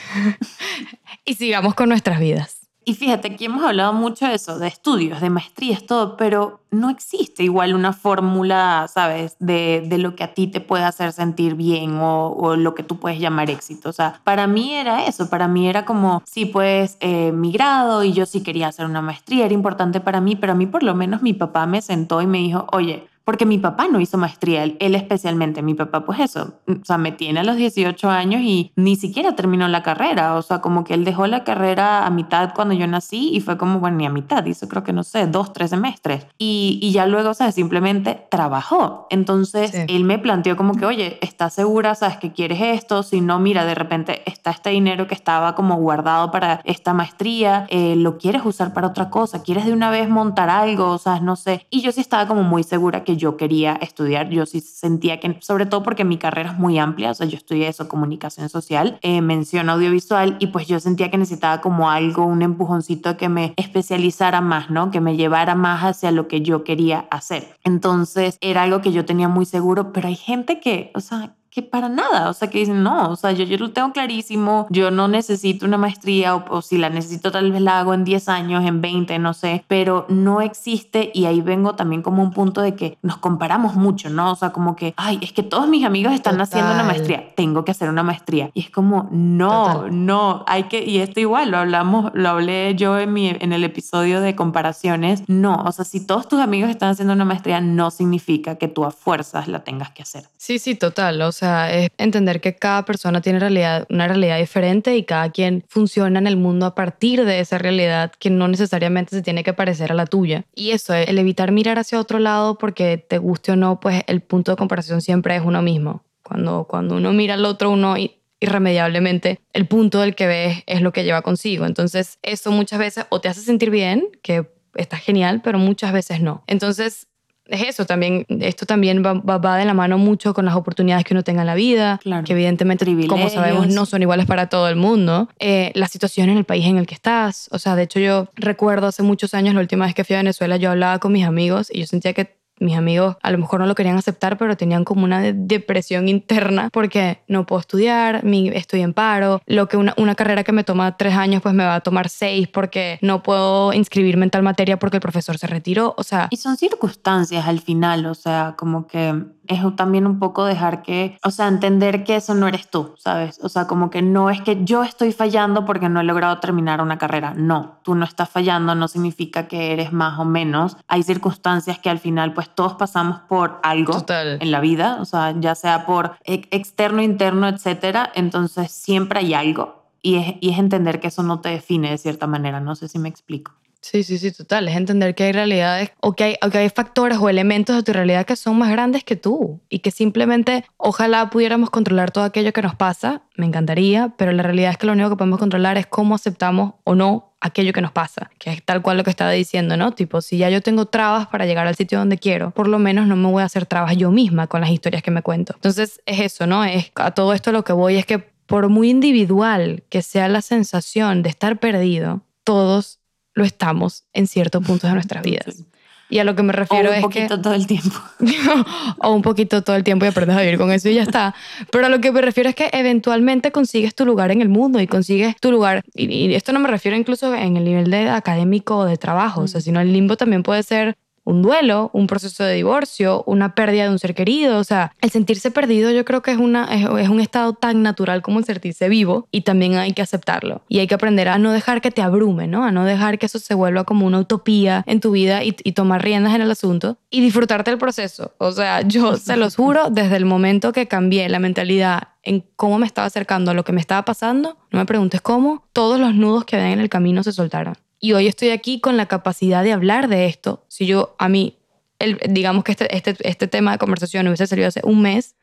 y 1.25 1.33
sigamos 1.33 1.73
con 1.73 1.89
nuestras 1.89 2.19
vidas. 2.19 2.54
Y 2.87 2.93
fíjate, 2.93 3.29
aquí 3.29 3.45
hemos 3.45 3.63
hablado 3.63 3.93
mucho 3.93 4.27
de 4.27 4.35
eso, 4.35 4.59
de 4.59 4.67
estudios, 4.67 5.19
de 5.19 5.31
maestrías, 5.31 5.83
todo, 5.87 6.15
pero 6.17 6.59
no 6.69 6.91
existe 6.91 7.41
igual 7.41 7.73
una 7.73 7.93
fórmula, 7.93 8.87
¿sabes?, 8.87 9.35
de, 9.39 9.83
de 9.87 9.97
lo 9.97 10.15
que 10.15 10.23
a 10.23 10.35
ti 10.35 10.45
te 10.45 10.61
puede 10.61 10.83
hacer 10.83 11.11
sentir 11.11 11.55
bien 11.55 11.97
o, 11.99 12.55
lo 12.55 12.75
que 12.75 12.83
tú 12.83 12.99
puedes 12.99 13.19
llamar 13.19 13.49
éxito. 13.49 13.89
O 13.89 13.93
sea, 13.93 14.21
para 14.23 14.45
mí 14.45 14.75
era 14.75 15.07
eso, 15.07 15.31
para 15.31 15.47
mí 15.47 15.67
era 15.67 15.83
como, 15.83 16.21
sí, 16.27 16.45
pues, 16.45 16.97
eh, 16.99 17.31
mi 17.31 17.51
grado 17.51 18.03
y 18.03 18.13
yo 18.13 18.27
sí 18.27 18.43
quería 18.43 18.67
hacer 18.67 18.85
una 18.85 19.01
maestría, 19.01 19.45
era 19.45 19.53
importante 19.55 19.99
para 19.99 20.21
mí, 20.21 20.35
pero 20.35 20.53
a 20.53 20.55
mí 20.55 20.67
por 20.67 20.83
lo 20.83 20.93
menos 20.93 21.23
mi 21.23 21.33
papá 21.33 21.65
me 21.65 21.81
sentó 21.81 22.21
y 22.21 22.27
me 22.27 22.37
dijo, 22.37 22.67
oye, 22.71 23.07
porque 23.25 23.45
mi 23.45 23.57
papá 23.57 23.87
no 23.91 23.99
hizo 23.99 24.17
maestría, 24.17 24.63
él, 24.63 24.77
él 24.79 24.95
especialmente, 24.95 25.61
mi 25.61 25.73
papá 25.73 26.05
pues 26.05 26.19
eso, 26.19 26.53
o 26.67 26.85
sea, 26.85 26.97
me 26.97 27.11
tiene 27.11 27.41
a 27.41 27.43
los 27.43 27.57
18 27.57 28.09
años 28.09 28.41
y 28.41 28.71
ni 28.75 28.95
siquiera 28.95 29.35
terminó 29.35 29.67
la 29.67 29.83
carrera, 29.83 30.35
o 30.35 30.41
sea, 30.41 30.61
como 30.61 30.83
que 30.83 30.93
él 30.93 31.03
dejó 31.03 31.27
la 31.27 31.43
carrera 31.43 32.05
a 32.05 32.09
mitad 32.09 32.53
cuando 32.55 32.73
yo 32.73 32.87
nací 32.87 33.31
y 33.35 33.41
fue 33.41 33.57
como, 33.57 33.79
bueno, 33.79 33.97
ni 33.97 34.05
a 34.05 34.09
mitad, 34.09 34.45
hizo 34.45 34.69
creo 34.69 34.83
que 34.83 34.93
no 34.93 35.03
sé, 35.03 35.27
dos, 35.27 35.51
tres 35.53 35.71
semestres. 35.71 36.27
Y, 36.37 36.79
y 36.81 36.91
ya 36.91 37.05
luego, 37.07 37.31
o 37.31 37.33
sea, 37.33 37.51
simplemente 37.51 38.27
trabajó. 38.29 39.07
Entonces, 39.09 39.71
Sí. 39.71 39.79
él 39.87 40.03
me 40.03 40.19
planteó 40.19 40.55
como 40.55 40.75
que, 40.75 40.85
oye, 40.85 41.17
¿estás 41.21 41.53
segura, 41.53 41.95
sabes 41.95 42.17
que 42.17 42.31
quieres 42.31 42.61
esto? 42.61 43.01
Si 43.03 43.21
no, 43.21 43.39
mira, 43.39 43.65
de 43.65 43.73
repente 43.75 44.21
está 44.29 44.51
este 44.51 44.69
dinero 44.69 45.07
que 45.07 45.15
estaba 45.15 45.55
como 45.55 45.75
guardado 45.77 46.29
para 46.31 46.61
esta 46.63 46.93
maestría, 46.93 47.65
eh, 47.69 47.95
lo 47.95 48.17
quieres 48.19 48.45
usar 48.45 48.73
para 48.73 48.87
otra 48.87 49.09
cosa, 49.09 49.41
quieres 49.41 49.65
de 49.65 49.73
una 49.73 49.89
vez 49.89 50.07
montar 50.09 50.49
algo, 50.49 50.91
o 50.91 50.97
sea, 50.99 51.19
no 51.19 51.35
sé. 51.35 51.65
Y 51.71 51.81
yo 51.81 51.91
sí 51.91 52.01
estaba 52.01 52.27
como 52.27 52.43
muy 52.43 52.63
segura 52.63 53.03
que 53.03 53.14
yo 53.15 53.37
quería 53.37 53.73
estudiar, 53.75 54.29
yo 54.29 54.45
sí 54.45 54.61
sentía 54.61 55.19
que, 55.19 55.37
sobre 55.41 55.65
todo 55.65 55.83
porque 55.83 56.03
mi 56.03 56.17
carrera 56.17 56.51
es 56.51 56.59
muy 56.59 56.77
amplia, 56.79 57.11
o 57.11 57.13
sea, 57.13 57.27
yo 57.27 57.37
estudié 57.37 57.67
eso, 57.67 57.87
comunicación 57.87 58.49
social, 58.49 58.99
eh, 59.01 59.21
mención 59.21 59.69
audiovisual, 59.69 60.37
y 60.39 60.47
pues 60.47 60.67
yo 60.67 60.79
sentía 60.79 61.11
que 61.11 61.17
necesitaba 61.17 61.61
como 61.61 61.89
algo, 61.89 62.25
un 62.25 62.41
empujoncito 62.41 63.17
que 63.17 63.29
me 63.29 63.53
especializara 63.57 64.41
más, 64.41 64.69
¿no? 64.69 64.91
Que 64.91 65.01
me 65.01 65.15
llevara 65.15 65.55
más 65.55 65.83
hacia 65.83 66.11
lo 66.11 66.27
que 66.27 66.41
yo 66.41 66.63
quería 66.63 67.07
hacer. 67.11 67.57
Entonces, 67.63 68.37
era 68.41 68.63
algo 68.63 68.81
que 68.81 68.91
yo 68.91 69.05
tenía 69.05 69.27
muy 69.27 69.45
seguro, 69.45 69.91
pero 69.93 70.07
hay 70.07 70.15
gente 70.15 70.59
que, 70.59 70.91
o 70.95 70.99
sea, 70.99 71.35
que 71.55 71.63
para 71.63 71.87
nada, 71.87 72.29
o 72.29 72.33
sea, 72.33 72.49
que 72.49 72.57
dicen, 72.59 72.83
no, 72.83 73.11
o 73.11 73.15
sea, 73.15 73.31
yo, 73.31 73.45
yo 73.45 73.57
lo 73.57 73.71
tengo 73.71 73.93
clarísimo, 73.93 74.67
yo 74.69 74.91
no 74.91 75.07
necesito 75.07 75.65
una 75.65 75.77
maestría 75.77 76.35
o, 76.35 76.43
o 76.49 76.61
si 76.61 76.77
la 76.77 76.89
necesito 76.89 77.31
tal 77.31 77.49
vez 77.49 77.61
la 77.61 77.79
hago 77.79 77.93
en 77.93 78.03
10 78.03 78.27
años, 78.27 78.65
en 78.65 78.81
20, 78.81 79.17
no 79.19 79.33
sé, 79.33 79.63
pero 79.69 80.05
no 80.09 80.41
existe 80.41 81.11
y 81.13 81.27
ahí 81.27 81.39
vengo 81.39 81.75
también 81.75 82.01
como 82.01 82.21
un 82.21 82.31
punto 82.31 82.59
de 82.59 82.75
que 82.75 82.97
nos 83.01 83.19
comparamos 83.19 83.75
mucho, 83.75 84.09
¿no? 84.09 84.33
O 84.33 84.35
sea, 84.35 84.49
como 84.49 84.75
que, 84.75 84.93
ay, 84.97 85.17
es 85.21 85.31
que 85.31 85.43
todos 85.43 85.69
mis 85.69 85.85
amigos 85.85 86.13
están 86.13 86.41
haciendo 86.41 86.73
una 86.73 86.83
maestría, 86.83 87.33
tengo 87.35 87.63
que 87.63 87.71
hacer 87.71 87.87
una 87.87 88.03
maestría. 88.03 88.51
Y 88.53 88.59
es 88.59 88.69
como, 88.69 89.07
no, 89.11 89.75
Total. 89.75 90.05
no, 90.05 90.43
hay 90.47 90.63
que, 90.63 90.83
y 90.83 90.97
esto 90.97 91.21
igual, 91.21 91.51
lo 91.51 91.57
hablamos, 91.59 92.11
lo 92.13 92.27
hablé 92.27 92.75
yo 92.75 92.99
en, 92.99 93.13
mi, 93.13 93.29
en 93.29 93.53
el 93.53 93.63
episodio 93.63 94.19
de 94.19 94.35
comparaciones, 94.35 95.23
no, 95.27 95.63
o 95.65 95.71
sea, 95.71 95.85
si 95.85 96.05
todos 96.05 96.27
tus 96.27 96.41
amigos 96.41 96.69
están 96.69 96.89
haciendo 96.89 97.13
una 97.13 97.23
maestría, 97.23 97.61
no 97.61 97.91
significa 97.91 98.55
que 98.55 98.67
tú 98.67 98.83
a 98.83 98.91
fuerzas 98.91 99.47
la 99.47 99.63
tengas 99.63 99.91
que 99.91 100.01
hacer. 100.01 100.27
Sí, 100.35 100.59
sí, 100.59 100.75
total. 100.75 101.21
O 101.21 101.31
sea, 101.31 101.44
es 101.45 101.89
entender 101.97 102.41
que 102.41 102.55
cada 102.55 102.85
persona 102.85 103.21
tiene 103.21 103.39
realidad, 103.39 103.85
una 103.89 104.07
realidad 104.07 104.37
diferente 104.37 104.95
y 104.95 105.03
cada 105.03 105.31
quien 105.31 105.63
funciona 105.67 106.19
en 106.19 106.27
el 106.27 106.37
mundo 106.37 106.65
a 106.65 106.75
partir 106.75 107.25
de 107.25 107.39
esa 107.39 107.57
realidad 107.57 108.11
que 108.19 108.29
no 108.29 108.47
necesariamente 108.47 109.15
se 109.15 109.21
tiene 109.21 109.43
que 109.43 109.53
parecer 109.53 109.91
a 109.91 109.95
la 109.95 110.05
tuya. 110.05 110.45
Y 110.53 110.71
eso, 110.71 110.93
el 110.93 111.17
evitar 111.17 111.51
mirar 111.51 111.79
hacia 111.79 111.99
otro 111.99 112.19
lado 112.19 112.57
porque 112.57 112.97
te 112.97 113.17
guste 113.17 113.51
o 113.51 113.55
no, 113.55 113.79
pues 113.79 114.03
el 114.07 114.21
punto 114.21 114.51
de 114.51 114.57
comparación 114.57 115.01
siempre 115.01 115.35
es 115.35 115.41
uno 115.43 115.61
mismo. 115.61 116.03
Cuando, 116.23 116.65
cuando 116.67 116.95
uno 116.95 117.13
mira 117.13 117.35
al 117.35 117.45
otro, 117.45 117.69
uno 117.69 117.95
irremediablemente 118.39 119.39
el 119.53 119.67
punto 119.67 120.01
del 120.01 120.15
que 120.15 120.27
ves 120.27 120.63
es 120.65 120.81
lo 120.81 120.91
que 120.91 121.03
lleva 121.03 121.21
consigo. 121.21 121.65
Entonces, 121.65 122.19
eso 122.21 122.51
muchas 122.51 122.79
veces 122.79 123.05
o 123.09 123.21
te 123.21 123.29
hace 123.29 123.41
sentir 123.41 123.69
bien, 123.69 124.09
que 124.21 124.49
está 124.75 124.97
genial, 124.97 125.41
pero 125.43 125.57
muchas 125.57 125.93
veces 125.93 126.21
no. 126.21 126.43
Entonces, 126.47 127.07
es 127.47 127.61
eso 127.63 127.85
también, 127.85 128.25
esto 128.41 128.65
también 128.65 129.03
va, 129.05 129.13
va, 129.13 129.37
va 129.37 129.57
de 129.57 129.65
la 129.65 129.73
mano 129.73 129.97
mucho 129.97 130.33
con 130.33 130.45
las 130.45 130.55
oportunidades 130.55 131.05
que 131.05 131.13
uno 131.13 131.23
tenga 131.23 131.41
en 131.41 131.47
la 131.47 131.55
vida, 131.55 131.99
Claro. 132.01 132.23
que 132.25 132.33
evidentemente, 132.33 132.85
como 133.07 133.29
sabemos, 133.29 133.67
no 133.67 133.85
son 133.85 134.01
iguales 134.01 134.25
para 134.25 134.47
todo 134.49 134.67
el 134.69 134.75
mundo, 134.75 135.29
eh, 135.39 135.71
la 135.75 135.87
situación 135.87 136.29
en 136.29 136.37
el 136.37 136.43
país 136.43 136.65
en 136.65 136.77
el 136.77 136.87
que 136.87 136.95
estás, 136.95 137.47
o 137.51 137.59
sea, 137.59 137.75
de 137.75 137.83
hecho 137.83 137.99
yo 137.99 138.27
recuerdo 138.35 138.87
hace 138.87 139.03
muchos 139.03 139.33
años, 139.33 139.53
la 139.53 139.61
última 139.61 139.85
vez 139.85 139.93
que 139.95 140.03
fui 140.03 140.15
a 140.15 140.19
Venezuela, 140.19 140.57
yo 140.57 140.71
hablaba 140.71 140.99
con 140.99 141.11
mis 141.11 141.25
amigos 141.25 141.69
y 141.71 141.79
yo 141.81 141.85
sentía 141.87 142.13
que 142.13 142.35
mis 142.59 142.75
amigos 142.77 143.17
a 143.21 143.31
lo 143.31 143.37
mejor 143.37 143.59
no 143.59 143.65
lo 143.65 143.75
querían 143.75 143.97
aceptar, 143.97 144.37
pero 144.37 144.55
tenían 144.57 144.83
como 144.83 145.03
una 145.03 145.21
de- 145.21 145.33
depresión 145.33 146.07
interna 146.07 146.69
porque 146.71 147.19
no 147.27 147.45
puedo 147.45 147.59
estudiar, 147.59 148.21
estoy 148.53 148.81
en 148.81 148.93
paro, 148.93 149.41
lo 149.45 149.67
que 149.67 149.77
una, 149.77 149.93
una 149.97 150.15
carrera 150.15 150.43
que 150.43 150.51
me 150.51 150.63
toma 150.63 150.97
tres 150.97 151.15
años 151.15 151.41
pues 151.41 151.53
me 151.53 151.63
va 151.65 151.75
a 151.75 151.81
tomar 151.81 152.09
seis 152.09 152.47
porque 152.47 152.97
no 153.01 153.23
puedo 153.23 153.73
inscribirme 153.73 154.25
en 154.25 154.29
tal 154.31 154.43
materia 154.43 154.77
porque 154.79 154.97
el 154.97 155.01
profesor 155.01 155.37
se 155.37 155.47
retiró, 155.47 155.93
o 155.97 156.03
sea, 156.03 156.27
Y 156.31 156.37
son 156.37 156.57
circunstancias 156.57 157.45
al 157.47 157.59
final, 157.61 158.05
o 158.05 158.15
sea, 158.15 158.55
como 158.57 158.87
que 158.87 159.13
es 159.47 159.61
también 159.75 160.05
un 160.07 160.19
poco 160.19 160.45
dejar 160.45 160.81
que, 160.81 161.17
o 161.23 161.31
sea, 161.31 161.47
entender 161.47 162.03
que 162.03 162.15
eso 162.15 162.33
no 162.33 162.47
eres 162.47 162.69
tú, 162.69 162.93
¿sabes? 162.97 163.39
O 163.43 163.49
sea, 163.49 163.67
como 163.67 163.89
que 163.89 164.01
no 164.01 164.29
es 164.29 164.41
que 164.41 164.63
yo 164.63 164.83
estoy 164.83 165.11
fallando 165.11 165.65
porque 165.65 165.89
no 165.89 165.99
he 165.99 166.03
logrado 166.03 166.39
terminar 166.39 166.81
una 166.81 166.97
carrera. 166.97 167.33
No, 167.35 167.79
tú 167.83 167.95
no 167.95 168.05
estás 168.05 168.29
fallando, 168.29 168.75
no 168.75 168.87
significa 168.87 169.47
que 169.47 169.73
eres 169.73 169.91
más 169.93 170.19
o 170.19 170.25
menos. 170.25 170.77
Hay 170.87 171.03
circunstancias 171.03 171.79
que 171.79 171.89
al 171.89 171.99
final, 171.99 172.33
pues 172.33 172.49
todos 172.49 172.73
pasamos 172.73 173.19
por 173.21 173.59
algo 173.63 173.93
Total. 173.93 174.37
en 174.41 174.51
la 174.51 174.59
vida, 174.59 174.97
o 174.99 175.05
sea, 175.05 175.33
ya 175.39 175.55
sea 175.55 175.85
por 175.85 176.15
ex- 176.23 176.47
externo, 176.51 177.01
interno, 177.01 177.47
etcétera. 177.47 178.11
Entonces 178.15 178.71
siempre 178.71 179.19
hay 179.19 179.33
algo. 179.33 179.83
Y 180.01 180.17
es, 180.17 180.35
y 180.39 180.51
es 180.51 180.59
entender 180.59 180.99
que 180.99 181.07
eso 181.07 181.23
no 181.23 181.41
te 181.41 181.49
define 181.49 181.89
de 181.89 181.97
cierta 181.97 182.27
manera. 182.27 182.59
No 182.59 182.75
sé 182.75 182.87
si 182.87 182.99
me 182.99 183.09
explico. 183.09 183.53
Sí, 183.85 184.01
sí, 184.01 184.17
sí, 184.17 184.31
total. 184.31 184.67
Es 184.67 184.75
entender 184.75 185.13
que 185.13 185.25
hay 185.25 185.31
realidades 185.31 185.91
o 186.01 186.13
que 186.13 186.23
hay, 186.23 186.35
o 186.43 186.49
que 186.49 186.57
hay 186.57 186.69
factores 186.69 187.19
o 187.19 187.29
elementos 187.29 187.75
de 187.75 187.83
tu 187.83 187.93
realidad 187.93 188.25
que 188.25 188.35
son 188.35 188.57
más 188.57 188.71
grandes 188.71 189.03
que 189.03 189.15
tú 189.15 189.61
y 189.69 189.79
que 189.79 189.91
simplemente 189.91 190.65
ojalá 190.77 191.29
pudiéramos 191.29 191.69
controlar 191.69 192.09
todo 192.09 192.23
aquello 192.23 192.51
que 192.51 192.63
nos 192.63 192.73
pasa, 192.73 193.21
me 193.37 193.45
encantaría, 193.45 194.15
pero 194.17 194.31
la 194.31 194.41
realidad 194.41 194.71
es 194.71 194.79
que 194.79 194.87
lo 194.87 194.93
único 194.93 195.11
que 195.11 195.17
podemos 195.17 195.37
controlar 195.37 195.77
es 195.77 195.85
cómo 195.85 196.15
aceptamos 196.15 196.73
o 196.83 196.95
no 196.95 197.35
aquello 197.39 197.73
que 197.73 197.81
nos 197.81 197.91
pasa, 197.91 198.31
que 198.39 198.53
es 198.53 198.65
tal 198.65 198.81
cual 198.81 198.97
lo 198.97 199.03
que 199.03 199.11
estaba 199.11 199.29
diciendo, 199.29 199.77
¿no? 199.77 199.91
Tipo, 199.91 200.19
si 200.19 200.39
ya 200.39 200.49
yo 200.49 200.61
tengo 200.61 200.87
trabas 200.87 201.27
para 201.27 201.45
llegar 201.45 201.67
al 201.67 201.75
sitio 201.75 201.99
donde 201.99 202.17
quiero, 202.17 202.49
por 202.49 202.67
lo 202.67 202.79
menos 202.79 203.05
no 203.05 203.15
me 203.15 203.29
voy 203.29 203.43
a 203.43 203.45
hacer 203.45 203.67
trabas 203.67 203.95
yo 203.97 204.09
misma 204.09 204.47
con 204.47 204.61
las 204.61 204.71
historias 204.71 205.03
que 205.03 205.11
me 205.11 205.21
cuento. 205.21 205.53
Entonces 205.53 206.01
es 206.07 206.21
eso, 206.21 206.47
¿no? 206.47 206.65
Es 206.65 206.91
a 206.95 207.11
todo 207.11 207.33
esto 207.33 207.51
lo 207.51 207.63
que 207.63 207.73
voy 207.73 207.97
es 207.97 208.07
que 208.07 208.17
por 208.17 208.67
muy 208.69 208.89
individual 208.89 209.83
que 209.89 210.01
sea 210.01 210.27
la 210.27 210.41
sensación 210.41 211.21
de 211.21 211.29
estar 211.29 211.59
perdido, 211.59 212.23
todos 212.43 212.99
lo 213.35 213.43
estamos 213.43 214.05
en 214.13 214.27
ciertos 214.27 214.65
puntos 214.65 214.89
de 214.89 214.93
nuestras 214.95 215.23
vidas. 215.23 215.63
Y 216.07 216.19
a 216.19 216.23
lo 216.23 216.35
que 216.35 216.43
me 216.43 216.51
O 216.51 216.55
refiero 216.55 216.89
un 216.89 216.95
es 216.95 217.01
poquito 217.01 217.37
que... 217.37 217.41
todo 217.41 217.53
el 217.53 217.65
tiempo. 217.65 217.97
o 218.99 219.11
un 219.11 219.21
poquito 219.21 219.63
todo 219.63 219.75
el 219.75 219.83
tiempo 219.83 220.05
y 220.05 220.09
aprendes 220.09 220.37
a 220.37 220.41
vivir 220.41 220.57
con 220.57 220.71
eso 220.71 220.87
y 220.87 220.93
ya 220.95 221.03
está. 221.03 221.33
Pero 221.71 221.87
a 221.87 221.89
lo 221.89 221.99
que 221.99 222.11
me 222.11 222.21
refiero 222.21 222.49
es 222.49 222.55
que 222.55 222.69
eventualmente 222.73 223.51
consigues 223.51 223.95
tu 223.95 224.05
lugar 224.05 224.31
en 224.31 224.41
el 224.41 224.49
mundo 224.49 224.79
y 224.79 224.87
consigues 224.87 225.35
tu 225.37 225.51
lugar. 225.51 225.83
Y, 225.95 226.05
y 226.05 226.35
esto 226.35 226.53
no 226.53 226.59
me 226.59 226.69
refiero 226.69 226.95
incluso 226.95 227.33
en 227.33 227.57
el 227.57 227.65
nivel 227.65 227.89
de 227.89 228.09
académico 228.09 228.77
o 228.77 228.85
de 228.85 228.97
trabajo, 228.97 229.41
o 229.41 229.47
sea, 229.47 229.61
sino 229.61 229.81
el 229.81 229.91
limbo 229.91 230.15
también 230.15 230.43
puede 230.43 230.61
ser 230.61 230.95
un 231.25 231.41
duelo, 231.41 231.89
un 231.91 232.07
proceso 232.07 232.43
de 232.43 232.53
divorcio, 232.53 233.23
una 233.25 233.55
pérdida 233.55 233.83
de 233.83 233.89
un 233.89 233.99
ser 233.99 234.15
querido. 234.15 234.59
O 234.59 234.63
sea, 234.63 234.93
el 235.01 235.11
sentirse 235.11 235.51
perdido 235.51 235.91
yo 235.91 236.05
creo 236.05 236.21
que 236.21 236.31
es, 236.31 236.37
una, 236.37 236.65
es, 236.73 237.09
un 237.09 237.19
estado 237.19 237.53
tan 237.53 237.83
natural 237.83 238.21
como 238.21 238.39
el 238.39 238.45
sentirse 238.45 238.87
vivo 238.87 239.27
y 239.31 239.41
también 239.41 239.75
hay 239.75 239.91
que 239.91 240.01
aceptarlo. 240.01 240.61
Y 240.69 240.79
hay 240.79 240.87
que 240.87 240.95
aprender 240.95 241.27
a 241.27 241.37
no 241.37 241.51
dejar 241.51 241.81
que 241.81 241.91
te 241.91 242.01
abrume, 242.01 242.47
¿no? 242.47 242.63
A 242.63 242.71
no 242.71 242.85
dejar 242.85 243.19
que 243.19 243.25
eso 243.25 243.39
se 243.39 243.53
vuelva 243.55 243.83
como 243.83 244.05
una 244.05 244.19
utopía 244.19 244.83
en 244.85 245.01
tu 245.01 245.11
vida 245.11 245.43
y, 245.43 245.51
tomar 245.75 246.01
riendas 246.01 246.33
en 246.33 246.41
el 246.41 246.49
asunto 246.49 246.97
y 247.09 247.19
disfrutarte 247.19 247.69
del 247.69 247.77
proceso. 247.77 248.33
O 248.37 248.53
sea, 248.53 248.81
yo 248.87 249.17
se 249.17 249.35
los 249.35 249.57
juro, 249.57 249.89
desde 249.89 250.15
el 250.15 250.23
momento 250.23 250.71
que 250.71 250.87
cambié 250.87 251.27
la 251.27 251.39
mentalidad 251.39 252.09
en 252.23 252.45
cómo 252.55 252.79
me 252.79 252.85
estaba 252.85 253.07
acercando 253.07 253.51
a 253.51 253.53
lo 253.53 253.65
que 253.65 253.73
me 253.73 253.81
estaba 253.81 254.05
pasando, 254.05 254.57
no 254.71 254.79
me 254.79 254.85
preguntes 254.85 255.21
cómo, 255.21 255.65
todos 255.73 255.99
los 255.99 256.15
nudos 256.15 256.45
que 256.45 256.55
había 256.55 256.71
en 256.71 256.79
el 256.79 256.89
camino 256.89 257.23
se 257.23 257.33
soltaron. 257.33 257.75
Y 257.99 258.13
hoy 258.13 258.27
estoy 258.27 258.49
aquí 258.49 258.79
con 258.79 258.97
la 258.97 259.07
capacidad 259.07 259.63
de 259.63 259.73
hablar 259.73 260.07
de 260.07 260.27
esto. 260.27 260.63
Si 260.67 260.85
yo, 260.85 261.15
a 261.17 261.29
mí, 261.29 261.57
el, 261.99 262.19
digamos 262.29 262.63
que 262.63 262.71
este, 262.71 262.95
este, 262.95 263.15
este 263.21 263.47
tema 263.47 263.73
de 263.73 263.77
conversación 263.77 264.27
hubiese 264.27 264.47
salido 264.47 264.67
hace 264.67 264.81
un 264.83 265.01
mes, 265.01 265.35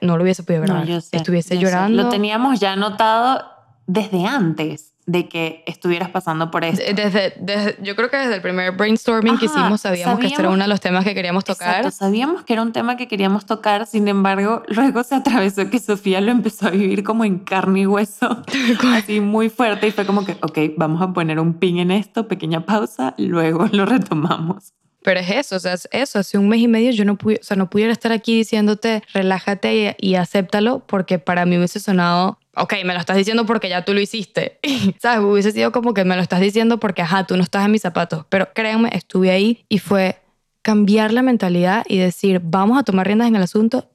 no 0.00 0.16
lo 0.16 0.22
hubiese 0.22 0.42
podido 0.42 0.62
grabar. 0.62 0.88
Estuviese 0.88 1.58
llorando. 1.58 2.04
Lo 2.04 2.08
teníamos 2.08 2.60
ya 2.60 2.72
anotado 2.72 3.44
desde 3.86 4.24
antes 4.24 4.94
de 5.08 5.26
que 5.26 5.64
estuvieras 5.64 6.10
pasando 6.10 6.50
por 6.50 6.64
esto. 6.64 6.82
Desde, 6.94 7.32
desde, 7.40 7.78
yo 7.82 7.96
creo 7.96 8.10
que 8.10 8.18
desde 8.18 8.34
el 8.34 8.42
primer 8.42 8.72
brainstorming 8.72 9.38
que 9.38 9.46
hicimos 9.46 9.80
sabíamos, 9.80 10.18
que 10.18 10.26
este 10.26 10.42
era 10.42 10.50
uno 10.50 10.62
de 10.62 10.68
los 10.68 10.82
temas 10.82 11.02
que 11.02 11.14
queríamos 11.14 11.44
tocar. 11.44 11.78
Exacto, 11.78 11.90
sabíamos 11.90 12.44
que 12.44 12.52
era 12.52 12.60
un 12.60 12.72
tema 12.72 12.98
que 12.98 13.08
queríamos 13.08 13.46
tocar, 13.46 13.86
sin 13.86 14.06
embargo, 14.06 14.62
luego 14.68 15.02
se 15.02 15.14
atravesó 15.14 15.70
que 15.70 15.78
Sofía 15.78 16.20
lo 16.20 16.30
empezó 16.30 16.66
a 16.66 16.70
vivir 16.70 17.04
como 17.04 17.24
en 17.24 17.38
carne 17.38 17.80
y 17.80 17.86
hueso, 17.86 18.42
así 18.94 19.20
muy 19.20 19.48
fuerte 19.48 19.88
y 19.88 19.92
fue 19.92 20.04
como 20.04 20.26
que, 20.26 20.36
ok, 20.42 20.58
vamos 20.76 21.00
a 21.00 21.10
poner 21.14 21.40
un 21.40 21.54
pin 21.54 21.78
en 21.78 21.90
esto, 21.90 22.28
pequeña 22.28 22.66
pausa, 22.66 23.14
luego 23.16 23.66
lo 23.72 23.86
retomamos. 23.86 24.74
Pero 25.08 25.20
es 25.20 25.30
eso, 25.30 25.56
o 25.56 25.58
sea, 25.58 25.72
es 25.72 25.88
eso. 25.90 26.18
Hace 26.18 26.36
un 26.36 26.50
mes 26.50 26.60
y 26.60 26.68
medio 26.68 26.90
yo 26.90 27.06
no, 27.06 27.16
pude, 27.16 27.38
o 27.40 27.42
sea, 27.42 27.56
no 27.56 27.70
pudiera 27.70 27.90
estar 27.90 28.12
aquí 28.12 28.36
diciéndote 28.36 29.02
relájate 29.14 29.96
y, 29.98 30.10
y 30.10 30.16
acéptalo 30.16 30.80
porque 30.80 31.18
para 31.18 31.46
mí 31.46 31.56
hubiese 31.56 31.80
sonado 31.80 32.38
ok, 32.54 32.74
me 32.84 32.92
lo 32.92 33.00
estás 33.00 33.16
diciendo 33.16 33.46
porque 33.46 33.70
ya 33.70 33.86
tú 33.86 33.94
lo 33.94 34.00
hiciste. 34.00 34.58
¿Sabes? 35.00 35.24
Hubiese 35.24 35.52
sido 35.52 35.72
como 35.72 35.94
que 35.94 36.04
me 36.04 36.14
lo 36.14 36.20
estás 36.20 36.40
diciendo 36.40 36.78
porque, 36.78 37.00
ajá, 37.00 37.24
tú 37.24 37.38
no 37.38 37.42
estás 37.42 37.64
en 37.64 37.70
mis 37.70 37.80
zapatos. 37.80 38.26
Pero 38.28 38.52
créanme, 38.52 38.90
estuve 38.92 39.30
ahí 39.30 39.64
y 39.70 39.78
fue 39.78 40.20
cambiar 40.60 41.10
la 41.14 41.22
mentalidad 41.22 41.86
y 41.88 41.96
decir, 41.96 42.42
vamos 42.44 42.78
a 42.78 42.82
tomar 42.82 43.06
riendas 43.06 43.28
en 43.28 43.36
el 43.36 43.42
asunto 43.42 43.88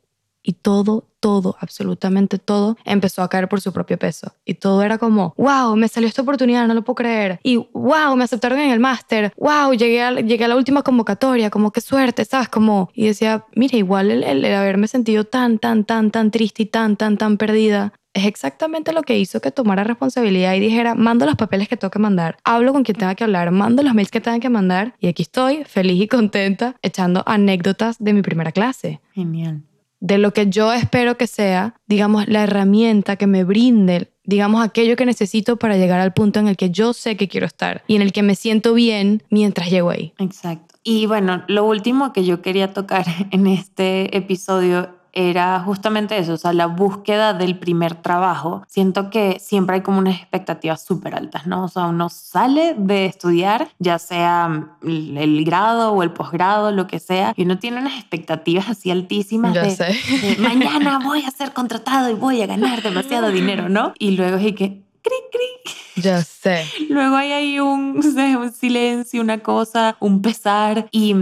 y 0.44 0.54
todo, 0.54 1.08
todo, 1.20 1.56
absolutamente 1.60 2.38
todo 2.38 2.78
empezó 2.84 3.24
a 3.24 3.30
caer 3.30 3.48
por 3.48 3.62
su 3.62 3.72
propio 3.72 3.98
peso. 3.98 4.34
Y 4.46 4.56
todo 4.56 4.84
era 4.84 4.98
como, 4.98 5.34
wow, 5.38 5.76
me 5.78 5.88
salió 5.88 6.10
esta 6.10 6.22
oportunidad, 6.22 6.68
no 6.68 6.74
lo 6.74 6.84
puedo 6.84 6.96
creer. 6.96 7.40
Y 7.44 7.56
wow, 7.74 8.16
me 8.16 8.26
aceptaron 8.26 8.60
en 8.60 8.72
el 8.72 8.80
máster. 8.80 9.34
Wow, 9.38 9.74
llegué 9.74 10.04
a, 10.04 10.12
llegué 10.12 10.46
a 10.46 10.50
la 10.50 10.58
última 10.58 10.84
convocatoria, 10.84 11.50
como 11.50 11.72
qué 11.72 11.80
suerte, 11.80 12.26
¿sabes? 12.26 12.50
Como, 12.50 12.90
y 12.94 13.08
decía, 13.08 13.46
mira, 13.56 13.78
igual 13.78 14.12
el, 14.12 14.24
el 14.24 14.54
haberme 14.54 14.88
sentido 14.88 15.24
tan, 15.24 15.60
tan, 15.60 15.86
tan, 15.86 16.12
tan 16.12 16.30
triste 16.30 16.64
y 16.64 16.66
tan, 16.66 16.98
tan, 16.98 17.18
tan 17.18 17.38
perdida 17.38 17.94
es 18.14 18.26
exactamente 18.26 18.94
lo 18.94 19.02
que 19.02 19.18
hizo 19.18 19.42
que 19.42 19.52
tomara 19.52 19.84
responsabilidad 19.84 20.54
y 20.54 20.60
dijera, 20.60 20.94
mando 20.94 21.26
los 21.26 21.36
papeles 21.36 21.68
que 21.68 21.78
tengo 21.78 21.90
que 21.90 22.00
mandar, 22.00 22.38
hablo 22.44 22.72
con 22.72 22.84
quien 22.84 22.98
tenga 22.98 23.16
que 23.16 23.24
hablar, 23.24 23.50
mando 23.52 23.82
los 23.82 23.94
mails 23.94 24.12
que 24.12 24.22
tenga 24.22 24.40
que 24.40 24.50
mandar 24.50 24.94
y 25.00 25.08
aquí 25.08 25.24
estoy, 25.24 25.64
feliz 25.64 26.00
y 26.00 26.08
contenta, 26.08 26.76
echando 26.82 27.24
anécdotas 27.26 27.98
de 28.00 28.14
mi 28.14 28.22
primera 28.22 28.52
clase. 28.52 29.02
Genial. 29.14 29.64
De 30.04 30.18
lo 30.18 30.34
que 30.34 30.50
yo 30.50 30.74
espero 30.74 31.16
que 31.16 31.28
sea, 31.28 31.76
digamos, 31.88 32.28
la 32.28 32.44
herramienta 32.44 33.16
que 33.16 33.26
me 33.26 33.46
brinde, 33.46 34.12
digamos, 34.26 34.62
aquello 34.62 34.98
que 34.98 35.06
necesito 35.06 35.56
para 35.56 35.78
llegar 35.78 36.02
al 36.02 36.12
punto 36.12 36.42
en 36.42 36.50
el 36.50 36.58
que 36.58 36.72
yo 36.72 36.92
sé 36.92 37.16
que 37.16 37.30
quiero 37.30 37.46
estar 37.46 37.86
y 37.88 37.96
en 37.96 38.02
el 38.02 38.12
que 38.12 38.22
me 38.22 38.36
siento 38.36 38.74
bien 38.74 39.24
mientras 39.30 39.70
llego 39.70 39.92
ahí. 39.92 40.12
Exacto. 40.20 40.76
Y 40.84 41.06
bueno, 41.06 41.46
lo 41.48 41.64
último 41.64 42.12
que 42.12 42.26
yo 42.26 42.42
quería 42.42 42.74
tocar 42.74 43.06
en 43.32 43.48
este 43.48 44.18
episodio 44.18 44.94
era 45.14 45.60
justamente 45.60 46.18
eso, 46.18 46.34
o 46.34 46.38
sea, 46.38 46.54
la 46.54 46.66
búsqueda 46.66 47.34
del 47.34 47.58
primer 47.58 47.96
trabajo. 47.96 48.64
Siento 48.68 49.10
que 49.10 49.38
siempre 49.40 49.76
hay 49.76 49.82
como 49.82 50.00
unas 50.00 50.16
expectativas 50.16 50.84
súper 50.84 51.16
altas, 51.16 51.46
¿no? 51.46 51.64
O 51.64 51.68
sea, 51.68 51.86
uno 51.86 52.10
sale 52.10 52.76
de 52.78 53.06
estudiar, 53.06 53.70
ya 53.80 54.00
sea 54.00 54.68
el 54.82 55.46
grado 55.46 55.92
o 55.92 56.04
el 56.04 56.12
posgrado, 56.12 56.72
lo 56.72 56.88
que 56.88 57.00
sea, 57.00 57.34
y 57.36 57.44
uno 57.44 57.60
tiene 57.60 57.80
unas 57.80 57.94
expectativas 57.94 58.70
así 58.70 58.92
altísimas 58.92 59.54
de, 59.54 60.38
mañana 60.40 61.00
voy 61.00 61.24
a 61.24 61.32
ser 61.32 61.54
contratado 61.54 62.10
y 62.10 62.14
voy 62.14 62.42
a 62.42 62.48
ganar 62.48 62.82
demasiado 62.82 63.30
dinero, 63.32 63.70
¿no? 63.70 63.94
Y 64.00 64.12
luego 64.12 64.38
es 64.38 64.56
que, 64.56 64.83
cri, 65.04 65.16
cri. 65.32 66.02
Ya 66.02 66.24
sé. 66.24 66.66
Luego 66.90 67.16
hay 67.16 67.32
ahí 67.32 67.60
un, 67.60 68.00
un, 68.38 68.52
silencio, 68.52 69.22
una 69.22 69.40
cosa, 69.40 69.96
un 70.00 70.22
pesar. 70.22 70.88
Y, 70.92 71.16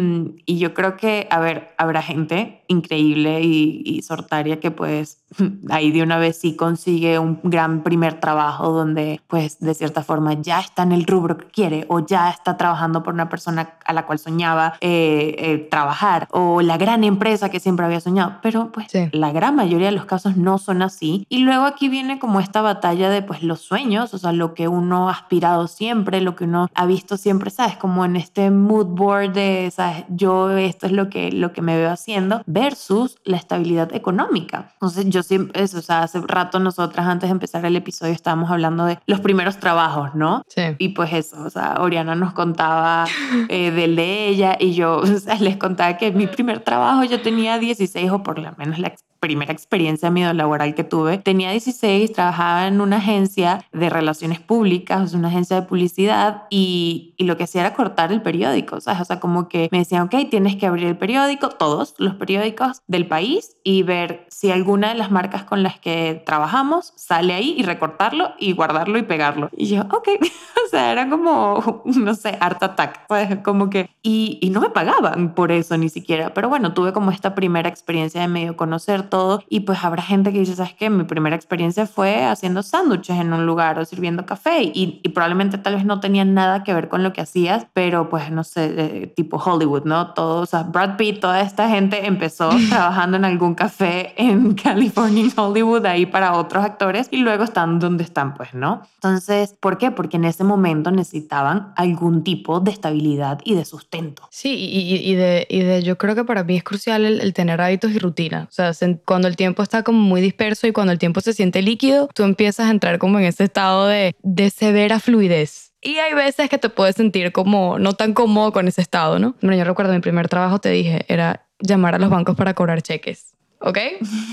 y, 0.46 0.60
yo 0.60 0.74
creo 0.74 0.96
que, 0.96 1.28
a 1.30 1.40
ver, 1.40 1.74
habrá 1.78 2.02
gente 2.02 2.64
increíble 2.68 3.42
y, 3.42 3.82
y 3.86 4.02
sortaria 4.02 4.62
que 4.62 4.72
pues 4.72 5.22
ahí 5.70 5.92
de 5.92 6.04
una 6.04 6.18
vez 6.18 6.40
sí 6.40 6.56
consigue 6.56 7.20
un 7.20 7.40
gran 7.44 7.84
primer 7.84 8.20
trabajo 8.20 8.72
donde 8.72 9.22
pues 9.28 9.60
de 9.60 9.74
cierta 9.74 10.04
forma 10.04 10.34
ya 10.34 10.60
está 10.60 10.84
en 10.84 10.92
el 10.92 11.06
rubro 11.06 11.38
que 11.38 11.48
quiere 11.48 11.86
o 11.90 12.00
ya 12.00 12.30
está 12.30 12.58
trabajando 12.58 13.04
por 13.04 13.14
una 13.14 13.30
persona 13.30 13.74
a 13.86 13.94
la 13.94 14.06
cual 14.06 14.20
soñaba 14.20 14.76
eh, 14.82 15.36
eh, 15.38 15.58
trabajar 15.70 16.28
o 16.32 16.62
la 16.62 16.78
gran 16.78 17.04
empresa 17.04 17.50
que 17.50 17.60
siempre 17.60 17.86
había 17.86 18.00
soñado. 18.00 18.38
Pero 18.42 18.72
pues 18.72 18.88
la 19.12 19.32
gran 19.32 19.56
mayoría 19.56 19.88
de 19.88 19.94
los 19.94 20.06
casos 20.06 20.38
no 20.38 20.58
son 20.58 20.82
así. 20.82 21.26
Y 21.30 21.40
luego 21.40 21.66
aquí 21.66 21.90
viene 21.90 22.20
como 22.20 22.40
esta 22.40 22.62
batalla 22.62 23.10
de 23.10 23.22
pues 23.22 23.44
los 23.44 23.71
sueños, 23.72 24.14
o 24.14 24.18
sea, 24.18 24.34
lo 24.34 24.54
que 24.54 24.68
uno 24.68 25.08
ha 25.08 25.14
aspirado 25.14 25.66
siempre, 25.68 26.20
lo 26.20 26.36
que 26.36 26.44
uno 26.44 26.68
ha 26.76 26.86
visto 26.86 27.16
siempre, 27.16 27.50
¿sabes? 27.52 27.78
Como 27.78 28.04
en 28.04 28.18
este 28.18 28.52
mood 28.52 28.88
board 28.88 29.32
de, 29.32 29.72
¿sabes? 29.74 30.04
Yo 30.10 30.50
esto 30.50 30.88
es 30.88 30.92
lo 30.92 31.10
que, 31.10 31.32
lo 31.32 31.54
que 31.54 31.62
me 31.62 31.78
veo 31.78 31.90
haciendo 31.90 32.42
versus 32.46 33.18
la 33.24 33.38
estabilidad 33.38 33.96
económica. 33.96 34.72
Entonces 34.74 35.06
yo 35.06 35.24
siempre, 35.24 35.64
eso, 35.64 35.80
o 35.80 35.82
sea, 35.82 36.04
hace 36.04 36.20
rato 36.20 36.60
nosotras 36.60 37.08
antes 37.08 37.30
de 37.30 37.32
empezar 37.32 37.64
el 37.66 37.78
episodio 37.78 38.12
estábamos 38.12 38.52
hablando 38.52 38.84
de 38.84 39.00
los 39.06 39.22
primeros 39.22 39.58
trabajos, 39.58 40.16
¿no? 40.16 40.44
Sí. 40.50 40.64
Y 40.78 40.90
pues 40.90 41.14
eso, 41.14 41.42
o 41.42 41.50
sea, 41.50 41.76
Oriana 41.80 42.14
nos 42.14 42.34
contaba 42.34 43.06
eh, 43.48 43.72
del 43.72 43.96
de 43.96 44.28
ella 44.28 44.58
y 44.60 44.74
yo 44.74 44.98
o 44.98 45.06
sea, 45.06 45.36
les 45.36 45.56
contaba 45.56 45.96
que 45.96 46.12
mi 46.12 46.28
primer 46.28 46.60
trabajo 46.60 47.06
yo 47.06 47.22
tenía 47.22 47.58
16 47.58 48.12
o 48.12 48.22
por 48.22 48.38
lo 48.38 48.52
menos 48.58 48.80
la 48.80 48.90
primera 49.22 49.54
experiencia 49.54 50.10
medio 50.10 50.34
laboral 50.34 50.74
que 50.74 50.84
tuve. 50.84 51.20
Tenía 51.20 51.52
16, 51.52 52.12
trabajaba 52.12 52.68
en 52.68 52.82
una 52.82 52.98
agencia 52.98 53.64
de 53.72 53.90
relaciones 53.90 54.40
públicas, 54.40 55.14
una 55.14 55.28
agencia 55.28 55.62
de 55.62 55.68
publicidad 55.68 56.44
y, 56.50 57.14
y 57.18 57.26
lo 57.26 57.38
que 57.38 57.44
hacía 57.44 57.62
era 57.62 57.76
cortar 57.76 58.12
el 58.12 58.24
periódico, 58.24 58.82
¿sabes? 58.82 59.02
O 59.02 59.06
sea, 59.06 59.20
como 59.20 59.48
que 59.48 59.70
me 59.72 59.78
decían, 59.78 60.02
ok, 60.04 60.16
tienes 60.30 60.56
que 60.56 60.66
abrir 60.66 60.88
el 60.88 60.98
periódico, 60.98 61.50
todos 61.50 61.94
los 62.00 62.16
periódicos 62.16 62.82
del 62.88 63.08
país 63.08 63.56
y 63.64 63.84
ver 63.84 64.26
si 64.30 64.50
alguna 64.50 64.90
de 64.90 64.96
las 64.96 65.12
marcas 65.12 65.44
con 65.44 65.62
las 65.62 65.80
que 65.80 66.24
trabajamos 66.26 66.92
sale 66.96 67.34
ahí 67.34 67.54
y 67.56 67.62
recortarlo 67.62 68.32
y 68.40 68.54
guardarlo 68.54 68.98
y 68.98 69.04
pegarlo. 69.04 69.52
Y 69.56 69.68
yo, 69.68 69.82
ok, 69.82 70.10
o 70.66 70.70
sea, 70.70 70.92
era 70.92 71.08
como, 71.08 71.84
no 71.86 72.16
sé, 72.16 72.38
art 72.40 72.64
attack, 72.64 73.06
pues 73.08 73.38
como 73.44 73.70
que, 73.70 73.92
y, 74.02 74.40
y 74.42 74.50
no 74.50 74.62
me 74.62 74.72
pagaban 74.72 75.36
por 75.36 75.52
eso 75.52 75.78
ni 75.78 75.90
siquiera, 75.90 76.34
pero 76.34 76.50
bueno, 76.50 76.74
tuve 76.74 76.92
como 76.92 77.12
esta 77.12 77.36
primera 77.36 77.70
experiencia 77.70 78.22
de 78.22 78.28
medio 78.28 78.58
conocer 78.58 79.11
todo. 79.12 79.44
Y 79.48 79.60
pues 79.60 79.84
habrá 79.84 80.02
gente 80.02 80.34
que 80.34 80.40
dice, 80.40 80.56
¿sabes 80.56 80.74
qué? 80.74 80.90
Mi 80.90 81.04
primera 81.04 81.36
experiencia 81.36 81.86
fue 81.86 82.26
haciendo 82.26 82.64
sándwiches 82.64 83.20
en 83.20 83.32
un 83.32 83.46
lugar 83.46 83.78
o 83.78 83.86
sirviendo 83.86 84.26
café 84.26 84.64
y, 84.64 85.00
y, 85.04 85.10
probablemente 85.10 85.60
tal 85.60 85.76
vez 85.76 85.86
no 85.86 86.00
tenía 86.00 86.26
nada 86.26 86.64
que 86.64 86.74
ver 86.74 86.90
con 86.90 87.04
lo 87.04 87.14
que 87.14 87.22
hacías, 87.22 87.68
pero 87.74 88.10
pues 88.10 88.32
no 88.32 88.44
sé, 88.44 88.74
eh, 88.78 89.14
tipo 89.16 89.38
Hollywood, 89.38 89.84
¿no? 89.84 90.14
Todo, 90.14 90.42
o 90.42 90.46
sea, 90.48 90.64
Brad 90.64 90.98
Pitt, 90.98 91.20
toda 91.20 91.42
esta 91.42 91.70
gente 91.70 92.08
empezó 92.08 92.50
trabajando 92.70 93.18
en 93.18 93.26
algún 93.26 93.54
café 93.54 94.14
en 94.18 94.54
California, 94.56 95.24
en 95.24 95.32
Hollywood, 95.36 95.86
ahí 95.86 96.08
para 96.08 96.34
otros 96.34 96.64
actores 96.64 97.08
y 97.12 97.18
luego 97.18 97.44
están 97.44 97.78
donde 97.78 98.04
están, 98.04 98.34
pues, 98.34 98.54
¿no? 98.54 98.82
Entonces, 98.96 99.56
¿por 99.60 99.78
qué? 99.78 99.92
Porque 99.92 100.18
en 100.18 100.26
ese 100.26 100.44
momento 100.44 100.90
necesitaban 100.90 101.74
algún 101.76 102.24
tipo 102.24 102.60
de 102.60 102.72
estabilidad 102.72 103.40
y 103.44 103.56
de 103.56 103.66
sustento. 103.66 104.28
Sí, 104.32 104.56
y, 104.56 104.96
y 104.96 105.16
de, 105.16 105.46
y 105.50 105.60
de 105.60 105.84
yo 105.84 105.98
creo 105.98 106.16
que 106.16 106.24
para 106.24 106.44
mí 106.44 106.56
es 106.56 106.64
crucial 106.64 107.06
el, 107.06 107.20
el 107.20 107.34
tener 107.34 107.60
hábitos 107.62 107.92
y 107.92 108.00
rutina. 108.00 108.48
O 108.50 108.52
sea, 108.52 108.74
cuando 109.06 109.28
el 109.28 109.36
tiempo 109.36 109.64
está 109.64 109.84
como 109.84 110.00
muy 110.00 110.22
disperso 110.22 110.68
y 110.68 110.72
cuando 110.72 110.94
el 110.94 111.00
tiempo 111.00 111.22
se 111.22 111.34
siente 111.34 111.62
líquido, 111.62 112.10
tú 112.14 112.24
empiezas 112.24 112.68
a 112.68 112.72
entrar 112.72 113.00
como 113.00 113.20
en 113.20 113.26
ese 113.26 113.44
estado 113.44 113.88
de, 113.88 114.16
de 114.22 114.50
severa 114.50 115.00
fluidez. 115.00 115.74
Y 115.82 115.96
hay 115.98 116.14
veces 116.14 116.50
que 116.50 116.58
te 116.58 116.70
puedes 116.70 116.96
sentir 116.96 117.32
como 117.32 117.80
no 117.80 117.94
tan 117.94 118.14
cómodo 118.14 118.52
con 118.52 118.68
ese 118.68 118.82
estado, 118.82 119.18
¿no? 119.18 119.36
Bueno, 119.42 119.58
yo 119.58 119.64
recuerdo 119.64 119.94
mi 119.94 120.00
primer 120.00 120.30
trabajo, 120.30 120.60
te 120.60 120.70
dije, 120.70 121.06
era 121.08 121.48
llamar 121.60 121.96
a 121.96 122.00
los 122.00 122.10
bancos 122.10 122.36
para 122.36 122.54
cobrar 122.54 122.82
cheques. 122.82 123.32
¿ok? 123.62 123.78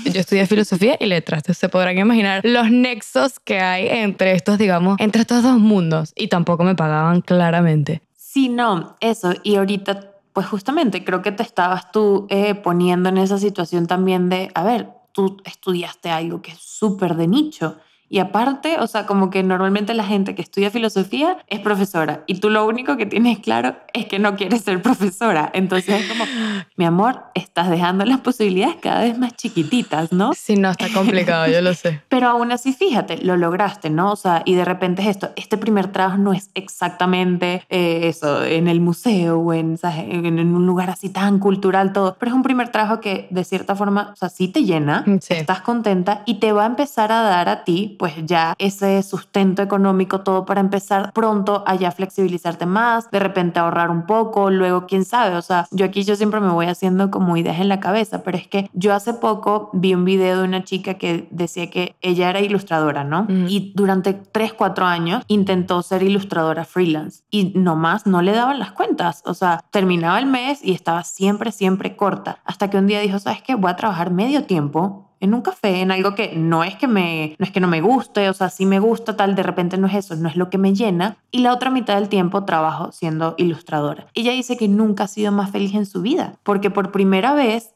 Yo 0.05 0.19
estudié 0.19 0.45
filosofía 0.47 0.97
y 0.99 1.05
letras, 1.05 1.39
entonces 1.39 1.59
se 1.59 1.69
podrán 1.69 1.97
imaginar 1.97 2.41
los 2.43 2.71
nexos 2.71 3.39
que 3.39 3.59
hay 3.59 3.87
entre 3.87 4.33
estos, 4.33 4.57
digamos, 4.57 4.99
entre 4.99 5.21
estos 5.21 5.43
dos 5.43 5.59
mundos 5.59 6.13
y 6.15 6.27
tampoco 6.27 6.63
me 6.63 6.75
pagaban 6.75 7.21
claramente. 7.21 8.01
Sí, 8.15 8.49
no, 8.49 8.97
eso. 8.99 9.33
Y 9.43 9.55
ahorita 9.55 10.08
pues 10.39 10.47
justamente 10.47 11.03
creo 11.03 11.21
que 11.21 11.33
te 11.33 11.43
estabas 11.43 11.91
tú 11.91 12.25
eh, 12.29 12.55
poniendo 12.55 13.09
en 13.09 13.17
esa 13.17 13.37
situación 13.37 13.87
también 13.87 14.29
de, 14.29 14.49
a 14.55 14.63
ver, 14.63 14.89
tú 15.11 15.35
estudiaste 15.43 16.11
algo 16.11 16.41
que 16.41 16.51
es 16.51 16.59
súper 16.59 17.15
de 17.15 17.27
nicho 17.27 17.75
Y 18.09 18.19
aparte, 18.19 18.77
o 18.79 18.87
sea, 18.87 19.05
como 19.05 19.29
que 19.29 19.43
normalmente 19.43 19.93
la 19.93 20.03
gente 20.03 20.33
que 20.33 20.41
estudia 20.41 20.71
filosofía 20.71 21.37
es 21.47 21.59
profesora 21.59 22.23
y 22.25 22.39
tú 22.39 22.49
lo 22.49 22.65
único 22.65 22.97
que 22.97 23.05
tienes 23.05 23.39
claro 23.39 23.75
es 23.93 24.07
que 24.07 24.17
no 24.19 24.35
quieres 24.35 24.63
ser 24.63 24.81
profesora. 24.81 25.51
Entonces 25.53 26.01
es 26.01 26.07
como, 26.07 26.25
mi 26.75 26.85
amor, 26.85 27.25
estás 27.35 27.69
dejando 27.69 28.05
las 28.05 28.19
posibilidades 28.21 28.77
cada 28.81 29.01
vez 29.01 29.17
más 29.17 29.35
chiquititas, 29.35 30.11
¿no? 30.11 30.33
Sí, 30.33 30.55
no, 30.55 30.71
está 30.71 30.87
complicado, 30.93 31.47
yo 31.47 31.61
lo 31.61 31.73
sé. 31.73 32.01
Pero 32.09 32.27
aún 32.27 32.51
así, 32.51 32.73
fíjate, 32.73 33.17
lo 33.23 33.37
lograste, 33.37 33.89
¿no? 33.89 34.11
O 34.11 34.15
sea, 34.15 34.41
y 34.45 34.55
de 34.55 34.65
repente 34.65 35.03
es 35.03 35.09
esto, 35.09 35.29
este 35.35 35.57
primer 35.57 35.91
trabajo 35.91 36.17
no 36.17 36.33
es 36.33 36.49
exactamente 36.55 37.63
eh, 37.69 38.01
eso, 38.03 38.43
en 38.43 38.67
el 38.67 38.81
museo 38.81 39.39
o 39.39 39.53
en, 39.53 39.77
en, 39.83 40.55
un 40.55 40.65
lugar 40.65 40.89
así 40.89 41.09
tan 41.09 41.39
cultural, 41.39 41.93
todo, 41.93 42.17
pero 42.19 42.31
es 42.31 42.35
un 42.35 42.43
primer 42.43 42.69
trabajo 42.69 42.99
que 42.99 43.27
de 43.29 43.43
cierta 43.43 43.75
forma, 43.75 44.11
o 44.13 44.15
sea, 44.15 44.29
sí 44.29 44.47
te 44.47 44.63
llena, 44.63 45.05
estás 45.29 45.61
contenta 45.61 46.23
y 46.25 46.35
te 46.35 46.51
va 46.51 46.63
a 46.63 46.67
empezar 46.67 47.11
a 47.11 47.21
dar 47.21 47.49
a 47.49 47.63
ti, 47.63 47.95
pues 47.99 48.13
ya 48.25 48.55
ese 48.57 49.03
sustento 49.03 49.61
económico, 49.61 50.21
todo 50.21 50.45
para 50.45 50.61
empezar 50.61 51.11
pronto 51.13 51.63
a 51.67 51.75
ya 51.75 51.91
flexibilizarte 51.91 52.65
más, 52.65 53.11
de 53.11 53.19
repente 53.19 53.59
ahorrar 53.59 53.91
un 53.91 54.05
poco, 54.05 54.49
luego 54.49 54.87
quién 54.87 55.03
sabe, 55.03 55.35
o 55.35 55.41
sea, 55.41 55.67
yo 55.69 55.85
aquí 55.85 56.03
yo 56.03 56.15
siempre 56.15 56.39
me 56.39 56.49
voy 56.49 56.67
haciendo 56.67 57.11
como 57.11 57.35
ideas 57.35 57.59
en 57.59 57.67
la 57.67 57.81
cabeza, 57.81 58.23
pero 58.23 58.37
es 58.37 58.47
que 58.47 58.69
yo 58.73 58.93
hace 58.93 59.13
poco 59.13 59.69
vi 59.73 59.93
un 59.93 60.05
video 60.05 60.39
de 60.39 60.47
una 60.47 60.63
chica 60.63 60.93
que 60.93 61.27
decía 61.29 61.69
que 61.69 61.97
ella 62.01 62.29
era 62.29 62.39
ilustradora, 62.39 63.03
¿no? 63.03 63.27
Y 63.29 63.73
durante 63.75 64.13
3, 64.13 64.53
4 64.53 64.85
años 64.85 65.23
intentó 65.27 65.81
ser 65.81 66.01
ilustradora 66.01 66.63
freelance 66.63 67.23
y 67.29 67.51
nomás 67.55 68.07
no 68.07 68.21
le 68.21 68.31
daban 68.31 68.59
las 68.59 68.71
cuentas, 68.71 69.21
o 69.25 69.33
sea, 69.33 69.65
terminaba 69.71 70.17
el 70.19 70.25
mes 70.25 70.61
y 70.63 70.71
estaba 70.71 71.03
siempre, 71.03 71.51
siempre 71.51 71.97
corta, 71.97 72.39
hasta 72.45 72.69
que 72.69 72.77
un 72.77 72.87
día 72.87 73.01
dijo, 73.01 73.19
¿sabes 73.19 73.41
qué? 73.41 73.55
Voy 73.55 73.69
a 73.69 73.75
trabajar 73.75 74.11
medio 74.11 74.45
tiempo 74.45 75.08
en 75.19 75.33
un 75.33 75.41
café, 75.41 75.81
en 75.81 75.91
algo 75.91 76.15
que 76.15 76.35
no 76.35 76.63
es 76.63 76.75
que 76.75 76.87
me 76.87 77.35
no 77.37 77.45
es 77.45 77.51
que 77.51 77.59
no 77.59 77.67
me 77.67 77.81
guste, 77.81 78.29
o 78.29 78.33
sea, 78.33 78.49
sí 78.49 78.65
me 78.65 78.79
gusta 78.79 79.15
tal, 79.15 79.35
de 79.35 79.43
repente 79.43 79.77
no 79.77 79.87
es 79.87 79.95
eso, 79.95 80.15
no 80.15 80.29
es 80.29 80.35
lo 80.35 80.49
que 80.49 80.57
me 80.57 80.73
llena, 80.73 81.17
y 81.31 81.39
la 81.39 81.53
otra 81.53 81.69
mitad 81.69 81.95
del 81.95 82.09
tiempo 82.09 82.45
trabajo 82.45 82.91
siendo 82.91 83.35
ilustradora. 83.37 84.07
Ella 84.13 84.31
dice 84.31 84.57
que 84.57 84.67
nunca 84.67 85.05
ha 85.05 85.07
sido 85.07 85.31
más 85.31 85.51
feliz 85.51 85.73
en 85.73 85.85
su 85.85 86.01
vida, 86.01 86.33
porque 86.43 86.69
por 86.69 86.91
primera 86.91 87.33
vez 87.33 87.73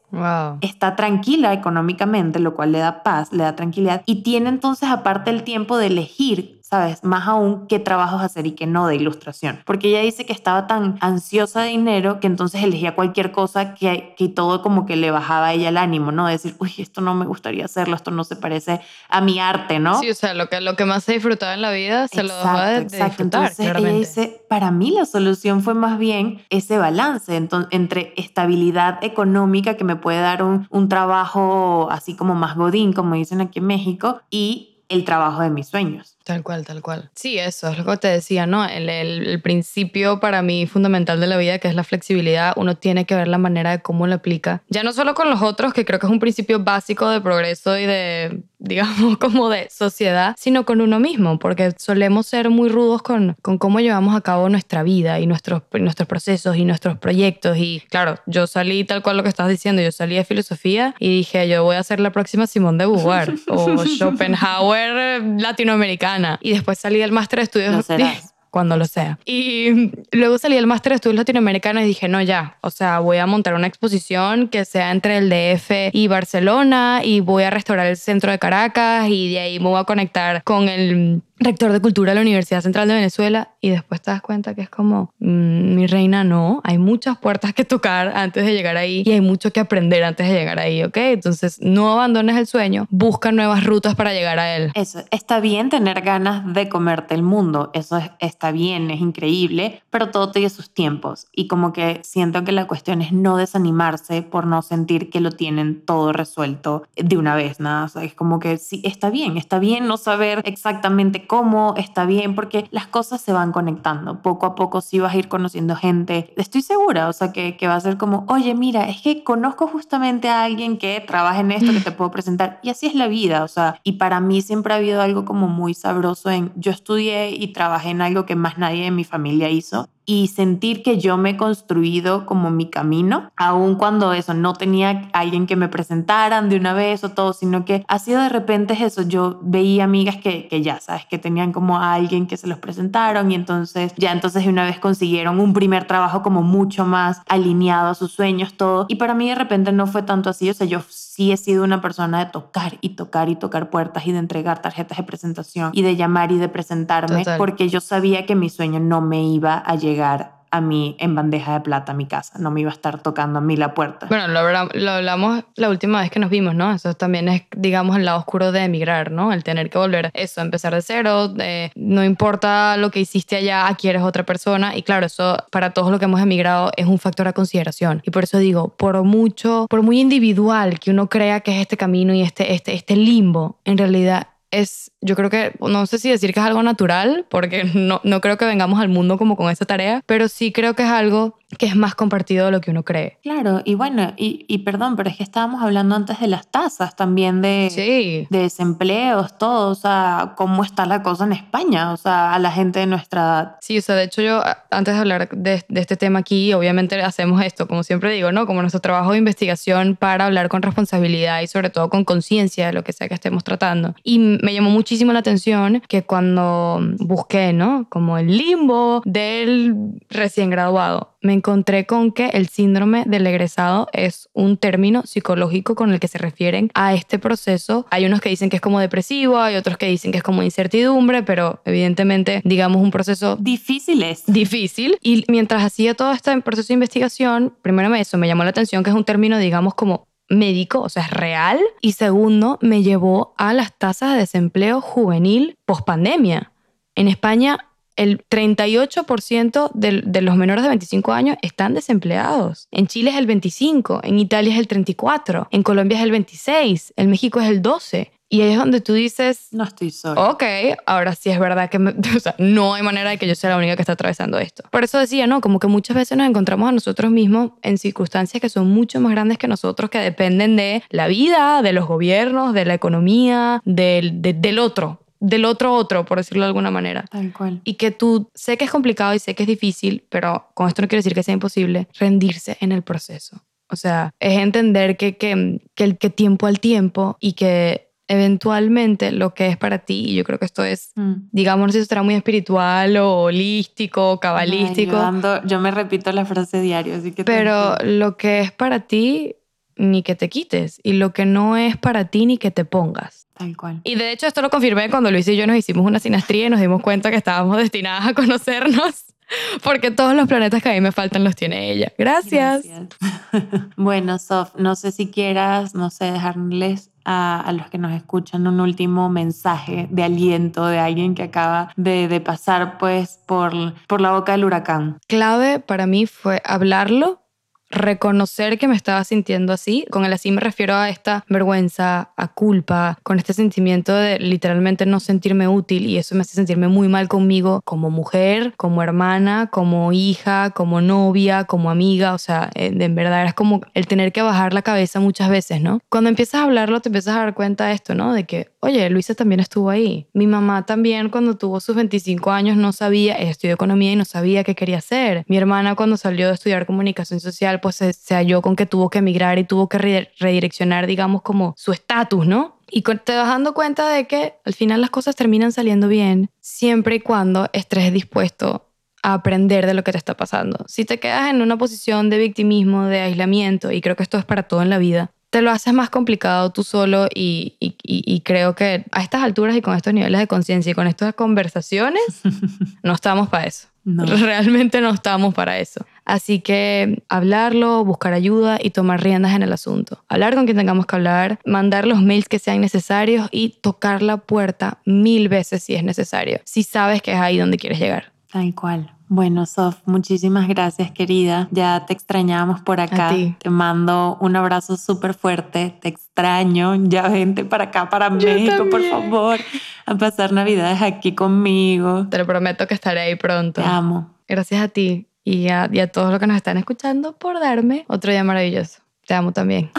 está 0.60 0.94
tranquila 0.94 1.52
económicamente, 1.52 2.38
lo 2.38 2.54
cual 2.54 2.72
le 2.72 2.78
da 2.78 3.02
paz, 3.02 3.32
le 3.32 3.42
da 3.42 3.56
tranquilidad, 3.56 4.02
y 4.06 4.22
tiene 4.22 4.48
entonces 4.48 4.88
aparte 4.88 5.30
el 5.30 5.42
tiempo 5.42 5.76
de 5.76 5.88
elegir 5.88 6.60
¿sabes? 6.74 7.04
Más 7.04 7.28
aún 7.28 7.68
qué 7.68 7.78
trabajos 7.78 8.20
hacer 8.20 8.48
y 8.48 8.52
qué 8.52 8.66
no 8.66 8.88
de 8.88 8.96
ilustración. 8.96 9.60
Porque 9.64 9.88
ella 9.88 10.00
dice 10.00 10.26
que 10.26 10.32
estaba 10.32 10.66
tan 10.66 10.96
ansiosa 11.00 11.62
de 11.62 11.68
dinero 11.68 12.18
que 12.18 12.26
entonces 12.26 12.64
elegía 12.64 12.96
cualquier 12.96 13.30
cosa 13.30 13.74
que, 13.74 14.14
que 14.16 14.28
todo 14.28 14.60
como 14.60 14.84
que 14.84 14.96
le 14.96 15.12
bajaba 15.12 15.46
a 15.46 15.52
ella 15.52 15.68
el 15.68 15.76
ánimo, 15.76 16.10
¿no? 16.10 16.26
decir, 16.26 16.56
uy, 16.58 16.72
esto 16.78 17.00
no 17.00 17.14
me 17.14 17.26
gustaría 17.26 17.64
hacerlo, 17.64 17.94
esto 17.94 18.10
no 18.10 18.24
se 18.24 18.34
parece 18.34 18.80
a 19.08 19.20
mi 19.20 19.38
arte, 19.38 19.78
¿no? 19.78 20.00
Sí, 20.00 20.10
o 20.10 20.14
sea, 20.14 20.34
lo 20.34 20.48
que, 20.48 20.60
lo 20.60 20.74
que 20.74 20.84
más 20.84 21.04
se 21.04 21.12
disfrutaba 21.12 21.54
en 21.54 21.62
la 21.62 21.70
vida 21.70 22.08
se 22.08 22.24
lo 22.24 22.34
dejaba 22.36 22.66
de, 22.70 22.78
exacto. 22.78 23.22
Entonces 23.22 23.60
ella 23.60 23.90
dice, 23.90 24.44
para 24.48 24.72
mí 24.72 24.90
la 24.90 25.06
solución 25.06 25.62
fue 25.62 25.74
más 25.74 25.96
bien 25.96 26.42
ese 26.50 26.76
balance 26.76 27.36
entre 27.70 28.14
estabilidad 28.16 28.98
económica 29.04 29.74
que 29.74 29.84
me 29.84 29.94
puede 29.94 30.20
dar 30.20 30.42
un, 30.42 30.66
un 30.70 30.88
trabajo 30.88 31.86
así 31.92 32.16
como 32.16 32.34
más 32.34 32.56
godín, 32.56 32.92
como 32.92 33.14
dicen 33.14 33.40
aquí 33.40 33.60
en 33.60 33.66
México, 33.66 34.22
y 34.28 34.73
el 34.88 35.04
trabajo 35.04 35.42
de 35.42 35.50
mis 35.50 35.68
sueños. 35.68 36.16
Tal 36.24 36.42
cual, 36.42 36.64
tal 36.64 36.80
cual. 36.80 37.10
Sí, 37.14 37.38
eso 37.38 37.68
es 37.68 37.78
lo 37.78 37.84
que 37.84 37.96
te 37.98 38.08
decía, 38.08 38.46
¿no? 38.46 38.64
El, 38.64 38.88
el, 38.88 39.42
principio 39.42 40.20
para 40.20 40.40
mí 40.40 40.66
fundamental 40.66 41.20
de 41.20 41.26
la 41.26 41.36
vida, 41.36 41.58
que 41.58 41.68
es 41.68 41.74
la 41.74 41.84
flexibilidad, 41.84 42.54
uno 42.56 42.76
tiene 42.76 43.04
que 43.04 43.14
ver 43.14 43.28
la 43.28 43.36
manera 43.36 43.72
de 43.72 43.82
cómo 43.82 44.06
lo 44.06 44.14
aplica. 44.14 44.62
Ya 44.68 44.82
no 44.82 44.92
solo 44.92 45.14
con 45.14 45.28
los 45.28 45.42
otros, 45.42 45.74
que 45.74 45.84
creo 45.84 45.98
que 45.98 46.06
es 46.06 46.12
un 46.12 46.20
principio 46.20 46.60
básico 46.64 47.10
de 47.10 47.20
progreso 47.20 47.78
y 47.78 47.84
de, 47.84 48.42
digamos, 48.58 49.18
como 49.18 49.48
de 49.48 49.68
sociedad, 49.70 50.34
sino 50.38 50.64
con 50.64 50.80
uno 50.80 51.00
mismo, 51.00 51.38
porque 51.38 51.72
solemos 51.76 52.26
ser 52.26 52.50
muy 52.50 52.68
rudos 52.68 53.02
con, 53.02 53.36
con 53.42 53.58
cómo 53.58 53.80
llevamos 53.80 54.14
a 54.16 54.20
cabo 54.20 54.48
nuestra 54.48 54.82
vida 54.82 55.20
y 55.20 55.26
nuestros, 55.26 55.62
nuestros 55.72 56.08
procesos 56.08 56.56
y 56.56 56.64
nuestros 56.64 56.98
proyectos. 56.98 57.56
Y 57.58 57.82
claro, 57.90 58.16
yo 58.26 58.46
salí 58.46 58.84
tal 58.84 59.02
cual 59.02 59.16
lo 59.16 59.22
que 59.22 59.28
estás 59.28 59.48
diciendo, 59.48 59.82
yo 59.82 59.92
salí 59.92 60.16
de 60.16 60.24
filosofía 60.24 60.94
y 60.98 61.08
dije, 61.08 61.48
yo 61.48 61.64
voy 61.64 61.76
a 61.76 61.82
ser 61.82 62.00
la 62.00 62.10
próxima 62.10 62.46
Simón 62.46 62.78
de 62.78 62.86
Beauvoir 62.86 63.34
o 63.48 63.84
Schopenhauer 63.84 65.22
latinoamericana 65.38 66.38
y 66.42 66.52
después 66.52 66.78
salí 66.78 66.98
del 66.98 67.12
máster 67.12 67.38
de 67.38 67.44
estudios 67.44 67.86
cuando 68.54 68.76
lo 68.76 68.84
sea. 68.84 69.18
Y 69.24 69.90
luego 70.12 70.38
salí 70.38 70.54
del 70.54 70.68
máster 70.68 70.92
de 70.92 70.94
estudios 70.94 71.16
latinoamericanos 71.16 71.82
y 71.82 71.86
dije, 71.86 72.06
no, 72.06 72.22
ya, 72.22 72.56
o 72.60 72.70
sea, 72.70 73.00
voy 73.00 73.16
a 73.16 73.26
montar 73.26 73.54
una 73.54 73.66
exposición 73.66 74.46
que 74.46 74.64
sea 74.64 74.92
entre 74.92 75.18
el 75.18 75.28
DF 75.28 75.90
y 75.92 76.06
Barcelona 76.06 77.00
y 77.02 77.18
voy 77.18 77.42
a 77.42 77.50
restaurar 77.50 77.88
el 77.88 77.96
centro 77.96 78.30
de 78.30 78.38
Caracas 78.38 79.08
y 79.08 79.32
de 79.32 79.40
ahí 79.40 79.58
me 79.58 79.70
voy 79.70 79.80
a 79.80 79.84
conectar 79.84 80.44
con 80.44 80.68
el 80.68 81.20
rector 81.38 81.72
de 81.72 81.80
cultura 81.80 82.12
de 82.12 82.16
la 82.16 82.20
Universidad 82.20 82.60
Central 82.60 82.88
de 82.88 82.94
Venezuela 82.94 83.54
y 83.60 83.70
después 83.70 84.00
te 84.00 84.10
das 84.10 84.22
cuenta 84.22 84.54
que 84.54 84.62
es 84.62 84.70
como, 84.70 85.12
mm, 85.18 85.74
mi 85.74 85.86
reina, 85.86 86.24
no, 86.24 86.60
hay 86.64 86.78
muchas 86.78 87.18
puertas 87.18 87.52
que 87.52 87.64
tocar 87.64 88.12
antes 88.16 88.44
de 88.44 88.52
llegar 88.52 88.76
ahí 88.76 89.02
y 89.04 89.12
hay 89.12 89.20
mucho 89.20 89.52
que 89.52 89.60
aprender 89.60 90.04
antes 90.04 90.28
de 90.28 90.34
llegar 90.34 90.58
ahí, 90.58 90.82
¿ok? 90.84 90.96
Entonces 90.96 91.60
no 91.60 91.92
abandones 91.92 92.36
el 92.36 92.46
sueño, 92.46 92.86
busca 92.90 93.32
nuevas 93.32 93.64
rutas 93.64 93.94
para 93.94 94.12
llegar 94.12 94.38
a 94.38 94.56
él. 94.56 94.70
Eso, 94.74 95.00
está 95.10 95.40
bien 95.40 95.70
tener 95.70 96.02
ganas 96.02 96.52
de 96.54 96.68
comerte 96.68 97.14
el 97.14 97.22
mundo, 97.22 97.70
eso 97.74 98.00
está 98.20 98.52
bien, 98.52 98.90
es 98.90 99.00
increíble, 99.00 99.82
pero 99.90 100.10
todo 100.10 100.30
tiene 100.30 100.50
sus 100.50 100.70
tiempos 100.70 101.26
y 101.32 101.48
como 101.48 101.72
que 101.72 102.00
siento 102.04 102.44
que 102.44 102.52
la 102.52 102.66
cuestión 102.66 103.02
es 103.02 103.12
no 103.12 103.36
desanimarse 103.36 104.22
por 104.22 104.46
no 104.46 104.62
sentir 104.62 105.10
que 105.10 105.20
lo 105.20 105.32
tienen 105.32 105.84
todo 105.84 106.12
resuelto 106.12 106.84
de 106.96 107.16
una 107.16 107.34
vez, 107.34 107.60
nada, 107.60 107.90
es 108.02 108.14
como 108.14 108.38
que 108.38 108.56
sí, 108.56 108.82
está 108.84 109.10
bien, 109.10 109.36
está 109.36 109.58
bien 109.58 109.86
no 109.86 109.96
saber 109.96 110.42
exactamente 110.44 111.23
cómo, 111.26 111.74
está 111.76 112.06
bien, 112.06 112.34
porque 112.34 112.66
las 112.70 112.86
cosas 112.86 113.20
se 113.20 113.32
van 113.32 113.52
conectando. 113.52 114.22
Poco 114.22 114.46
a 114.46 114.54
poco 114.54 114.80
sí 114.80 114.98
vas 114.98 115.14
a 115.14 115.18
ir 115.18 115.28
conociendo 115.28 115.76
gente. 115.76 116.32
Estoy 116.36 116.62
segura, 116.62 117.08
o 117.08 117.12
sea, 117.12 117.32
que, 117.32 117.56
que 117.56 117.68
va 117.68 117.76
a 117.76 117.80
ser 117.80 117.96
como, 117.96 118.24
oye, 118.28 118.54
mira, 118.54 118.88
es 118.88 119.00
que 119.00 119.24
conozco 119.24 119.66
justamente 119.66 120.28
a 120.28 120.44
alguien 120.44 120.78
que 120.78 121.02
trabaja 121.06 121.40
en 121.40 121.52
esto, 121.52 121.72
que 121.72 121.80
te 121.80 121.92
puedo 121.92 122.10
presentar. 122.10 122.60
Y 122.62 122.70
así 122.70 122.86
es 122.86 122.94
la 122.94 123.08
vida, 123.08 123.44
o 123.44 123.48
sea, 123.48 123.80
y 123.84 123.92
para 123.92 124.20
mí 124.20 124.42
siempre 124.42 124.74
ha 124.74 124.76
habido 124.76 125.00
algo 125.00 125.24
como 125.24 125.48
muy 125.48 125.74
sabroso 125.74 126.30
en, 126.30 126.52
yo 126.56 126.70
estudié 126.70 127.30
y 127.30 127.52
trabajé 127.52 127.90
en 127.90 128.02
algo 128.02 128.26
que 128.26 128.36
más 128.36 128.58
nadie 128.58 128.84
de 128.84 128.90
mi 128.90 129.04
familia 129.04 129.50
hizo 129.50 129.88
y 130.06 130.28
sentir 130.28 130.82
que 130.82 130.98
yo 130.98 131.16
me 131.16 131.30
he 131.30 131.36
construido 131.36 132.26
como 132.26 132.50
mi 132.50 132.70
camino, 132.70 133.30
aun 133.36 133.76
cuando 133.76 134.12
eso 134.12 134.34
no 134.34 134.54
tenía 134.54 135.08
alguien 135.12 135.46
que 135.46 135.56
me 135.56 135.68
presentaran 135.68 136.48
de 136.48 136.56
una 136.56 136.72
vez 136.72 137.04
o 137.04 137.10
todo, 137.10 137.32
sino 137.32 137.64
que 137.64 137.84
ha 137.88 137.98
de 138.04 138.28
repente 138.28 138.76
eso, 138.78 139.02
yo 139.02 139.38
veía 139.42 139.84
amigas 139.84 140.16
que, 140.16 140.48
que 140.48 140.62
ya, 140.62 140.80
sabes, 140.80 141.06
que 141.06 141.18
tenían 141.18 141.52
como 141.52 141.78
a 141.78 141.94
alguien 141.94 142.26
que 142.26 142.36
se 142.36 142.46
los 142.46 142.58
presentaron 142.58 143.30
y 143.32 143.34
entonces 143.34 143.92
ya 143.96 144.12
entonces 144.12 144.44
de 144.44 144.50
una 144.50 144.64
vez 144.64 144.78
consiguieron 144.78 145.40
un 145.40 145.52
primer 145.52 145.86
trabajo 145.86 146.22
como 146.22 146.42
mucho 146.42 146.84
más 146.84 147.22
alineado 147.28 147.88
a 147.88 147.94
sus 147.94 148.12
sueños, 148.12 148.54
todo, 148.54 148.86
y 148.88 148.96
para 148.96 149.14
mí 149.14 149.28
de 149.28 149.34
repente 149.34 149.72
no 149.72 149.86
fue 149.86 150.02
tanto 150.02 150.30
así, 150.30 150.50
o 150.50 150.54
sea, 150.54 150.66
yo 150.66 150.80
sí 151.14 151.30
he 151.30 151.36
sido 151.36 151.62
una 151.62 151.80
persona 151.80 152.24
de 152.24 152.30
tocar 152.32 152.78
y 152.80 152.96
tocar 152.96 153.28
y 153.28 153.36
tocar 153.36 153.70
puertas 153.70 154.04
y 154.06 154.10
de 154.10 154.18
entregar 154.18 154.60
tarjetas 154.60 154.98
de 154.98 155.04
presentación 155.04 155.70
y 155.72 155.82
de 155.82 155.94
llamar 155.94 156.32
y 156.32 156.38
de 156.38 156.48
presentarme, 156.48 157.24
porque 157.38 157.68
yo 157.68 157.80
sabía 157.80 158.26
que 158.26 158.34
mi 158.34 158.50
sueño 158.50 158.80
no 158.80 159.00
me 159.00 159.22
iba 159.22 159.56
a 159.56 159.76
llegar 159.76 159.94
llegar 159.94 160.33
a 160.54 160.60
mí 160.60 160.94
en 161.00 161.16
bandeja 161.16 161.54
de 161.54 161.60
plata 161.62 161.90
a 161.90 161.94
mi 161.96 162.06
casa, 162.06 162.38
no 162.38 162.52
me 162.52 162.60
iba 162.60 162.70
a 162.70 162.74
estar 162.74 163.02
tocando 163.02 163.40
a 163.40 163.42
mí 163.42 163.56
la 163.56 163.74
puerta. 163.74 164.06
Bueno, 164.06 164.28
lo, 164.28 164.40
lo, 164.72 164.90
hablamos 164.92 165.42
la 165.56 165.68
última 165.68 166.00
vez 166.00 166.12
que 166.12 166.20
nos 166.20 166.30
vimos, 166.30 166.54
¿no? 166.54 166.72
Eso 166.72 166.94
también 166.94 167.28
es, 167.28 167.42
digamos, 167.56 167.96
el 167.96 168.04
lado 168.04 168.20
oscuro 168.20 168.52
de 168.52 168.62
emigrar, 168.62 169.10
¿no? 169.10 169.32
El 169.32 169.42
tener 169.42 169.68
que 169.68 169.78
volver, 169.78 170.12
eso, 170.14 170.40
empezar 170.42 170.72
de 170.72 170.82
cero, 170.82 171.34
no 171.74 172.04
importa 172.04 172.76
lo 172.76 172.92
que 172.92 173.00
hiciste 173.00 173.34
allá, 173.34 173.66
aquí 173.66 173.88
eres 173.88 174.02
otra 174.02 174.22
persona. 174.22 174.76
Y 174.76 174.84
claro, 174.84 175.06
eso 175.06 175.38
para 175.50 175.70
todos 175.70 175.90
los 175.90 175.98
que 175.98 176.04
hemos 176.04 176.20
emigrado 176.20 176.70
es 176.76 176.86
un 176.86 177.00
factor 177.00 177.26
a 177.26 177.32
consideración. 177.32 178.00
Y 178.04 178.12
por 178.12 178.22
eso 178.22 178.38
digo, 178.38 178.68
por 178.76 179.02
mucho, 179.02 179.66
por 179.68 179.82
muy 179.82 179.98
individual 179.98 180.78
que 180.78 180.92
uno 180.92 181.08
crea 181.08 181.40
que 181.40 181.56
es 181.56 181.62
este 181.62 181.76
camino 181.76 182.14
y 182.14 182.22
este, 182.22 182.54
este, 182.54 182.74
este 182.74 182.94
limbo, 182.94 183.58
en 183.64 183.76
realidad 183.76 184.28
es, 184.54 184.92
yo 185.00 185.16
creo 185.16 185.30
que, 185.30 185.52
no 185.60 185.86
sé 185.86 185.98
si 185.98 186.10
decir 186.10 186.32
que 186.32 186.40
es 186.40 186.46
algo 186.46 186.62
natural, 186.62 187.26
porque 187.28 187.64
no, 187.74 188.00
no 188.04 188.20
creo 188.20 188.36
que 188.36 188.44
vengamos 188.44 188.80
al 188.80 188.88
mundo 188.88 189.18
como 189.18 189.36
con 189.36 189.50
esa 189.50 189.64
tarea, 189.64 190.02
pero 190.06 190.28
sí 190.28 190.52
creo 190.52 190.74
que 190.74 190.82
es 190.84 190.88
algo 190.88 191.38
que 191.56 191.66
es 191.66 191.76
más 191.76 191.94
compartido 191.94 192.46
de 192.46 192.52
lo 192.52 192.60
que 192.60 192.70
uno 192.70 192.84
cree. 192.84 193.18
Claro, 193.22 193.62
y 193.64 193.74
bueno, 193.74 194.12
y, 194.16 194.44
y 194.48 194.58
perdón, 194.58 194.96
pero 194.96 195.10
es 195.10 195.16
que 195.16 195.22
estábamos 195.22 195.62
hablando 195.62 195.94
antes 195.94 196.20
de 196.20 196.28
las 196.28 196.46
tasas 196.50 196.96
también 196.96 197.42
de, 197.42 197.68
sí. 197.70 198.26
de 198.30 198.38
desempleos, 198.38 199.38
todo, 199.38 199.70
o 199.70 199.74
sea, 199.74 200.34
cómo 200.36 200.64
está 200.64 200.86
la 200.86 201.02
cosa 201.02 201.24
en 201.24 201.32
España, 201.32 201.92
o 201.92 201.96
sea, 201.96 202.34
a 202.34 202.38
la 202.38 202.50
gente 202.50 202.80
de 202.80 202.86
nuestra 202.86 203.20
edad. 203.20 203.56
Sí, 203.60 203.78
o 203.78 203.82
sea, 203.82 203.94
de 203.96 204.04
hecho 204.04 204.22
yo, 204.22 204.42
antes 204.70 204.94
de 204.94 205.00
hablar 205.00 205.28
de, 205.30 205.64
de 205.68 205.80
este 205.80 205.96
tema 205.96 206.20
aquí, 206.20 206.52
obviamente 206.52 207.00
hacemos 207.02 207.42
esto, 207.42 207.66
como 207.66 207.82
siempre 207.82 208.12
digo, 208.12 208.32
¿no? 208.32 208.46
Como 208.46 208.60
nuestro 208.60 208.80
trabajo 208.80 209.12
de 209.12 209.18
investigación 209.18 209.96
para 209.96 210.26
hablar 210.26 210.48
con 210.48 210.62
responsabilidad 210.62 211.40
y 211.40 211.46
sobre 211.46 211.70
todo 211.70 211.90
con 211.90 212.04
conciencia 212.04 212.66
de 212.66 212.72
lo 212.72 212.84
que 212.84 212.92
sea 212.92 213.08
que 213.08 213.14
estemos 213.14 213.44
tratando. 213.44 213.94
Y 214.02 214.18
me 214.18 214.52
llamó 214.52 214.70
muchísimo 214.70 215.12
la 215.12 215.20
atención 215.20 215.82
que 215.88 216.04
cuando 216.04 216.80
busqué, 216.98 217.52
¿no? 217.52 217.86
Como 217.88 218.18
el 218.18 218.36
limbo 218.36 219.02
del 219.04 219.74
recién 220.08 220.50
graduado, 220.50 221.13
me 221.24 221.32
encontré 221.32 221.86
con 221.86 222.12
que 222.12 222.28
el 222.28 222.48
síndrome 222.48 223.04
del 223.06 223.26
egresado 223.26 223.88
es 223.92 224.28
un 224.34 224.56
término 224.56 225.02
psicológico 225.04 225.74
con 225.74 225.92
el 225.92 225.98
que 225.98 226.08
se 226.08 226.18
refieren 226.18 226.70
a 226.74 226.94
este 226.94 227.18
proceso. 227.18 227.86
Hay 227.90 228.04
unos 228.04 228.20
que 228.20 228.28
dicen 228.28 228.50
que 228.50 228.56
es 228.56 228.62
como 228.62 228.78
depresivo, 228.78 229.38
hay 229.38 229.56
otros 229.56 229.78
que 229.78 229.86
dicen 229.86 230.12
que 230.12 230.18
es 230.18 230.24
como 230.24 230.42
incertidumbre, 230.42 231.22
pero 231.22 231.62
evidentemente, 231.64 232.42
digamos, 232.44 232.82
un 232.82 232.90
proceso 232.90 233.36
difícil 233.36 234.02
es. 234.02 234.24
Difícil. 234.26 234.98
Y 235.02 235.24
mientras 235.28 235.64
hacía 235.64 235.94
todo 235.94 236.12
este 236.12 236.38
proceso 236.42 236.68
de 236.68 236.74
investigación, 236.74 237.54
primero 237.62 237.94
eso 237.94 238.18
me 238.18 238.26
llamó 238.26 238.44
la 238.44 238.50
atención 238.50 238.82
que 238.82 238.90
es 238.90 238.96
un 238.96 239.04
término, 239.04 239.38
digamos, 239.38 239.74
como 239.74 240.08
médico, 240.28 240.80
o 240.80 240.88
sea, 240.88 241.04
es 241.04 241.10
real. 241.10 241.60
Y 241.80 241.92
segundo, 241.92 242.58
me 242.60 242.82
llevó 242.82 243.34
a 243.36 243.52
las 243.52 243.76
tasas 243.76 244.12
de 244.12 244.18
desempleo 244.18 244.80
juvenil 244.80 245.56
post 245.64 245.86
pandemia. 245.86 246.52
En 246.94 247.08
España, 247.08 247.58
el 247.96 248.24
38% 248.28 249.70
de, 249.74 250.02
de, 250.04 250.20
los 250.22 250.36
menores 250.36 250.62
de 250.62 250.68
25 250.68 251.12
años 251.12 251.36
están 251.42 251.74
desempleados. 251.74 252.68
En 252.70 252.86
Chile 252.86 253.10
es 253.10 253.16
el 253.16 253.26
25, 253.26 254.00
en 254.02 254.18
Italia 254.18 254.52
es 254.52 254.58
el 254.58 254.68
34, 254.68 255.48
en 255.50 255.62
Colombia 255.62 255.98
es 255.98 256.04
el 256.04 256.10
26, 256.10 256.94
en 256.96 257.10
México 257.10 257.40
es 257.40 257.48
el 257.48 257.62
12. 257.62 258.10
Y 258.34 258.40
ahí 258.40 258.50
es 258.50 258.58
donde 258.58 258.80
tú 258.80 258.94
dices, 258.94 259.48
no 259.52 259.62
estoy 259.62 259.90
sola. 259.90 260.30
Ok, 260.30 260.42
ahora 260.86 261.14
sí 261.14 261.30
es 261.30 261.38
verdad 261.38 261.70
que 261.70 261.76
o 262.16 262.20
sea, 262.20 262.34
no 262.38 262.74
hay 262.74 262.82
manera 262.82 263.10
de 263.10 263.18
que 263.18 263.28
yo 263.28 263.34
sea 263.36 263.50
la 263.50 263.56
única 263.56 263.76
que 263.76 263.82
está 263.82 263.92
atravesando 263.92 264.38
esto. 264.38 264.64
Por 264.70 264.82
eso 264.82 264.98
decía, 264.98 265.26
¿no? 265.26 265.40
Como 265.40 265.60
que 265.60 265.68
muchas 265.68 265.94
veces 265.94 266.18
nos 266.18 266.26
encontramos 266.26 266.68
a 266.68 266.72
nosotros 266.72 267.12
mismos 267.12 267.52
en 267.62 267.78
circunstancias 267.78 268.40
que 268.40 268.48
son 268.48 268.68
mucho 268.68 269.00
más 269.00 269.12
grandes 269.12 269.38
que 269.38 269.46
nosotros, 269.46 269.88
que 269.88 269.98
dependen 269.98 270.56
de 270.56 270.82
la 270.90 271.06
vida, 271.06 271.62
de 271.62 271.72
los 271.72 271.86
gobiernos, 271.86 272.54
de 272.54 272.64
la 272.64 272.74
economía, 272.74 273.60
del, 273.64 274.20
del 274.20 274.58
otro, 274.58 275.03
del 275.24 275.46
otro 275.46 275.72
otro, 275.72 276.04
por 276.04 276.18
decirlo 276.18 276.42
de 276.42 276.48
alguna 276.48 276.70
manera. 276.70 277.06
Tal 277.10 277.32
cual. 277.32 277.60
Y 277.64 277.74
que 277.74 277.90
tú, 277.90 278.30
sé 278.34 278.58
que 278.58 278.66
es 278.66 278.70
complicado 278.70 279.14
y 279.14 279.18
sé 279.18 279.34
que 279.34 279.44
es 279.44 279.46
difícil, 279.46 280.04
pero 280.10 280.50
con 280.52 280.68
esto 280.68 280.82
no 280.82 280.88
quiero 280.88 280.98
decir 280.98 281.14
que 281.14 281.22
sea 281.22 281.32
imposible, 281.32 281.88
rendirse 281.98 282.58
en 282.60 282.72
el 282.72 282.82
proceso. 282.82 283.42
O 283.70 283.76
sea, 283.76 284.12
es 284.20 284.38
entender 284.38 284.98
que, 284.98 285.16
que, 285.16 285.58
que, 285.74 286.10
tiempo 286.10 286.46
al 286.46 286.60
tiempo 286.60 287.16
y 287.20 287.32
que 287.32 287.88
eventualmente 288.06 289.12
lo 289.12 289.32
que 289.32 289.46
es 289.46 289.56
para 289.56 289.78
ti, 289.78 290.04
y 290.08 290.14
yo 290.14 290.24
creo 290.24 290.38
que 290.38 290.44
esto 290.44 290.62
es, 290.62 290.92
mm. 290.94 291.14
digamos, 291.32 291.68
no 291.68 291.72
sé 291.72 291.80
si 291.80 291.86
será 291.86 292.02
muy 292.02 292.14
espiritual 292.14 292.94
o 292.98 293.22
holístico, 293.22 294.20
cabalístico. 294.20 295.10
yo, 295.46 295.58
me 295.58 295.70
repito 295.70 296.12
la 296.12 296.26
frase 296.26 296.60
diario, 296.60 296.96
así 296.96 297.12
que... 297.12 297.24
Pero 297.24 297.76
lo 297.82 298.18
que 298.18 298.40
es 298.40 298.52
para 298.52 298.80
ti, 298.80 299.36
ni 299.76 300.02
que 300.02 300.14
te 300.14 300.28
quites, 300.28 300.80
y 300.82 300.92
lo 300.92 301.14
que 301.14 301.24
no 301.24 301.56
es 301.56 301.78
para 301.78 302.04
ti, 302.04 302.26
ni 302.26 302.36
que 302.36 302.50
te 302.50 302.66
pongas. 302.66 303.23
Tal 303.36 303.56
cual. 303.56 303.80
Y 303.84 303.96
de 303.96 304.12
hecho 304.12 304.26
esto 304.26 304.42
lo 304.42 304.50
confirmé 304.50 304.88
cuando 304.90 305.10
Luis 305.10 305.26
y 305.28 305.36
yo 305.36 305.46
nos 305.46 305.56
hicimos 305.56 305.84
una 305.84 305.98
sinastría 305.98 306.46
y 306.46 306.50
nos 306.50 306.60
dimos 306.60 306.80
cuenta 306.82 307.10
que 307.10 307.16
estábamos 307.16 307.56
destinadas 307.56 308.06
a 308.06 308.14
conocernos. 308.14 309.06
Porque 309.62 309.90
todos 309.90 310.14
los 310.14 310.28
planetas 310.28 310.62
que 310.62 310.68
a 310.68 310.72
mí 310.72 310.80
me 310.80 310.92
faltan 310.92 311.24
los 311.24 311.34
tiene 311.34 311.72
ella. 311.72 311.92
Gracias. 311.98 312.64
Gracias. 312.64 312.88
bueno, 313.76 314.18
Sof, 314.18 314.54
no 314.56 314.76
sé 314.76 314.92
si 314.92 315.10
quieras, 315.10 315.74
no 315.74 315.90
sé, 315.90 316.12
dejarles 316.12 316.90
a, 317.04 317.52
los 317.56 317.68
que 317.68 317.78
nos 317.78 317.92
escuchan 317.92 318.46
un 318.46 318.60
último 318.60 319.08
mensaje 319.08 319.88
de 319.90 320.02
aliento 320.02 320.66
de 320.66 320.78
alguien 320.78 321.14
que 321.14 321.24
acaba 321.24 321.70
de, 321.76 322.08
de 322.08 322.20
pasar 322.20 322.78
pues 322.78 323.18
por, 323.26 323.52
por 323.86 324.00
la 324.00 324.12
boca 324.12 324.32
del 324.32 324.44
huracán. 324.44 324.98
Clave 325.06 325.58
para 325.58 325.86
mí 325.86 326.06
fue 326.06 326.40
hablarlo 326.44 327.23
reconocer 327.70 328.58
que 328.58 328.68
me 328.68 328.76
estaba 328.76 329.02
sintiendo 329.04 329.52
así. 329.52 329.84
Con 329.90 330.04
el 330.04 330.12
así 330.12 330.30
me 330.30 330.40
refiero 330.40 330.74
a 330.74 330.88
esta 330.88 331.24
vergüenza, 331.28 332.12
a 332.16 332.28
culpa, 332.28 332.98
con 333.02 333.18
este 333.18 333.32
sentimiento 333.32 333.94
de 333.94 334.18
literalmente 334.18 334.86
no 334.86 335.00
sentirme 335.00 335.48
útil 335.48 335.86
y 335.86 335.98
eso 335.98 336.14
me 336.14 336.22
hace 336.22 336.34
sentirme 336.34 336.68
muy 336.68 336.88
mal 336.88 337.08
conmigo 337.08 337.60
como 337.64 337.90
mujer, 337.90 338.54
como 338.56 338.82
hermana, 338.82 339.48
como 339.50 339.92
hija, 339.92 340.50
como 340.50 340.80
novia, 340.80 341.44
como 341.44 341.70
amiga. 341.70 342.14
O 342.14 342.18
sea, 342.18 342.50
en 342.54 342.94
verdad 342.94 343.22
era 343.22 343.32
como 343.32 343.60
el 343.74 343.86
tener 343.86 344.12
que 344.12 344.22
bajar 344.22 344.54
la 344.54 344.62
cabeza 344.62 345.00
muchas 345.00 345.28
veces, 345.28 345.60
¿no? 345.60 345.80
Cuando 345.88 346.10
empiezas 346.10 346.40
a 346.40 346.44
hablarlo 346.44 346.80
te 346.80 346.88
empiezas 346.88 347.16
a 347.16 347.20
dar 347.20 347.34
cuenta 347.34 347.66
de 347.66 347.74
esto, 347.74 347.94
¿no? 347.94 348.12
De 348.12 348.24
que, 348.24 348.50
oye, 348.60 348.88
Luisa 348.90 349.14
también 349.14 349.40
estuvo 349.40 349.70
ahí. 349.70 350.06
Mi 350.12 350.26
mamá 350.26 350.66
también 350.66 351.08
cuando 351.08 351.36
tuvo 351.36 351.60
sus 351.60 351.74
25 351.76 352.30
años 352.30 352.56
no 352.56 352.72
sabía, 352.72 353.14
estudió 353.16 353.54
economía 353.54 353.92
y 353.92 353.96
no 353.96 354.04
sabía 354.04 354.44
qué 354.44 354.54
quería 354.54 354.78
hacer. 354.78 355.24
Mi 355.28 355.36
hermana 355.36 355.74
cuando 355.74 355.96
salió 355.96 356.28
de 356.28 356.34
estudiar 356.34 356.66
comunicación 356.66 357.20
social 357.20 357.60
pues 357.64 357.76
se, 357.76 358.14
halló 358.14 358.42
con 358.42 358.56
que 358.56 358.66
tuvo 358.66 358.90
que 358.90 358.98
emigrar 358.98 359.38
y 359.38 359.44
tuvo 359.44 359.70
que 359.70 359.78
redireccionar, 360.18 360.86
digamos, 360.86 361.22
como 361.22 361.54
su 361.56 361.72
estatus, 361.72 362.26
¿no? 362.26 362.58
Y 362.70 362.82
te 362.82 363.16
vas 363.16 363.28
dando 363.28 363.54
cuenta 363.54 363.88
de 363.88 364.06
que 364.06 364.34
al 364.44 364.52
final 364.52 364.82
las 364.82 364.90
cosas 364.90 365.16
terminan 365.16 365.50
saliendo 365.50 365.88
bien 365.88 366.28
siempre 366.42 366.96
y 366.96 367.00
cuando 367.00 367.48
estés 367.54 367.90
dispuesto 367.90 368.68
a 369.02 369.14
aprender 369.14 369.64
de 369.64 369.72
lo 369.72 369.82
que 369.82 369.92
te 369.92 369.96
está 369.96 370.14
pasando. 370.14 370.62
Si 370.68 370.84
te 370.84 371.00
quedas 371.00 371.30
en 371.30 371.40
una 371.40 371.56
posición 371.56 372.10
de 372.10 372.18
victimismo, 372.18 372.84
de 372.84 373.00
aislamiento, 373.00 373.72
y 373.72 373.80
creo 373.80 373.96
que 373.96 374.02
esto 374.02 374.18
es 374.18 374.26
para 374.26 374.42
todo 374.42 374.60
en 374.60 374.68
la 374.68 374.76
vida, 374.76 375.10
te 375.30 375.40
lo 375.40 375.50
haces 375.50 375.72
más 375.72 375.88
complicado 375.88 376.50
tú 376.50 376.64
solo 376.64 377.06
y, 377.14 377.56
y, 377.60 377.76
y, 377.82 378.20
creo 378.20 378.54
que 378.54 378.84
a 378.92 379.02
estas 379.02 379.22
alturas 379.22 379.56
y 379.56 379.62
con 379.62 379.74
estos 379.74 379.94
niveles 379.94 380.20
de 380.20 380.26
conciencia 380.26 380.70
y 380.70 380.74
con 380.74 380.86
estas 380.86 381.14
conversaciones, 381.14 382.02
no 382.82 382.92
estamos 382.92 383.30
para 383.30 383.46
eso. 383.46 383.68
Realmente 383.84 384.82
no 384.82 384.90
estamos 384.90 385.32
para 385.32 385.58
eso. 385.58 385.84
Así 386.04 386.40
que 386.40 387.02
hablarlo, 387.08 387.84
buscar 387.84 388.12
ayuda 388.12 388.58
y 388.62 388.70
tomar 388.70 389.02
riendas 389.02 389.32
en 389.32 389.42
el 389.42 389.52
asunto. 389.52 390.04
Hablar 390.08 390.34
con 390.34 390.44
quien 390.44 390.56
tengamos 390.56 390.86
que 390.86 390.96
hablar, 390.96 391.38
mandar 391.44 391.86
los 391.86 392.02
mails 392.02 392.28
que 392.28 392.38
sean 392.38 392.60
necesarios 392.60 393.28
y 393.30 393.60
tocar 393.60 394.02
la 394.02 394.18
puerta 394.18 394.78
mil 394.84 395.28
veces 395.28 395.62
si 395.62 395.74
es 395.74 395.82
necesario, 395.82 396.40
si 396.44 396.62
sabes 396.62 397.02
que 397.02 397.12
es 397.12 397.18
ahí 397.18 397.38
donde 397.38 397.56
quieres 397.56 397.78
llegar. 397.78 398.12
Tal 398.30 398.54
cual. 398.54 398.90
Bueno, 399.06 399.46
Sof, 399.46 399.76
muchísimas 399.84 400.48
gracias, 400.48 400.90
querida. 400.90 401.46
Ya 401.52 401.84
te 401.86 401.92
extrañábamos 401.92 402.62
por 402.62 402.80
acá. 402.80 403.14
Te 403.38 403.50
mando 403.50 404.16
un 404.20 404.34
abrazo 404.34 404.76
súper 404.76 405.14
fuerte. 405.14 405.76
Te 405.80 405.88
extraño. 405.88 406.74
Ya 406.88 407.06
vente 407.08 407.44
para 407.44 407.64
acá, 407.64 407.88
para 407.90 408.10
México, 408.10 408.64
por 408.70 408.82
favor, 408.82 409.38
a 409.86 409.94
pasar 409.94 410.32
Navidades 410.32 410.82
aquí 410.82 411.14
conmigo. 411.14 412.08
Te 412.08 412.18
lo 412.18 412.26
prometo 412.26 412.66
que 412.66 412.74
estaré 412.74 413.00
ahí 413.00 413.14
pronto. 413.14 413.60
Te 413.60 413.66
amo. 413.68 414.10
Gracias 414.26 414.60
a 414.60 414.68
ti 414.68 415.06
y 415.24 415.48
a, 415.48 415.68
y 415.72 415.80
a 415.80 415.90
todos 415.90 416.10
los 416.10 416.20
que 416.20 416.26
nos 416.26 416.36
están 416.36 416.58
escuchando 416.58 417.16
por 417.16 417.40
darme 417.40 417.86
otro 417.88 418.12
día 418.12 418.22
maravilloso. 418.22 418.80
Te 419.06 419.14
amo 419.14 419.32
también. 419.32 419.70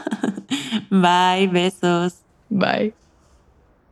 Bye, 0.90 1.48
besos. 1.48 2.20
Bye. 2.48 2.94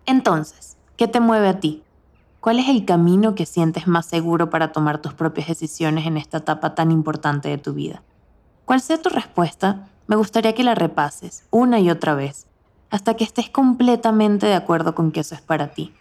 Entonces, 0.06 0.76
¿qué 0.96 1.06
te 1.06 1.20
mueve 1.20 1.48
a 1.48 1.60
ti? 1.60 1.82
¿Cuál 2.40 2.60
es 2.60 2.68
el 2.68 2.84
camino 2.84 3.34
que 3.34 3.46
sientes 3.46 3.86
más 3.86 4.06
seguro 4.06 4.48
para 4.48 4.72
tomar 4.72 4.98
tus 4.98 5.12
propias 5.12 5.48
decisiones 5.48 6.06
en 6.06 6.16
esta 6.16 6.38
etapa 6.38 6.74
tan 6.74 6.90
importante 6.90 7.48
de 7.48 7.58
tu 7.58 7.74
vida? 7.74 8.02
Cual 8.64 8.80
sea 8.80 9.02
tu 9.02 9.08
respuesta, 9.08 9.88
me 10.06 10.16
gustaría 10.16 10.54
que 10.54 10.64
la 10.64 10.74
repases 10.74 11.44
una 11.50 11.80
y 11.80 11.90
otra 11.90 12.14
vez, 12.14 12.46
hasta 12.90 13.14
que 13.14 13.24
estés 13.24 13.50
completamente 13.50 14.46
de 14.46 14.54
acuerdo 14.54 14.94
con 14.94 15.12
que 15.12 15.20
eso 15.20 15.34
es 15.34 15.42
para 15.42 15.72
ti. 15.72 15.92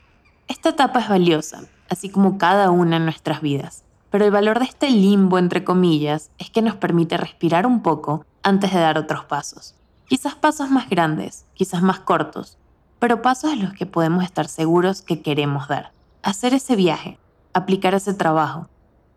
Esta 0.47 0.69
etapa 0.69 0.99
es 0.99 1.09
valiosa, 1.09 1.61
así 1.89 2.09
como 2.09 2.37
cada 2.37 2.71
una 2.71 2.97
en 2.97 3.05
nuestras 3.05 3.41
vidas, 3.41 3.83
pero 4.09 4.25
el 4.25 4.31
valor 4.31 4.59
de 4.59 4.65
este 4.65 4.89
limbo, 4.89 5.37
entre 5.37 5.63
comillas, 5.63 6.31
es 6.37 6.49
que 6.49 6.61
nos 6.61 6.75
permite 6.75 7.17
respirar 7.17 7.65
un 7.65 7.81
poco 7.81 8.25
antes 8.43 8.73
de 8.73 8.79
dar 8.79 8.97
otros 8.97 9.25
pasos. 9.25 9.75
Quizás 10.07 10.35
pasos 10.35 10.69
más 10.69 10.89
grandes, 10.89 11.45
quizás 11.53 11.81
más 11.81 11.99
cortos, 11.99 12.57
pero 12.99 13.21
pasos 13.21 13.53
en 13.53 13.63
los 13.63 13.73
que 13.73 13.85
podemos 13.85 14.23
estar 14.23 14.47
seguros 14.47 15.01
que 15.01 15.21
queremos 15.21 15.67
dar 15.67 15.91
hacer 16.27 16.53
ese 16.53 16.75
viaje, 16.75 17.17
aplicar 17.53 17.93
ese 17.93 18.13
trabajo, 18.13 18.67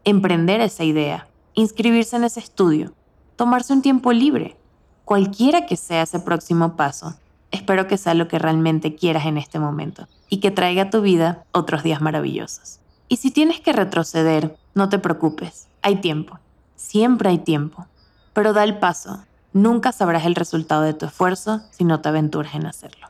emprender 0.05 0.61
esa 0.61 0.85
idea, 0.85 1.27
inscribirse 1.55 2.15
en 2.15 2.23
ese 2.23 2.39
estudio, 2.39 2.93
tomarse 3.35 3.73
un 3.73 3.83
tiempo 3.83 4.13
libre, 4.13 4.57
cualquiera 5.05 5.67
que 5.67 5.77
sea 5.77 6.03
ese 6.03 6.21
próximo 6.21 6.77
paso, 6.77 7.17
espero 7.51 7.89
que 7.89 7.97
sea 7.97 8.15
lo 8.15 8.29
que 8.29 8.39
realmente 8.39 8.95
quieras 8.95 9.27
en 9.27 9.39
este 9.39 9.59
momento 9.59 10.07
y 10.29 10.39
que 10.39 10.53
traiga 10.53 10.83
a 10.85 10.91
tu 10.91 11.01
vida 11.01 11.45
otros 11.51 11.83
días 11.83 12.01
maravillosos. 12.01 12.79
Y 13.09 13.17
si 13.17 13.33
tienes 13.33 13.61
que 13.61 13.73
retroceder, 13.73 14.57
no 14.75 14.89
te 14.89 14.99
preocupes, 14.99 15.69
hay 15.83 15.97
tiempo, 15.97 16.39
siempre 16.77 17.31
hay 17.31 17.39
tiempo, 17.39 17.87
pero 18.33 18.53
da 18.53 18.65
el 18.65 18.79
paso, 18.79 19.25
nunca 19.53 19.93
sabrás 19.93 20.27
el 20.27 20.35
resultado 20.35 20.83
de 20.83 20.95
tu 20.95 21.07
esfuerzo 21.07 21.63
si 21.71 21.85
no 21.85 22.01
te 22.01 22.09
aventuras 22.09 22.55
en 22.55 22.67
hacerlo. 22.67 23.09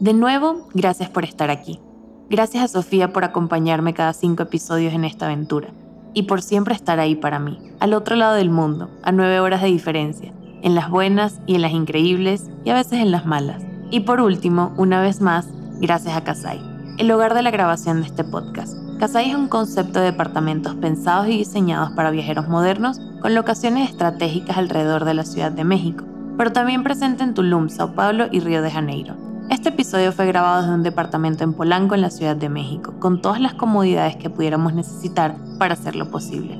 De 0.00 0.12
nuevo, 0.12 0.68
gracias 0.74 1.08
por 1.08 1.24
estar 1.24 1.50
aquí. 1.50 1.80
Gracias 2.28 2.64
a 2.64 2.68
Sofía 2.68 3.12
por 3.12 3.24
acompañarme 3.24 3.94
cada 3.94 4.12
cinco 4.12 4.42
episodios 4.42 4.92
en 4.92 5.04
esta 5.04 5.26
aventura 5.26 5.68
y 6.12 6.24
por 6.24 6.42
siempre 6.42 6.74
estar 6.74 6.98
ahí 6.98 7.14
para 7.14 7.38
mí, 7.38 7.58
al 7.78 7.94
otro 7.94 8.16
lado 8.16 8.34
del 8.34 8.50
mundo, 8.50 8.90
a 9.02 9.12
nueve 9.12 9.40
horas 9.40 9.62
de 9.62 9.68
diferencia, 9.68 10.32
en 10.62 10.74
las 10.74 10.90
buenas 10.90 11.40
y 11.46 11.54
en 11.54 11.62
las 11.62 11.72
increíbles 11.72 12.50
y 12.64 12.70
a 12.70 12.74
veces 12.74 13.00
en 13.00 13.10
las 13.10 13.26
malas. 13.26 13.62
Y 13.90 14.00
por 14.00 14.20
último, 14.20 14.74
una 14.76 15.00
vez 15.00 15.20
más, 15.20 15.48
gracias 15.80 16.16
a 16.16 16.24
Kasai, 16.24 16.60
el 16.98 17.10
hogar 17.10 17.34
de 17.34 17.42
la 17.42 17.50
grabación 17.50 18.00
de 18.00 18.08
este 18.08 18.24
podcast. 18.24 18.85
Kasai 18.98 19.28
es 19.28 19.36
un 19.36 19.48
concepto 19.48 19.98
de 19.98 20.06
departamentos 20.06 20.74
pensados 20.74 21.28
y 21.28 21.36
diseñados 21.36 21.90
para 21.90 22.10
viajeros 22.10 22.48
modernos 22.48 22.98
con 23.20 23.34
locaciones 23.34 23.90
estratégicas 23.90 24.56
alrededor 24.56 25.04
de 25.04 25.12
la 25.12 25.24
Ciudad 25.24 25.52
de 25.52 25.64
México, 25.64 26.04
pero 26.38 26.50
también 26.50 26.82
presente 26.82 27.22
en 27.22 27.34
Tulum, 27.34 27.68
Sao 27.68 27.92
Paulo 27.92 28.24
y 28.30 28.40
Río 28.40 28.62
de 28.62 28.70
Janeiro. 28.70 29.14
Este 29.50 29.68
episodio 29.68 30.12
fue 30.12 30.26
grabado 30.26 30.62
desde 30.62 30.74
un 30.74 30.82
departamento 30.82 31.44
en 31.44 31.52
Polanco, 31.52 31.94
en 31.94 32.00
la 32.00 32.10
Ciudad 32.10 32.36
de 32.36 32.48
México, 32.48 32.94
con 32.98 33.20
todas 33.20 33.38
las 33.38 33.52
comodidades 33.52 34.16
que 34.16 34.30
pudiéramos 34.30 34.72
necesitar 34.72 35.36
para 35.58 35.74
hacerlo 35.74 36.10
posible. 36.10 36.58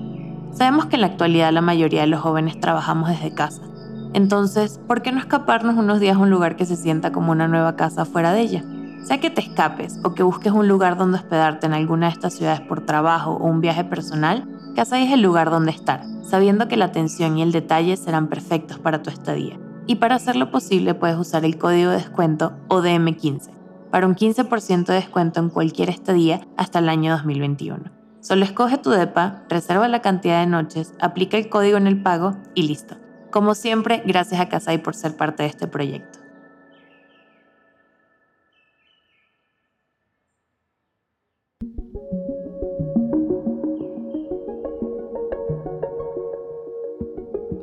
Sabemos 0.53 0.87
que 0.87 0.97
en 0.97 1.01
la 1.01 1.09
actualidad 1.09 1.53
la 1.53 1.63
mayoría 1.63 2.03
de 2.03 2.07
los 2.07 2.21
jóvenes 2.21 2.61
trabajamos 2.61 3.09
desde 3.09 3.33
casa. 3.33 3.63
Entonces, 4.13 4.79
¿por 4.87 5.01
qué 5.01 5.11
no 5.11 5.21
escaparnos 5.21 5.77
unos 5.77 6.01
días 6.01 6.17
a 6.17 6.21
un 6.21 6.29
lugar 6.29 6.57
que 6.57 6.67
se 6.67 6.77
sienta 6.77 7.13
como 7.13 7.33
una 7.33 7.49
nueva 7.49 7.77
casa 7.77 8.05
fuera 8.05 8.33
de 8.33 8.41
ella? 8.43 8.65
Sea 9.07 9.21
que 9.21 9.31
te 9.31 9.41
escapes 9.41 10.01
o 10.03 10.15
que 10.15 10.25
busques 10.25 10.51
un 10.51 10.67
lugar 10.67 10.97
donde 10.97 11.19
hospedarte 11.19 11.67
en 11.67 11.75
alguna 11.75 12.09
de 12.09 12.15
estas 12.15 12.35
ciudades 12.35 12.61
por 12.63 12.85
trabajo 12.85 13.35
o 13.35 13.47
un 13.47 13.61
viaje 13.61 13.85
personal, 13.85 14.49
Casa 14.75 15.01
es 15.01 15.13
el 15.13 15.23
lugar 15.23 15.49
donde 15.49 15.71
estar, 15.71 16.03
sabiendo 16.25 16.67
que 16.67 16.77
la 16.77 16.87
atención 16.87 17.39
y 17.39 17.43
el 17.43 17.53
detalle 17.53 17.97
serán 17.97 18.27
perfectos 18.27 18.81
para 18.81 19.05
tu 19.05 19.11
estadía. 19.11 19.61
Y 19.87 19.95
para 19.95 20.17
hacerlo 20.17 20.51
posible 20.51 20.95
puedes 20.95 21.17
usar 21.17 21.45
el 21.45 21.57
código 21.57 21.91
de 21.93 21.99
descuento 21.99 22.55
ODM15 22.67 23.51
para 23.93 24.09
un 24.09 24.17
15% 24.17 24.87
de 24.87 24.95
descuento 24.95 25.39
en 25.39 25.51
cualquier 25.51 25.89
estadía 25.89 26.41
hasta 26.57 26.81
el 26.81 26.89
año 26.89 27.13
2021. 27.13 27.85
Solo 28.19 28.45
escoge 28.45 28.77
tu 28.77 28.91
DEPA, 28.91 29.45
reserva 29.49 29.87
la 29.87 30.03
cantidad 30.03 30.41
de 30.41 30.49
noches, 30.49 30.95
aplica 31.01 31.37
el 31.37 31.49
código 31.49 31.77
en 31.77 31.87
el 31.87 32.03
pago 32.03 32.37
y 32.57 32.63
listo. 32.63 32.97
Como 33.31 33.55
siempre, 33.55 34.03
gracias 34.05 34.41
a 34.41 34.49
Casai 34.49 34.83
por 34.83 34.97
ser 34.97 35.17
parte 35.17 35.45
de 35.45 35.51
este 35.51 35.69
proyecto. 35.69 36.26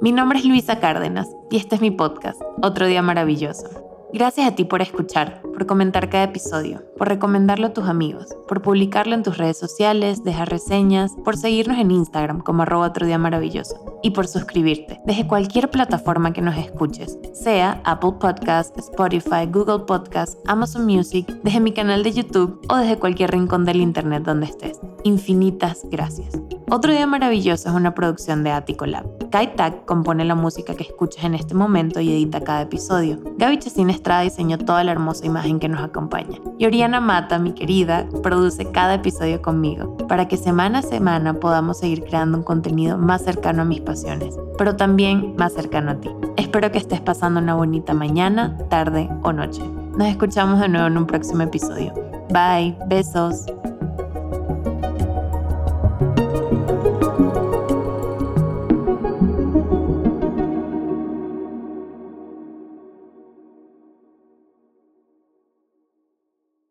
Mi 0.03 0.11
nombre 0.11 0.37
es 0.37 0.43
Luisa 0.43 0.81
Cárdenas 0.81 1.29
y 1.49 1.55
este 1.55 1.75
es 1.75 1.81
mi 1.81 1.89
podcast, 1.89 2.41
Otro 2.61 2.87
Día 2.87 3.01
Maravilloso. 3.01 3.69
Gracias 4.11 4.45
a 4.45 4.53
ti 4.53 4.65
por 4.65 4.81
escuchar, 4.81 5.41
por 5.41 5.65
comentar 5.65 6.09
cada 6.09 6.25
episodio, 6.25 6.83
por 7.03 7.09
recomendarlo 7.09 7.67
a 7.67 7.73
tus 7.73 7.89
amigos, 7.89 8.33
por 8.47 8.61
publicarlo 8.61 9.13
en 9.13 9.23
tus 9.23 9.37
redes 9.37 9.57
sociales, 9.57 10.23
dejar 10.23 10.49
reseñas, 10.49 11.11
por 11.25 11.35
seguirnos 11.35 11.77
en 11.77 11.91
Instagram 11.91 12.39
como 12.39 12.61
arroba 12.61 12.87
otro 12.87 13.05
día 13.05 13.17
maravilloso 13.17 13.99
y 14.01 14.11
por 14.11 14.25
suscribirte 14.25 15.01
desde 15.05 15.27
cualquier 15.27 15.69
plataforma 15.69 16.31
que 16.31 16.41
nos 16.41 16.55
escuches, 16.55 17.19
sea 17.33 17.81
Apple 17.83 18.13
Podcast, 18.21 18.77
Spotify, 18.77 19.45
Google 19.51 19.79
Podcast, 19.79 20.39
Amazon 20.47 20.85
Music, 20.85 21.27
desde 21.43 21.59
mi 21.59 21.73
canal 21.73 22.03
de 22.03 22.13
YouTube 22.13 22.61
o 22.69 22.77
desde 22.77 22.97
cualquier 22.97 23.31
rincón 23.31 23.65
del 23.65 23.81
Internet 23.81 24.23
donde 24.23 24.45
estés. 24.45 24.79
Infinitas 25.03 25.81
gracias. 25.91 26.39
Otro 26.71 26.91
Día 26.91 27.05
Maravilloso 27.05 27.69
es 27.69 27.75
una 27.75 27.93
producción 27.93 28.43
de 28.43 28.51
Attico 28.51 28.85
Lab. 28.85 29.05
Kai 29.29 29.55
Tak 29.55 29.85
compone 29.85 30.25
la 30.25 30.35
música 30.35 30.75
que 30.75 30.83
escuchas 30.83 31.23
en 31.23 31.35
este 31.35 31.53
momento 31.53 31.99
y 31.99 32.11
edita 32.11 32.41
cada 32.41 32.61
episodio. 32.61 33.19
Gaby 33.37 33.59
Chesín 33.59 33.89
Estrada 33.89 34.21
diseñó 34.21 34.57
toda 34.57 34.83
la 34.83 34.91
hermosa 34.91 35.25
imagen 35.25 35.59
que 35.59 35.67
nos 35.67 35.81
acompaña. 35.81 36.39
Y 36.57 36.65
Oriana 36.65 36.92
Mata, 36.99 37.39
mi 37.39 37.53
querida, 37.53 38.05
produce 38.21 38.71
cada 38.71 38.95
episodio 38.95 39.41
conmigo, 39.41 39.97
para 40.07 40.27
que 40.27 40.37
semana 40.37 40.79
a 40.79 40.81
semana 40.81 41.33
podamos 41.39 41.79
seguir 41.79 42.03
creando 42.03 42.37
un 42.37 42.43
contenido 42.43 42.97
más 42.97 43.23
cercano 43.23 43.63
a 43.63 43.65
mis 43.65 43.81
pasiones, 43.81 44.37
pero 44.57 44.75
también 44.75 45.35
más 45.37 45.53
cercano 45.53 45.91
a 45.91 45.95
ti. 45.95 46.09
Espero 46.37 46.71
que 46.71 46.77
estés 46.77 47.01
pasando 47.01 47.39
una 47.39 47.55
bonita 47.55 47.93
mañana, 47.93 48.57
tarde 48.69 49.09
o 49.23 49.33
noche. 49.33 49.61
Nos 49.97 50.07
escuchamos 50.07 50.59
de 50.59 50.69
nuevo 50.69 50.87
en 50.87 50.97
un 50.97 51.05
próximo 51.05 51.43
episodio. 51.43 51.93
Bye, 52.29 52.75
besos. 52.87 53.45